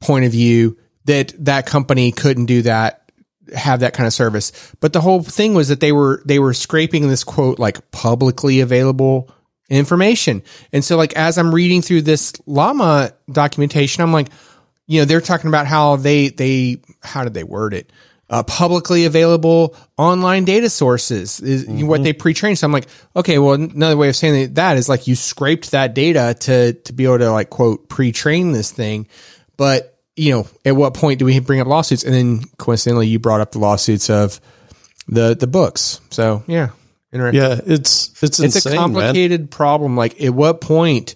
[0.00, 3.10] point of view that that company couldn't do that
[3.54, 4.52] have that kind of service.
[4.80, 8.60] But the whole thing was that they were they were scraping this quote like publicly
[8.60, 9.30] available
[9.70, 10.42] information.
[10.72, 14.28] And so like as i'm reading through this llama documentation i'm like
[14.86, 17.92] you know they're talking about how they they how did they word it
[18.30, 22.86] uh, publicly available online data sources is what they pre-trained so i'm like
[23.16, 26.92] okay well another way of saying that is like you scraped that data to to
[26.92, 29.06] be able to like quote pre-train this thing
[29.56, 32.02] but you know, at what point do we bring up lawsuits?
[32.02, 34.40] And then coincidentally, you brought up the lawsuits of
[35.06, 36.00] the the books.
[36.10, 36.70] So yeah,
[37.12, 37.40] interesting.
[37.40, 38.82] Yeah, it's it's it's insane, a man.
[38.82, 39.96] complicated problem.
[39.96, 41.14] Like at what point,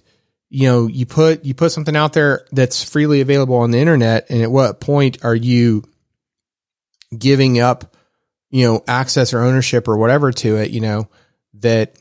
[0.51, 4.27] you know, you put you put something out there that's freely available on the internet,
[4.31, 5.83] and at what point are you
[7.17, 7.97] giving up,
[8.51, 10.71] you know, access or ownership or whatever to it?
[10.71, 11.09] You know,
[11.55, 11.97] that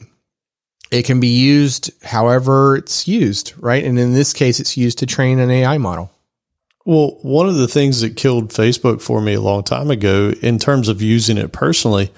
[0.91, 3.83] it can be used however it's used, right?
[3.83, 6.11] And in this case, it's used to train an AI model.
[6.83, 10.57] Well, one of the things that killed Facebook for me a long time ago, in
[10.57, 12.11] terms of using it personally,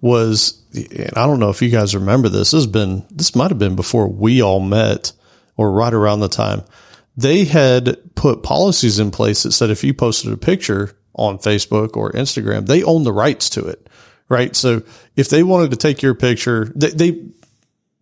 [0.00, 2.52] was and I don't know if you guys remember this.
[2.52, 5.12] This has been this might have been before we all met,
[5.56, 6.62] or right around the time
[7.16, 11.96] they had put policies in place that said if you posted a picture on Facebook
[11.96, 13.88] or Instagram, they own the rights to it,
[14.28, 14.56] right?
[14.56, 14.82] So
[15.16, 17.24] if they wanted to take your picture, they they,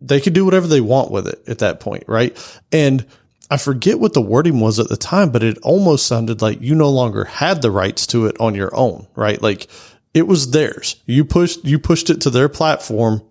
[0.01, 2.35] they could do whatever they want with it at that point, right?
[2.71, 3.05] And
[3.51, 6.75] I forget what the wording was at the time, but it almost sounded like you
[6.75, 9.41] no longer had the rights to it on your own, right?
[9.41, 9.67] Like
[10.13, 10.95] it was theirs.
[11.05, 13.21] You pushed, you pushed it to their platform.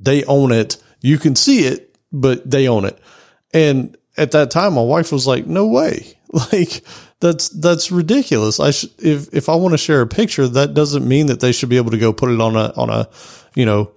[0.00, 0.78] They own it.
[1.00, 2.98] You can see it, but they own it.
[3.52, 6.14] And at that time, my wife was like, no way.
[6.52, 6.84] Like
[7.20, 8.60] that's, that's ridiculous.
[8.60, 11.52] I should, if, if I want to share a picture, that doesn't mean that they
[11.52, 13.08] should be able to go put it on a, on a,
[13.54, 13.90] you know,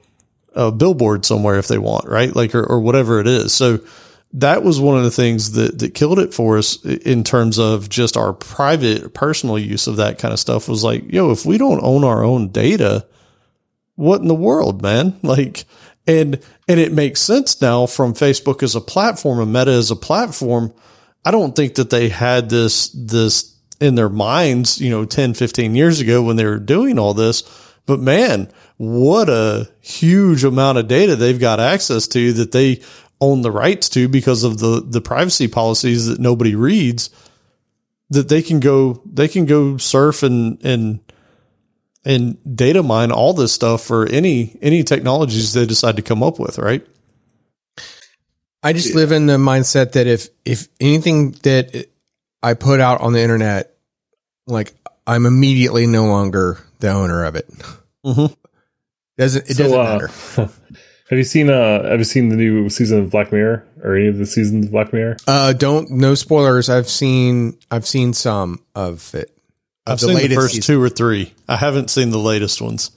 [0.53, 2.35] a billboard somewhere if they want, right?
[2.35, 3.53] Like, or, or whatever it is.
[3.53, 3.80] So,
[4.34, 7.89] that was one of the things that, that killed it for us in terms of
[7.89, 11.57] just our private personal use of that kind of stuff was like, yo, if we
[11.57, 13.06] don't own our own data,
[13.95, 15.19] what in the world, man?
[15.23, 15.65] Like,
[16.07, 19.95] and, and it makes sense now from Facebook as a platform and Meta as a
[19.95, 20.73] platform.
[21.23, 25.76] I don't think that they had this, this in their minds, you know, 10, 15
[25.76, 27.43] years ago when they were doing all this.
[27.85, 32.81] But man, what a huge amount of data they've got access to that they
[33.22, 37.11] own the rights to because of the the privacy policies that nobody reads
[38.10, 40.99] that they can go they can go surf and and
[42.03, 46.39] and data mine all this stuff for any any technologies they decide to come up
[46.39, 46.85] with right
[48.64, 51.88] I just live in the mindset that if if anything that
[52.44, 53.76] I put out on the internet,
[54.48, 54.74] like
[55.08, 57.50] I'm immediately no longer the owner of it.
[58.06, 58.36] Mhm.
[59.18, 60.52] Doesn't it So, doesn't uh, matter?
[61.10, 64.08] Have you seen uh have you seen the new season of Black Mirror or any
[64.08, 65.18] of the seasons of Black Mirror?
[65.28, 66.70] Uh, don't no spoilers.
[66.70, 69.30] I've seen I've seen some of it.
[69.86, 70.76] Of i've seen the first season.
[70.76, 72.92] two or three i haven't seen the latest ones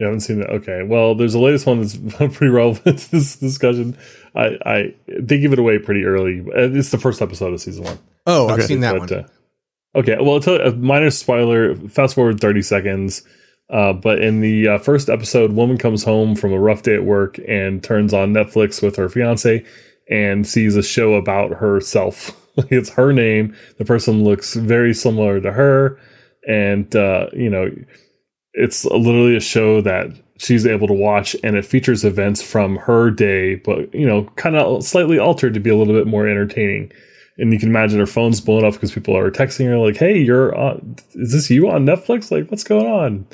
[0.00, 0.48] You haven't seen that?
[0.50, 0.82] Okay.
[0.82, 3.96] Well, there's a latest one that's pretty relevant to this discussion.
[4.34, 6.40] I, I they give it away pretty early.
[6.40, 7.98] Uh, It's the first episode of season one.
[8.26, 9.12] Oh, I've seen that But, one.
[9.24, 10.16] uh, okay.
[10.18, 11.74] Well, you, a minor spoiler.
[11.76, 13.22] Fast forward 30 seconds.
[13.68, 17.04] Uh, but in the uh, first episode, woman comes home from a rough day at
[17.04, 19.64] work and turns on Netflix with her fiance
[20.10, 22.36] and sees a show about herself.
[22.70, 23.54] it's her name.
[23.78, 26.00] The person looks very similar to her,
[26.48, 27.70] and uh, you know,
[28.54, 30.08] it's literally a show that
[30.38, 34.56] she's able to watch, and it features events from her day, but you know, kind
[34.56, 36.92] of slightly altered to be a little bit more entertaining
[37.40, 40.18] and you can imagine her phone's blowing up because people are texting her like, "Hey,
[40.18, 40.96] you're on?
[41.14, 42.30] Is this you on Netflix?
[42.30, 43.26] Like, what's going on?"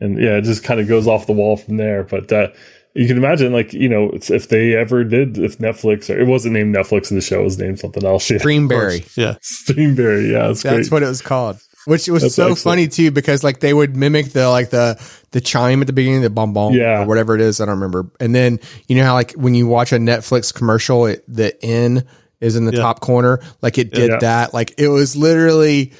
[0.00, 2.04] And yeah, it just kind of goes off the wall from there.
[2.04, 2.48] But uh,
[2.94, 6.26] you can imagine, like, you know, it's, if they ever did, if Netflix or it
[6.26, 8.28] wasn't named Netflix in the show, it was named something else.
[8.28, 10.30] streamberry yeah Streamberry.
[10.30, 10.92] Yeah, That's great.
[10.92, 11.58] what it was called.
[11.86, 12.58] Which was That's so excellent.
[12.58, 15.00] funny too, because like they would mimic the like the
[15.30, 17.02] the chime at the beginning, the bom bom, Yeah.
[17.02, 17.60] or whatever it is.
[17.60, 18.10] I don't remember.
[18.20, 22.04] And then you know how like when you watch a Netflix commercial, it, the N
[22.40, 22.80] is in the Yeah.
[22.80, 23.40] top corner.
[23.62, 24.18] Like it did Yeah.
[24.20, 24.52] that.
[24.54, 25.92] Like it was literally,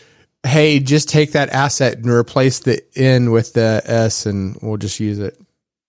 [0.44, 5.00] hey, just take that asset and replace the N with the S, and we'll just
[5.00, 5.38] use it.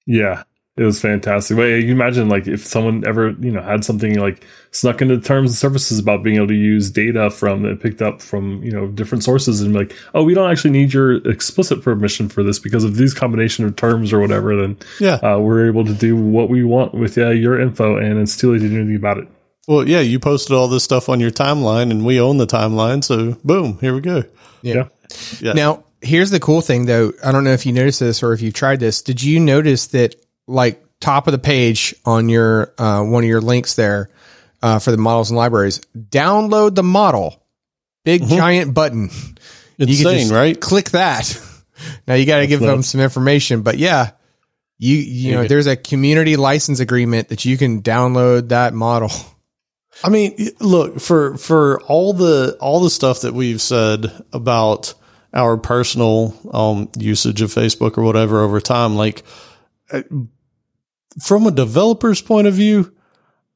[0.06, 0.44] Yeah,
[0.80, 1.58] it was fantastic.
[1.58, 5.20] But yeah, you imagine like if someone ever you know had something like snuck into
[5.20, 8.72] terms and services about being able to use data from that picked up from you
[8.72, 12.60] know different sources and like oh we don't actually need your explicit permission for this
[12.60, 16.16] because of these combination of terms or whatever then yeah uh, we're able to do
[16.16, 19.18] what we want with uh, your info and it's too late to do anything about
[19.18, 19.28] it.
[19.68, 23.04] well yeah you posted all this stuff on your timeline and we own the timeline
[23.04, 24.24] so boom here we go
[24.62, 24.88] Yeah.
[25.42, 25.54] Yeah.
[25.54, 27.12] Now, here's the cool thing though.
[27.26, 29.02] I don't know if you noticed this or if you've tried this.
[29.02, 30.16] Did you notice that
[30.50, 34.10] like top of the page on your uh, one of your links there
[34.62, 37.42] uh, for the models and libraries, download the model,
[38.04, 39.10] big giant button.
[39.78, 41.42] Insane right Click that.
[42.08, 44.12] now you got to give them some information, but yeah,
[44.78, 49.12] you you know there's a community license agreement that you can download that model.
[50.04, 54.94] I mean, look for for all the all the stuff that we've said about
[55.34, 58.96] our personal um, usage of Facebook or whatever over time.
[58.96, 59.24] Like
[59.92, 60.02] uh,
[61.22, 62.94] from a developer's point of view,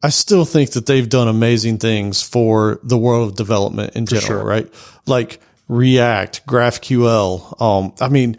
[0.01, 4.27] I still think that they've done amazing things for the world of development in general,
[4.27, 4.43] sure.
[4.43, 4.73] right?
[5.05, 5.39] Like
[5.69, 7.61] React, GraphQL.
[7.61, 8.35] Um, I mean,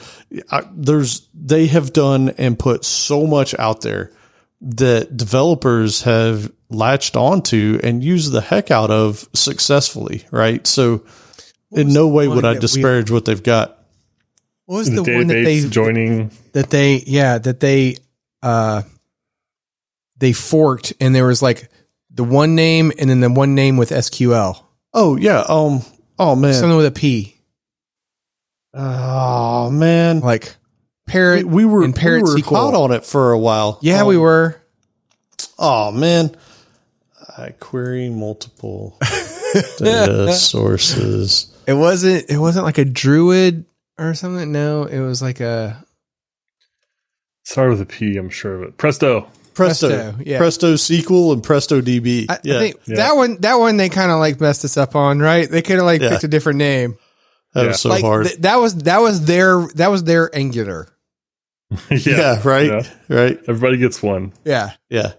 [0.51, 4.13] I, there's they have done and put so much out there
[4.61, 10.67] that developers have latched onto and used the heck out of successfully, right?
[10.67, 11.05] So,
[11.71, 13.79] in no way would I that we- disparage what they've got.
[14.67, 16.31] What was The, the, one that they joining.
[16.53, 17.97] that they yeah that they
[18.43, 18.83] uh
[20.19, 21.69] they forked and there was like
[22.11, 24.63] the one name and then the one name with SQL
[24.93, 25.81] Oh yeah, um,
[26.19, 27.37] oh man, something with a P
[28.73, 30.55] oh man, like
[31.07, 32.57] we, parrot we were and parrot we were SQL.
[32.57, 33.79] hot on it for a while.
[33.83, 34.61] yeah Um, we were
[35.59, 36.35] Oh man,
[37.37, 38.99] I query multiple
[39.79, 41.53] data sources.
[41.67, 43.65] it wasn't it wasn't like a druid
[43.99, 45.85] or something no it was like a
[47.47, 48.79] Start with a P, I'm sure of it.
[48.79, 49.29] Presto.
[49.55, 50.39] Presto, Presto, yeah.
[50.39, 52.27] Presto SQL and Presto DB.
[52.29, 52.97] I, yeah, I think Yeah.
[52.97, 55.77] that one that one they kind of like messed us up on right they could
[55.77, 56.11] have like Yeah.
[56.11, 56.97] picked a different name
[57.55, 57.69] that yeah.
[57.69, 58.27] was so like hard.
[58.27, 60.89] th- that was that was their that was their angular
[61.91, 61.99] yeah.
[62.07, 62.83] yeah, right, Yeah.
[63.09, 64.33] right, Everybody gets one.
[64.45, 65.13] yeah yeah.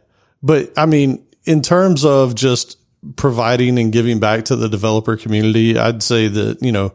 [0.43, 2.77] But I mean, in terms of just
[3.15, 6.93] providing and giving back to the developer community, I'd say that you know.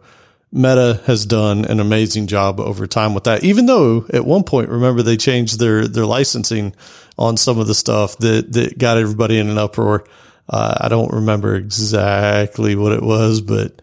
[0.52, 3.44] Meta has done an amazing job over time with that.
[3.44, 6.74] Even though at one point, remember they changed their their licensing
[7.16, 10.04] on some of the stuff that that got everybody in an uproar.
[10.48, 13.80] Uh, I don't remember exactly what it was, but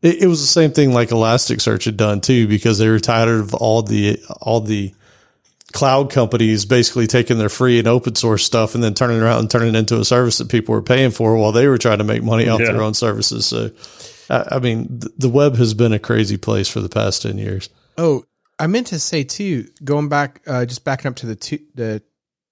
[0.00, 3.40] it, it was the same thing like Elasticsearch had done too, because they were tired
[3.40, 4.94] of all the all the
[5.72, 9.50] cloud companies basically taking their free and open source stuff and then turning around and
[9.50, 12.04] turning it into a service that people were paying for while they were trying to
[12.04, 12.72] make money off Yeah.
[12.72, 13.44] their own services.
[13.44, 13.70] So,
[14.30, 17.38] I, I mean, th- the web has been a crazy place for the past ten
[17.38, 17.68] years.
[17.98, 18.24] Oh,
[18.58, 22.02] I meant to say too, going back, uh, just backing up to the tu- the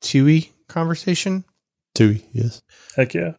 [0.01, 1.44] TUI conversation
[1.94, 2.60] Too, yes.
[2.96, 3.32] Heck yeah.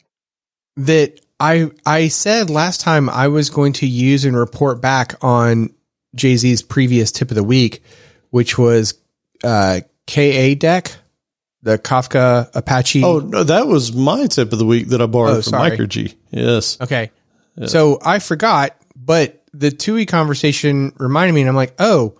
[0.77, 5.69] that I I said last time I was going to use and report back on
[6.15, 7.83] Jay Z's previous tip of the week,
[8.29, 8.93] which was
[9.43, 10.95] uh, KA deck,
[11.61, 13.03] the Kafka Apache.
[13.03, 15.71] Oh no, that was my tip of the week that I borrowed Oh, from sorry.
[15.77, 16.15] MicroG.
[16.31, 16.79] Yes.
[16.81, 17.11] Okay.
[17.67, 22.17] So I forgot, but the TUI conversation reminded me, and I'm like, oh,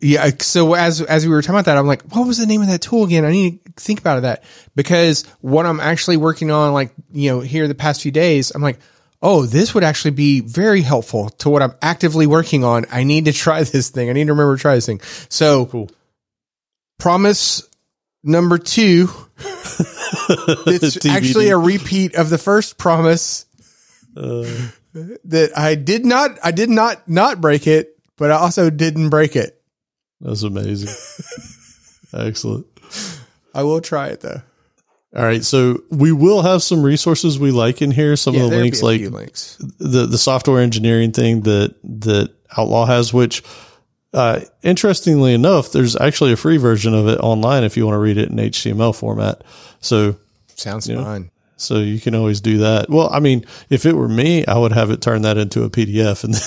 [0.00, 0.30] yeah.
[0.38, 2.68] So as as we were talking about that, I'm like, what was the name of
[2.68, 3.24] that tool again?
[3.24, 4.44] I need to think about that
[4.74, 8.62] because what I'm actually working on, like you know, here the past few days, I'm
[8.62, 8.78] like,
[9.22, 12.86] oh, this would actually be very helpful to what I'm actively working on.
[12.90, 14.08] I need to try this thing.
[14.08, 15.00] I need to remember to try this thing.
[15.28, 15.90] So, Cool.
[16.98, 17.68] promise
[18.22, 19.08] number two.
[19.38, 21.10] it's TBD.
[21.10, 23.46] actually a repeat of the first promise
[24.14, 29.36] that I did not I did not not break it, but I also didn't break
[29.36, 29.60] it.
[30.20, 30.94] That's amazing.
[32.14, 32.66] Excellent.
[33.54, 34.42] I will try it though.
[35.16, 38.14] All right, so we will have some resources we like in here.
[38.14, 39.56] Some of the links, like links.
[39.78, 43.42] the the software engineering thing that that Outlaw has, which
[44.12, 47.98] uh, interestingly enough, there's actually a free version of it online if you want to
[47.98, 49.42] read it in HTML format.
[49.80, 50.16] So
[50.54, 51.30] Sounds fun.
[51.60, 52.88] So you can always do that.
[52.88, 55.70] Well, I mean, if it were me, I would have it turn that into a
[55.70, 56.42] PDF and then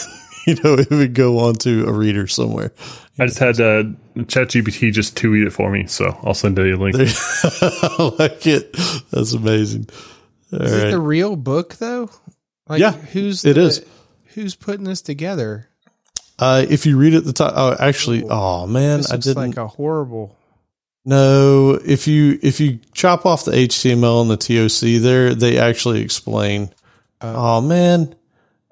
[0.48, 2.72] you know it would go on to a reader somewhere.
[3.20, 3.84] I just had uh,
[4.18, 6.96] ChatGPT just tweet it for me, so I'll send you a link.
[6.98, 8.74] I like it.
[9.12, 9.88] That's amazing.
[10.52, 10.92] All Is it right.
[10.92, 12.10] the real book though?
[12.68, 13.86] Like Yeah, who's it the- is.
[14.34, 15.70] Who's putting this together?
[16.40, 19.36] Uh, if you read at the top, oh, actually, oh man, This I didn't.
[19.50, 20.36] like a horrible.
[21.06, 26.02] No, if you if you chop off the HTML and the TOC there, they actually
[26.02, 26.70] explain.
[27.22, 28.16] oh man,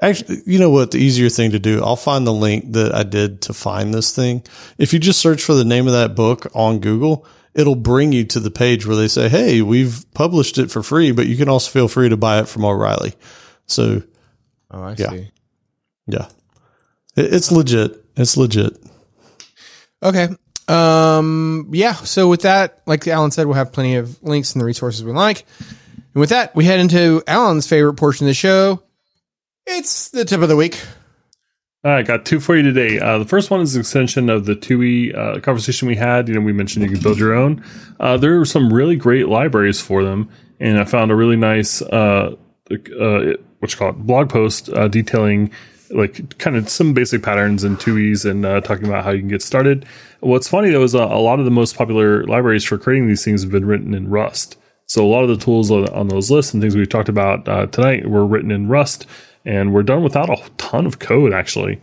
[0.02, 0.92] actually, you know what?
[0.92, 4.16] The easier thing to do, I'll find the link that I did to find this
[4.16, 4.44] thing.
[4.78, 8.24] If you just search for the name of that book on Google, it'll bring you
[8.26, 11.50] to the page where they say, "Hey, we've published it for free, but you can
[11.50, 13.14] also feel free to buy it from O'Reilly."
[13.66, 14.04] So
[14.74, 15.10] Oh, I Yeah.
[15.10, 15.32] see.
[16.08, 16.28] yeah,
[17.18, 18.06] it, it's legit.
[18.16, 18.78] It's legit.
[20.02, 20.30] Okay.
[20.68, 21.94] Um, yeah.
[21.94, 25.12] So with that, like Allen said, we'll have plenty of links and the resources we
[25.12, 25.46] like.
[26.14, 28.84] And with that, we head into Allen's favorite portion of the show.
[29.66, 30.80] It's the tip of the week.
[31.84, 33.00] All right, got two for you today.
[33.00, 36.28] Uh, the first one is an extension of the TUI uh, conversation we had.
[36.28, 37.64] You know, we mentioned you can build your own.
[38.00, 40.30] Uh, there are some really great libraries for them,
[40.60, 42.36] and I found a really nice uh,
[42.72, 45.52] uh, what you call it blog post uh, detailing
[45.94, 49.28] like kind of some basic patterns and TUIs and uh, talking about how you can
[49.28, 49.86] get started.
[50.20, 53.24] What's funny though is uh, a lot of the most popular libraries for creating these
[53.24, 54.58] things have been written in Rust.
[54.88, 57.48] So a lot of the tools on on those lists and things we've talked about
[57.48, 59.06] uh, tonight were written in Rust,
[59.46, 61.80] and we're done without a ton of code actually.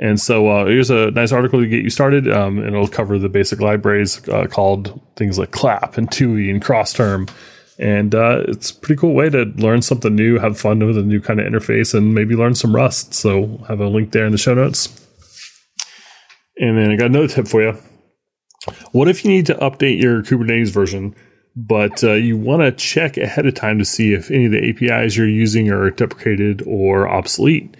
[0.00, 3.18] And so uh, here's a nice article to get you started, um, and it'll cover
[3.18, 7.30] the basic libraries uh, called things like Clap and TUI and Crossterm.
[7.80, 11.02] And uh, it's a pretty cool way to learn something new, have fun with a
[11.02, 13.14] new kind of interface, and maybe learn some Rust.
[13.14, 14.88] So have a link there in the show notes.
[16.58, 17.78] And then I got another tip for you.
[18.92, 21.16] What if you need to update your Kubernetes version,
[21.56, 24.68] but uh, you want to check ahead of time to see if any of the
[24.68, 27.74] APIs you're using are deprecated or obsolete?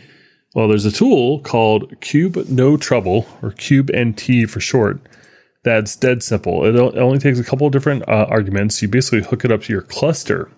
[0.55, 4.99] Well, there's a tool called Kube No Trouble, or Kube NT for short,
[5.63, 6.65] that's dead simple.
[6.65, 8.81] It only takes a couple of different uh, arguments.
[8.81, 10.51] You basically hook it up to your cluster,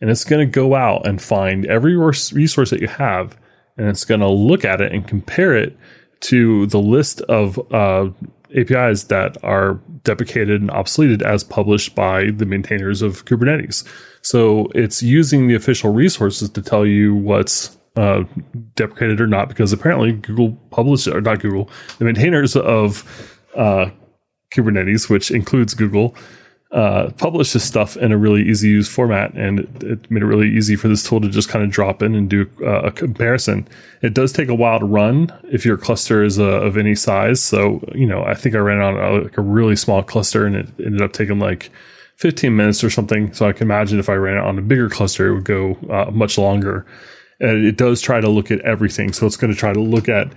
[0.00, 3.36] and it's going to go out and find every resource that you have,
[3.76, 5.76] and it's going to look at it and compare it
[6.20, 8.08] to the list of uh,
[8.56, 13.84] APIs that are deprecated and obsoleted as published by the maintainers of Kubernetes.
[14.22, 18.24] So it's using the official resources to tell you what's uh,
[18.76, 21.68] deprecated or not, because apparently Google published it, or not Google,
[21.98, 23.04] the maintainers of
[23.56, 23.90] uh,
[24.54, 26.14] Kubernetes, which includes Google,
[26.74, 30.48] uh, this stuff in a really easy use format, and it, it, made it really
[30.48, 33.66] easy for this tool to just kind of drop in and do uh, a comparison.
[34.02, 37.40] It does take a while to run if your cluster is uh, of any size.
[37.40, 40.56] So, you know, I think I ran on a, like a really small cluster, and
[40.56, 41.70] it ended up taking like
[42.16, 43.32] 15 minutes or something.
[43.32, 45.74] So I can imagine if I ran it on a bigger cluster, it would go
[45.90, 46.84] uh, much longer.
[47.38, 49.12] And it does try to look at everything.
[49.12, 50.32] So it's going to try to look at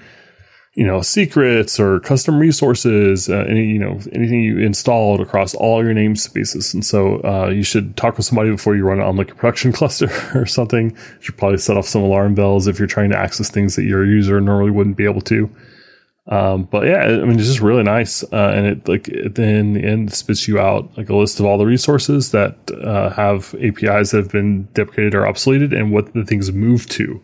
[0.77, 5.83] you know secrets or custom resources uh, any you know anything you installed across all
[5.83, 6.71] your namespaces.
[6.71, 9.35] And so uh, you should talk with somebody before you run it on like a
[9.35, 10.91] production cluster or something.
[10.91, 13.85] You should probably set off some alarm bells if you're trying to access things that
[13.85, 15.49] your user normally wouldn't be able to.
[16.29, 18.21] Um, but yeah i mean it's just really nice.
[18.31, 21.57] Uh, and it like then the end spits you out like a list of all
[21.57, 26.23] the resources that uh, have apis that have been deprecated or obsoleted and what the
[26.23, 27.19] things move to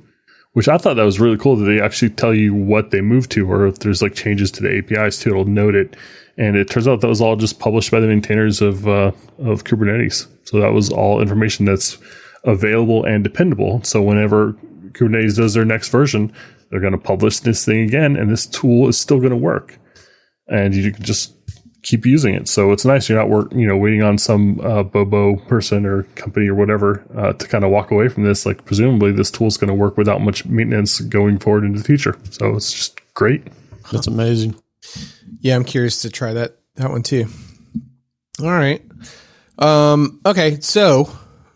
[0.53, 3.31] which I thought that was really cool that they actually tell you what they moved
[3.31, 5.95] to, or if there's like changes to the APIs too, it'll note it.
[6.37, 9.63] And it turns out that was all just published by the maintainers of uh, of
[9.63, 10.27] Kubernetes.
[10.45, 11.97] So that was all information that's
[12.43, 13.83] available and dependable.
[13.83, 14.53] So whenever
[14.91, 16.33] Kubernetes does their next version,
[16.69, 19.77] they're going to publish this thing again, and this tool is still going to work.
[20.47, 21.33] And you can just
[21.83, 22.47] keep using it.
[22.47, 26.03] So it's nice you're not work, you know, waiting on some uh, Bobo person or
[26.15, 28.45] company or whatever uh, to kind of walk away from this.
[28.45, 31.85] Like presumably this tool is going to work without much maintenance going forward into the
[31.85, 32.17] future.
[32.31, 33.45] So it's just great.
[33.91, 34.55] That's amazing.
[35.41, 37.27] Yeah, I'm curious to try that that one too.
[38.41, 38.81] All right.
[39.59, 41.09] Um, okay, so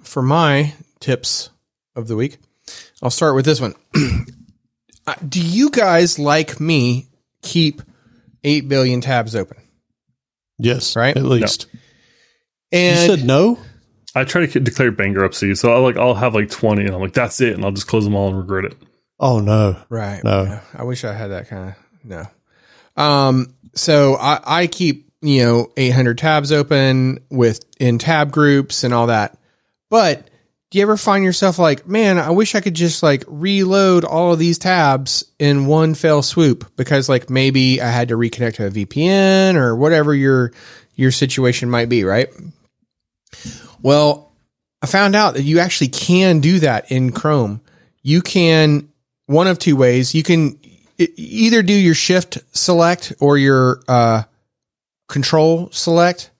[0.04, 1.50] for my tips
[1.96, 2.38] of the week,
[3.02, 3.74] I'll start with this one.
[5.08, 7.08] Uh, do you guys like me
[7.42, 7.82] keep
[8.44, 9.58] 8 billion tabs open?
[10.60, 11.16] Yes, right.
[11.16, 11.68] At least.
[11.74, 11.80] No.
[12.72, 13.60] And you said no.
[14.16, 17.14] I try to declare bankruptcy, so I like I'll have like twenty, and I'm like
[17.14, 18.76] that's it, and I'll just close them all and regret it.
[19.20, 20.24] Oh no, right?
[20.24, 20.62] No, yeah.
[20.74, 22.26] I wish I had that kind of no.
[23.02, 28.94] Um, so I, I keep you know 800 tabs open with in tab groups and
[28.94, 29.38] all that,
[29.90, 30.28] but
[30.70, 34.34] do you ever find yourself like, man, I wish I could just like reload all
[34.34, 38.68] of these tabs in one fell swoop because like maybe I had to reconnect to
[38.68, 40.52] a VPN or whatever your
[40.96, 42.28] your situation might be, right?
[43.82, 44.34] Well,
[44.82, 47.62] I found out that you actually can do that in Chrome.
[48.04, 48.90] You can
[49.28, 50.14] one of two ways.
[50.14, 50.60] You can
[50.98, 54.24] either do your shift select or your uh,
[55.08, 56.32] control select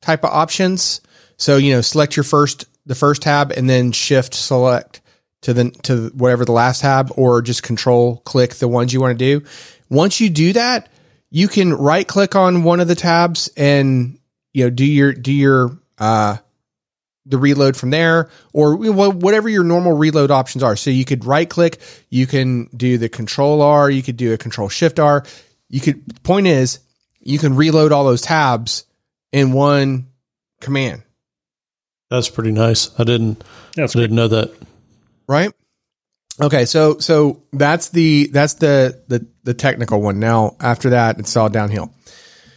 [0.00, 1.00] type of options.
[1.36, 5.00] So, you know, select your first the first tab and then shift select
[5.42, 9.16] to the to whatever the last tab or just control click the ones you want
[9.16, 9.46] to do.
[9.88, 10.88] Once you do that,
[11.30, 14.18] you can right click on one of the tabs and
[14.52, 16.38] you know do your do your uh
[17.26, 20.76] the reload from there or whatever your normal reload options are.
[20.76, 21.78] So you could right click,
[22.08, 25.24] you can do the control R, you could do a control shift R.
[25.68, 26.80] You could point is
[27.20, 28.86] you can reload all those tabs
[29.30, 30.06] in one
[30.62, 31.02] command.
[32.10, 32.98] That's pretty nice.
[32.98, 33.42] I didn't.
[33.74, 34.52] That's I didn't know that.
[35.26, 35.52] Right.
[36.40, 36.64] Okay.
[36.64, 40.18] So so that's the that's the the the technical one.
[40.20, 41.92] Now after that, it's all downhill.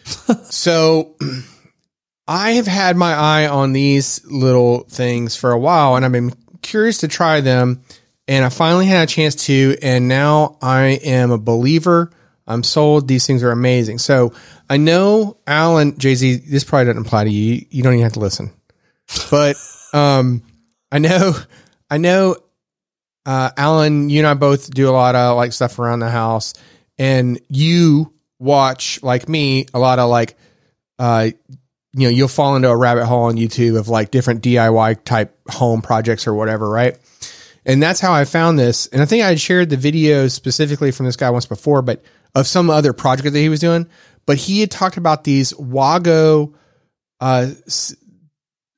[0.43, 1.15] so
[2.27, 6.33] I have had my eye on these little things for a while, and I've been
[6.61, 7.81] curious to try them.
[8.27, 12.11] And I finally had a chance to, and now I am a believer.
[12.47, 13.07] I'm sold.
[13.07, 13.97] These things are amazing.
[13.97, 14.33] So
[14.69, 17.65] I know Allen, Jay Z, this probably doesn't apply to you.
[17.69, 18.51] You don't even have to listen.
[19.29, 19.57] But
[19.93, 20.43] um,
[20.91, 21.33] I know,
[21.89, 22.37] I know,
[23.25, 26.53] uh, Allen, you and I both do a lot of like stuff around the house,
[26.97, 30.35] and you watch like me a lot of like,
[30.99, 31.29] uh,
[31.93, 35.37] you know, you'll fall into a rabbit hole on YouTube of like different DIY type
[35.49, 36.97] home projects or whatever, right?
[37.65, 38.87] And that's how I found this.
[38.87, 42.03] And I think I had shared the video specifically from this guy once before, but
[42.33, 43.87] of some other project that he was doing.
[44.25, 46.55] But he had talked about these Wago
[47.19, 47.51] uh,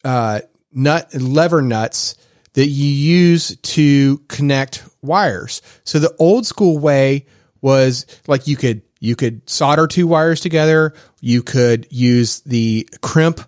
[0.03, 2.15] uh, nut lever nuts
[2.53, 5.61] that you use to connect wires.
[5.84, 7.25] So the old school way
[7.61, 10.93] was like you could you could solder two wires together.
[11.19, 13.41] You could use the crimp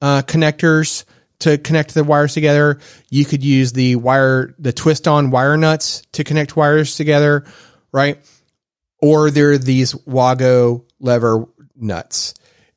[0.00, 1.04] uh, connectors
[1.40, 2.78] to connect the wires together.
[3.10, 7.44] You could use the wire the twist on wire nuts to connect wires together,
[7.92, 8.18] right?
[9.00, 12.34] Or there are these Wago lever nuts.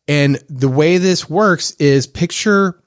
[0.08, 2.82] And the way this works is picture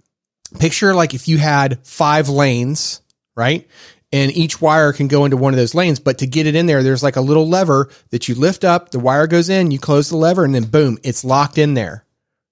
[0.58, 3.00] picture like if you had five lanes,
[3.36, 3.66] right?
[4.12, 6.66] And each wire can go into one of those lanes, but to get it in
[6.66, 9.78] there, there's like a little lever that you lift up, the wire goes in, you
[9.78, 12.04] close the lever, and then boom, it's locked in there,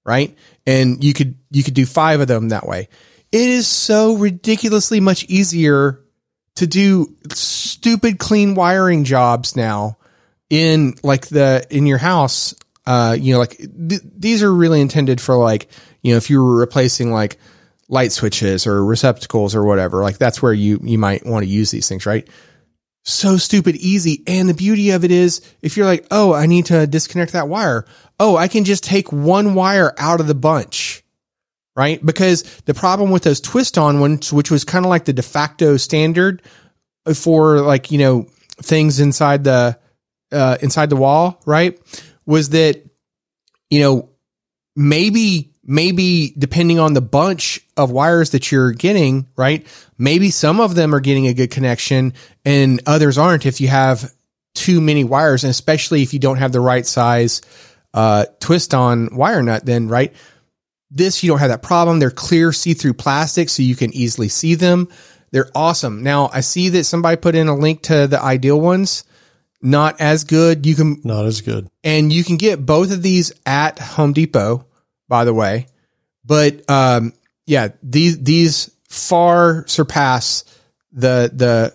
[0.05, 0.37] right?
[0.67, 2.89] And you could you could do five of them that way.
[3.33, 6.03] It is so ridiculously much easier
[6.57, 9.99] to do stupid clean wiring jobs now
[10.51, 12.55] in like the in your house.
[12.85, 15.69] Uh, you know, like th- these are really intended for like
[16.03, 17.39] you know if you were replacing like
[17.89, 20.03] light switches or receptacles or whatever.
[20.03, 22.29] Like that's where you you might want to use these things, right?
[23.05, 24.23] So stupid easy.
[24.27, 27.49] And the beauty of it is if you're like, "Oh, I need to disconnect that
[27.49, 27.87] wire."
[28.19, 31.03] Oh, I can just take one wire out of the bunch.
[31.77, 32.05] Right?
[32.05, 35.23] Because the problem with those twist on ones, which was kind of like the de
[35.23, 36.41] facto standard
[37.15, 38.27] for like, you know,
[38.63, 39.79] things inside the
[40.33, 41.79] uh inside the wall, right?
[42.25, 42.83] Was that
[43.71, 44.09] you know,
[44.75, 49.67] maybe maybe depending on the bunch of wires that you're getting, right?
[49.99, 52.15] Maybe some of them are getting a good connection
[52.45, 54.13] and others aren't if you have
[54.55, 57.43] too many wires, and especially if you don't have the right size
[57.93, 60.15] uh, twist on wire nut, then right.
[60.91, 61.99] This you don't have that problem.
[61.99, 64.89] They're clear see-through plastic, so you can easily see them.
[65.33, 66.03] They're awesome.
[66.03, 69.05] Now I see that somebody put in a link to the ideal ones.
[69.63, 70.65] Not as good.
[70.65, 71.69] You can Not as good.
[71.83, 74.66] and you can get both of these at Home Depot,
[75.09, 75.67] by the way.
[76.25, 77.13] But um,
[77.47, 80.45] yeah, these these far surpass
[80.93, 81.75] the the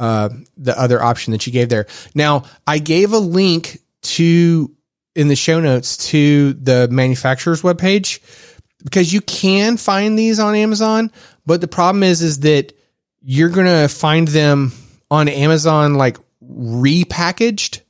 [0.00, 1.86] uh, the other option that you gave there.
[2.14, 4.70] Now, I gave a link to
[5.14, 8.20] in the show notes to the manufacturer's webpage
[8.82, 11.12] because you can find these on Amazon,
[11.46, 12.72] but the problem is is that
[13.22, 14.72] you're going to find them
[15.10, 17.80] on Amazon like repackaged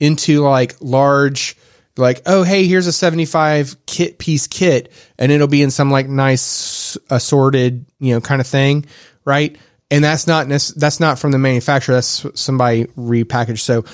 [0.00, 1.56] into like large
[1.98, 6.08] like oh hey here's a 75 kit piece kit and it'll be in some like
[6.08, 8.86] nice assorted you know kind of thing
[9.24, 9.58] right?
[9.90, 13.60] And that's not that's not from the manufacturer that's somebody repackaged.
[13.60, 13.84] So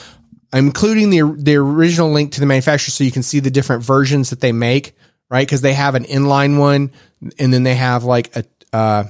[0.52, 3.82] i'm including the the original link to the manufacturer so you can see the different
[3.82, 4.94] versions that they make
[5.30, 5.46] right?
[5.46, 6.92] Because they have an inline one
[7.38, 9.04] and then they have like a uh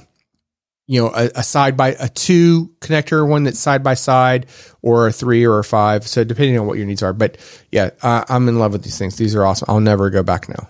[0.87, 4.45] you know, a, a side by a two connector, one that's side by side,
[4.81, 6.07] or a three or a five.
[6.07, 7.13] So depending on what your needs are.
[7.13, 7.37] But
[7.71, 9.15] yeah, uh, I'm in love with these things.
[9.17, 9.65] These are awesome.
[9.69, 10.67] I'll never go back now.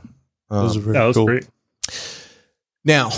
[0.50, 1.26] Those are Um, very that was cool.
[1.26, 1.48] great.
[2.84, 3.10] now,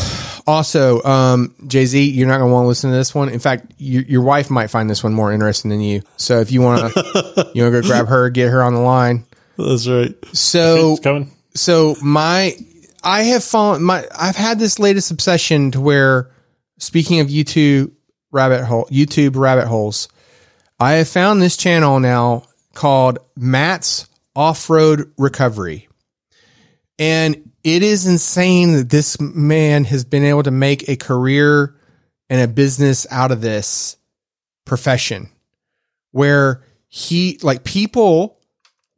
[0.47, 3.29] also, um, Jay Z, you're not going to want to listen to this one.
[3.29, 6.01] In fact, your your wife might find this one more interesting than you.
[6.15, 8.79] So if you want to, you want to go grab her, get her on the
[8.79, 9.25] line.
[9.57, 10.13] That's right.
[10.33, 11.31] So It's coming.
[11.53, 12.55] so my
[13.03, 16.29] I have fallen my I've had this latest obsession to where
[16.77, 17.91] speaking of YouTube
[18.31, 20.07] rabbit hole YouTube rabbit holes,
[20.79, 22.43] I have found this channel now
[22.73, 25.87] called Matt's Off-Road Recovery.
[26.99, 31.75] And it is insane that this man has been able to make a career
[32.29, 33.97] and a business out of this
[34.65, 35.29] profession
[36.11, 38.39] where he like people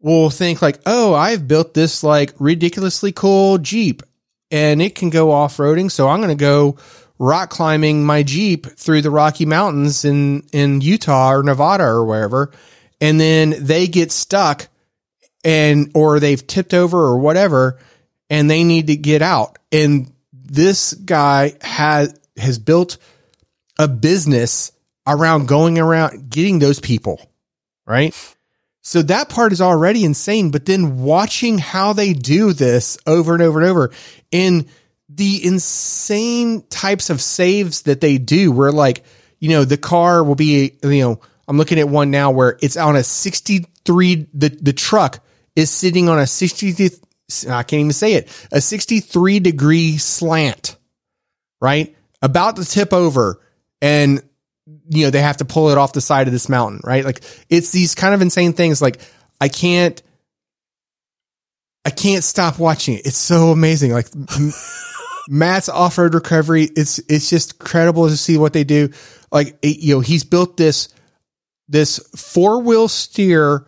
[0.02, 4.04] will think like, oh, I've built this like ridiculously cool Jeep
[4.52, 5.92] and it can go off roading.
[5.92, 6.78] So I'm going to go
[7.20, 12.52] rock climbing my Jeep through the Rocky Mountains in, in Utah or Nevada or wherever.
[13.02, 14.68] And then they get stuck
[15.44, 17.78] and, or they've tipped over or whatever
[18.30, 19.60] and they need to get out.
[19.72, 22.98] And this guy has, has built
[23.78, 24.72] a business
[25.06, 27.22] around going around getting those people,
[27.86, 28.16] right?
[28.82, 33.44] So that part is already insane, but then watching how they do this over and
[33.44, 33.92] over and over
[34.32, 34.68] in
[35.10, 39.04] the insane types of saves that they do, where like,
[39.40, 42.78] you know, the car will be, you know, I'm looking at one now where it's
[42.78, 45.20] on a 63, the, the truck
[45.56, 46.92] is sitting on a 60,
[47.50, 50.78] I can't even say it, a 63 degree slant,
[51.60, 51.96] right?
[52.22, 53.42] About to tip over
[53.82, 54.22] and
[54.90, 57.04] you know, they have to pull it off the side of this mountain, right?
[57.04, 58.82] Like it's these kind of insane things.
[58.82, 59.00] Like
[59.42, 60.02] I can't,
[61.86, 63.08] I can't stop watching it.
[63.08, 63.92] It's so amazing.
[63.92, 64.08] Like
[65.30, 66.64] Matt's off-road recovery.
[66.76, 68.90] It's, it's just incredible to see what they do.
[69.32, 70.90] Like, you know, he's built this,
[71.68, 73.66] this four wheel steer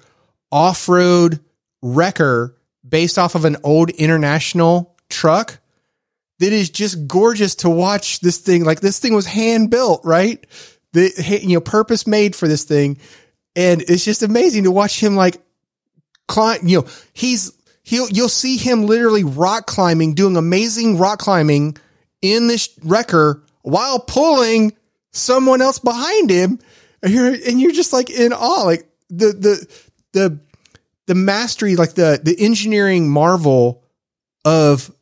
[0.51, 1.39] off-road
[1.81, 2.57] wrecker
[2.88, 5.59] based off of an old international truck
[6.39, 8.63] that is just gorgeous to watch this thing.
[8.63, 10.45] Like this thing was hand built, right?
[10.93, 12.97] The you know purpose made for this thing,
[13.55, 15.41] and it's just amazing to watch him like
[16.27, 16.67] climb.
[16.67, 17.51] You know, he's
[17.84, 21.78] he'll you'll see him literally rock climbing, doing amazing rock climbing
[22.22, 24.74] in this wrecker while pulling
[25.12, 26.60] someone else behind him,
[27.03, 29.68] and you're and you're just like in awe, like the the
[30.14, 30.40] the
[31.08, 33.84] the mastery, like the the engineering marvel
[34.45, 34.94] of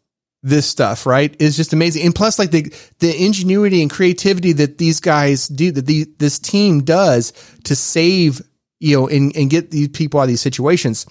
[0.42, 2.06] this stuff, right, is just amazing.
[2.06, 6.40] And plus, like the the ingenuity and creativity that these guys do, that the, this
[6.40, 7.34] team does
[7.66, 8.42] to save,
[8.80, 11.06] you know, and, and get these people out of these situations.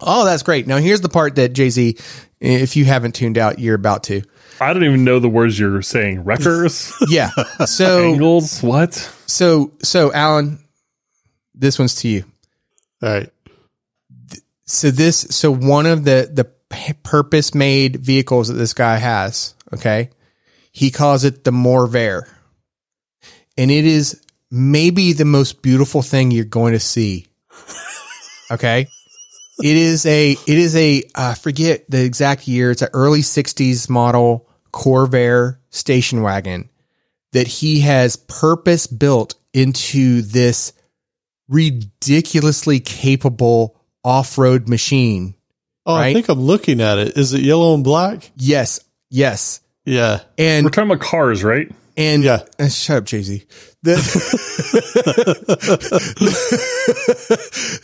[0.00, 0.66] Oh, that's great.
[0.66, 1.96] Now here's the part that Jay Z,
[2.40, 4.22] if you haven't tuned out, you're about to.
[4.60, 6.24] I don't even know the words you're saying.
[6.24, 7.30] Wreckers, Yeah.
[7.66, 8.94] So angles, what?
[9.26, 10.58] so so Allen,
[11.54, 12.24] this one's to you.
[13.02, 13.30] All right.
[14.64, 16.44] so this so one of the the
[17.02, 20.10] purpose made vehicles that this guy has okay
[20.72, 22.22] he calls it the Morvair
[23.56, 24.20] and it is
[24.50, 27.26] maybe the most beautiful thing you're going to see
[28.50, 28.88] okay
[29.62, 33.88] it is a it is a I forget the exact year it's an early 60s
[33.88, 36.68] model Corvair station wagon
[37.32, 40.72] that he has purpose built into this
[41.48, 45.34] ridiculously capable off-road machine.
[45.84, 47.16] Oh, I think I'm looking at it.
[47.16, 48.30] Is it yellow and black?
[48.36, 48.80] Yes,
[49.10, 50.20] yes, Yeah.
[50.36, 51.70] And we're talking about cars, right?
[51.96, 52.44] and Yeah.
[52.58, 53.44] uh, shut up, Jay Z.
[53.86, 53.94] The,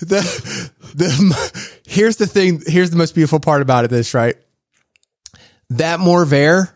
[0.00, 2.60] the the here's the thing.
[2.66, 3.90] Here's the most beautiful part about it.
[3.90, 4.36] This right,
[5.70, 6.72] that Morvair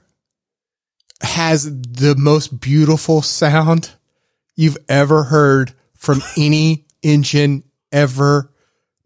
[1.22, 3.90] has the most beautiful sound
[4.54, 8.52] you've ever heard from any engine ever.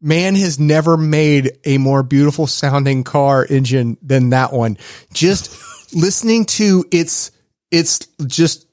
[0.02, 4.78] Man has never made a more beautiful sounding car engine than that one.
[5.12, 7.32] Just listening to its,
[7.70, 8.66] it's just,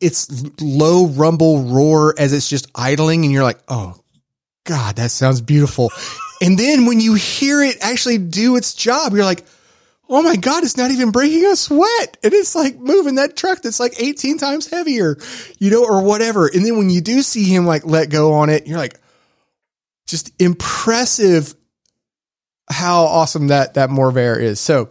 [0.00, 4.00] its low rumble roar as it's just idling and you're like, oh
[4.64, 5.90] God, that sounds beautiful.
[6.42, 9.44] and then when you hear it actually do its job, you're like,
[10.08, 12.16] oh my God, it's not even breaking a sweat.
[12.24, 15.16] And it's like moving that truck that's like 18 times heavier,
[15.58, 16.48] you know, or whatever.
[16.48, 18.98] And then when you do see him like let go on it, you're like,
[20.06, 21.54] just impressive
[22.68, 24.58] how awesome that, that Morvair is.
[24.58, 24.90] So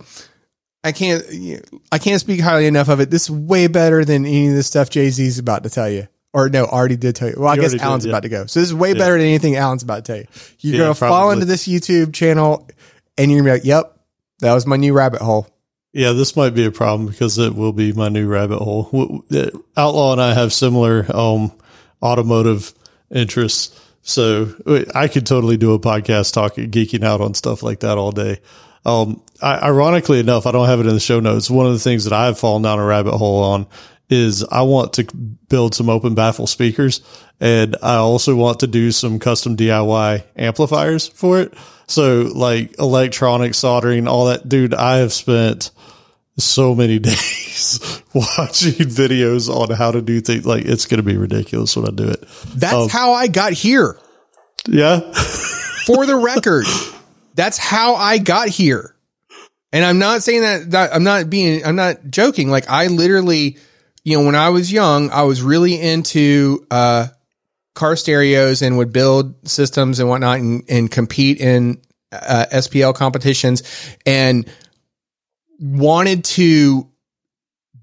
[0.83, 1.23] I can't,
[1.91, 3.09] I can't speak highly enough of it.
[3.09, 6.07] This is way better than any of the stuff Jay Z's about to tell you.
[6.31, 7.35] Or no, already did tell you.
[7.37, 8.11] Well, I guess already did, Allen's yeah.
[8.11, 8.45] about to go.
[8.45, 10.27] So this is way better than anything Allen's about to tell you.
[10.59, 12.67] You're Yeah, going to fall into this YouTube channel
[13.17, 13.99] and you're to be like, yep,
[14.39, 15.47] that was my new rabbit hole.
[15.91, 19.25] Yeah, this might be a problem because it will be my new rabbit hole.
[19.75, 21.51] Outlaw and I have similar um,
[22.01, 22.73] automotive
[23.09, 24.53] interests, so
[24.93, 28.39] I could totally do a podcast talking, geeking out on stuff like that all day.
[28.85, 31.49] Um, I, ironically enough, I don't have it in the show notes.
[31.49, 33.67] One of the things that I've fallen down a rabbit hole on
[34.09, 35.03] is I want to
[35.49, 37.01] build some open baffle speakers,
[37.39, 41.53] and I also want to do some custom DIY amplifiers for it.
[41.87, 44.73] So, like electronic soldering, all that, dude.
[44.73, 45.71] I have spent
[46.37, 50.45] so many days watching videos on how to do things.
[50.45, 52.21] Like it's going to be ridiculous when I do it.
[52.55, 52.87] That's Oh.
[52.87, 53.97] how I got here.
[54.67, 54.99] Yeah.
[55.85, 56.65] For the record,
[57.39, 58.93] that's how I got here.
[59.71, 62.49] And I'm not saying that, that I'm not being, I'm not joking.
[62.49, 63.57] Like I literally,
[64.03, 67.07] you know, when I was young, I was really into, uh,
[67.75, 73.63] car stereos and would build systems and whatnot and, and compete in, uh, SPL competitions
[74.05, 74.51] and
[75.59, 76.89] wanted to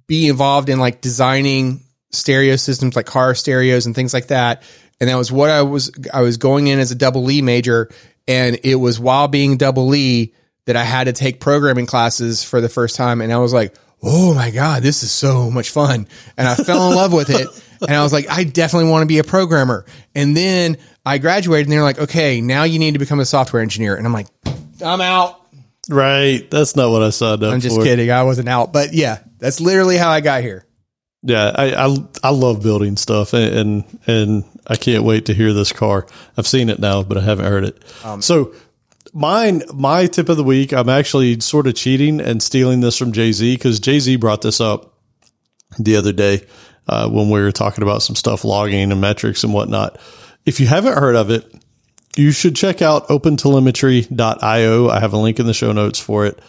[0.07, 4.63] be involved in like designing stereo systems like car stereos and things like that.
[5.01, 7.91] And that was what I was, I was going in as a double E major.
[8.29, 10.35] And it was while being double E
[10.67, 13.21] that I had to take programming classes for the first time.
[13.21, 16.07] And I was like, Oh my God, this is so much fun.
[16.37, 17.49] And I fell in love with it.
[17.81, 19.87] And I was like, I definitely want to be a programmer.
[20.15, 23.63] And then I graduated and they're like, okay, now you need to become a software
[23.63, 23.97] engineer.
[23.97, 24.27] And I'm like,
[24.85, 25.41] I'm out.
[25.89, 26.49] Right.
[26.51, 27.85] That's not what I signed up I'm just for.
[27.85, 28.11] kidding.
[28.11, 30.66] I wasn't out, but yeah, that's literally how I got here.
[31.27, 31.53] Yeah.
[31.55, 35.73] I, I, I love building stuff and, and, and I can't wait to hear this
[35.73, 36.07] car.
[36.37, 37.83] I've seen it now, but I haven't heard it.
[38.05, 38.55] Um, so
[39.13, 43.13] mine, my tip of the week, I'm actually sort of cheating and stealing this from
[43.13, 44.95] Jay Z because Jay Z brought this up
[45.79, 46.47] the other day
[46.89, 49.99] uh, when we were talking about some stuff logging and metrics and whatnot.
[50.45, 51.53] If you haven't heard of it,
[52.17, 54.89] you should check out opentelemetry.io.
[54.89, 56.41] I have a link in the show notes for it.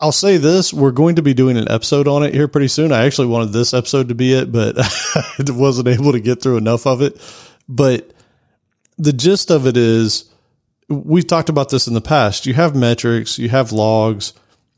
[0.00, 2.92] I'll say this, we're going to be doing an episode on it here pretty soon.
[2.92, 4.76] I actually wanted this episode to be it, but
[5.14, 7.20] I wasn't able to get through enough of it.
[7.68, 8.12] But
[8.98, 10.30] the gist of it is
[10.88, 12.46] we've talked about this in the past.
[12.46, 14.32] You have metrics, you have logs,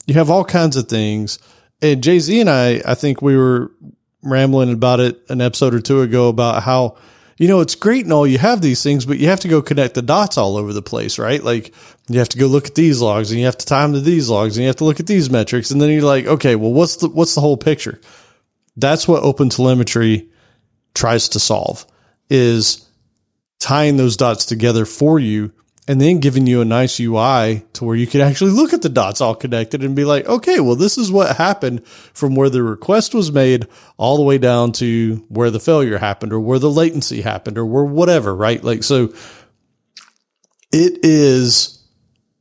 [0.06, 1.38] you have all kinds of things.
[1.82, 3.72] And Jay Z and I, I think we were
[4.22, 6.96] rambling about it an episode or two ago about how,
[7.36, 9.60] you know, it's great and all you have these things, but you have to go
[9.60, 11.42] connect the dots all over the place, right?
[11.42, 11.74] Like
[12.08, 14.28] you have to go look at these logs and you have to time to these
[14.28, 15.70] logs and you have to look at these metrics.
[15.70, 18.00] And then you're like, okay, well, what's the, what's the whole picture?
[18.76, 20.28] That's what open telemetry
[20.94, 21.86] tries to solve
[22.30, 22.88] is
[23.58, 25.52] tying those dots together for you
[25.88, 28.88] and then giving you a nice UI to where you can actually look at the
[28.88, 32.62] dots all connected and be like, okay, well, this is what happened from where the
[32.62, 36.70] request was made all the way down to where the failure happened or where the
[36.70, 38.62] latency happened or where whatever, right?
[38.62, 39.14] Like, so
[40.72, 41.84] it is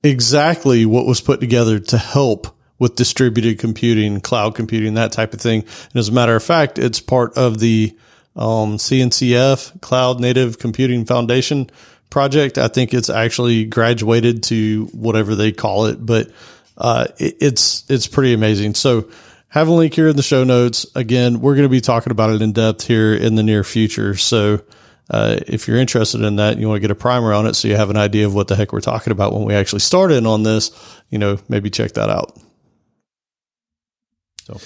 [0.04, 2.48] exactly what was put together to help
[2.80, 5.62] with distributed computing, cloud computing, that type of thing.
[5.62, 7.98] And as a matter of fact, it's part of the
[8.36, 11.70] um, CNCF Cloud Native Computing Foundation
[12.16, 12.58] project.
[12.58, 16.32] I think it's actually graduated to whatever they call it, but
[16.78, 18.76] uh, it, it's it's pretty amazing.
[18.76, 19.10] So
[19.50, 20.86] have a link here in the show notes.
[20.96, 24.16] Again, we're going to be talking about it in depth here in the near future.
[24.16, 24.62] So
[25.10, 27.68] uh, if you're interested in that, you want to get a primer on it, so
[27.68, 30.14] you have an idea of what the heck we're talking about when we actually start
[30.14, 30.72] in on this.
[31.10, 32.40] You know, maybe check that out.
[34.46, 34.58] So.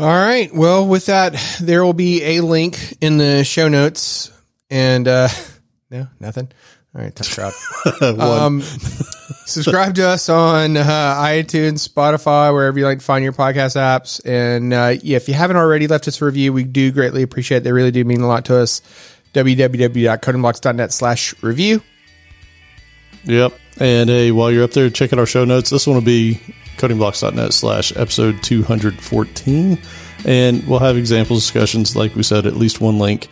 [0.00, 0.50] All right.
[0.50, 4.32] Well, with that, there will be a link in the show notes.
[4.70, 5.28] And uh,
[5.90, 6.48] no, nothing.
[6.94, 7.34] All right, tough
[8.02, 8.18] crowd.
[8.18, 13.76] um, subscribe to us on uh, iTunes, Spotify, wherever you like to find your podcast
[13.76, 14.20] apps.
[14.24, 17.58] And uh, yeah, if you haven't already left us a review, we do greatly appreciate
[17.58, 17.64] it.
[17.64, 18.80] They really do mean a lot to us.
[19.34, 21.82] www.codingblocks.net slash review.
[23.24, 23.52] Yep.
[23.80, 26.40] And hey, while you're up there checking our show notes, this one will be
[26.78, 29.78] codingblocks.net slash episode 214.
[30.24, 33.28] And we'll have examples, discussions, like we said, at least one link.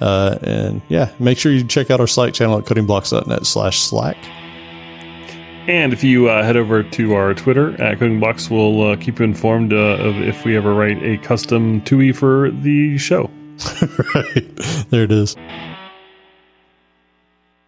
[0.00, 4.16] Uh, and yeah, make sure you check out our Slack channel at codingblocks.net slash Slack.
[5.68, 9.26] And if you uh, head over to our Twitter at CodingBlocks, we'll uh, keep you
[9.26, 13.30] informed uh, of if we ever write a custom TUI for the show.
[14.14, 14.56] right.
[14.88, 15.36] There it is.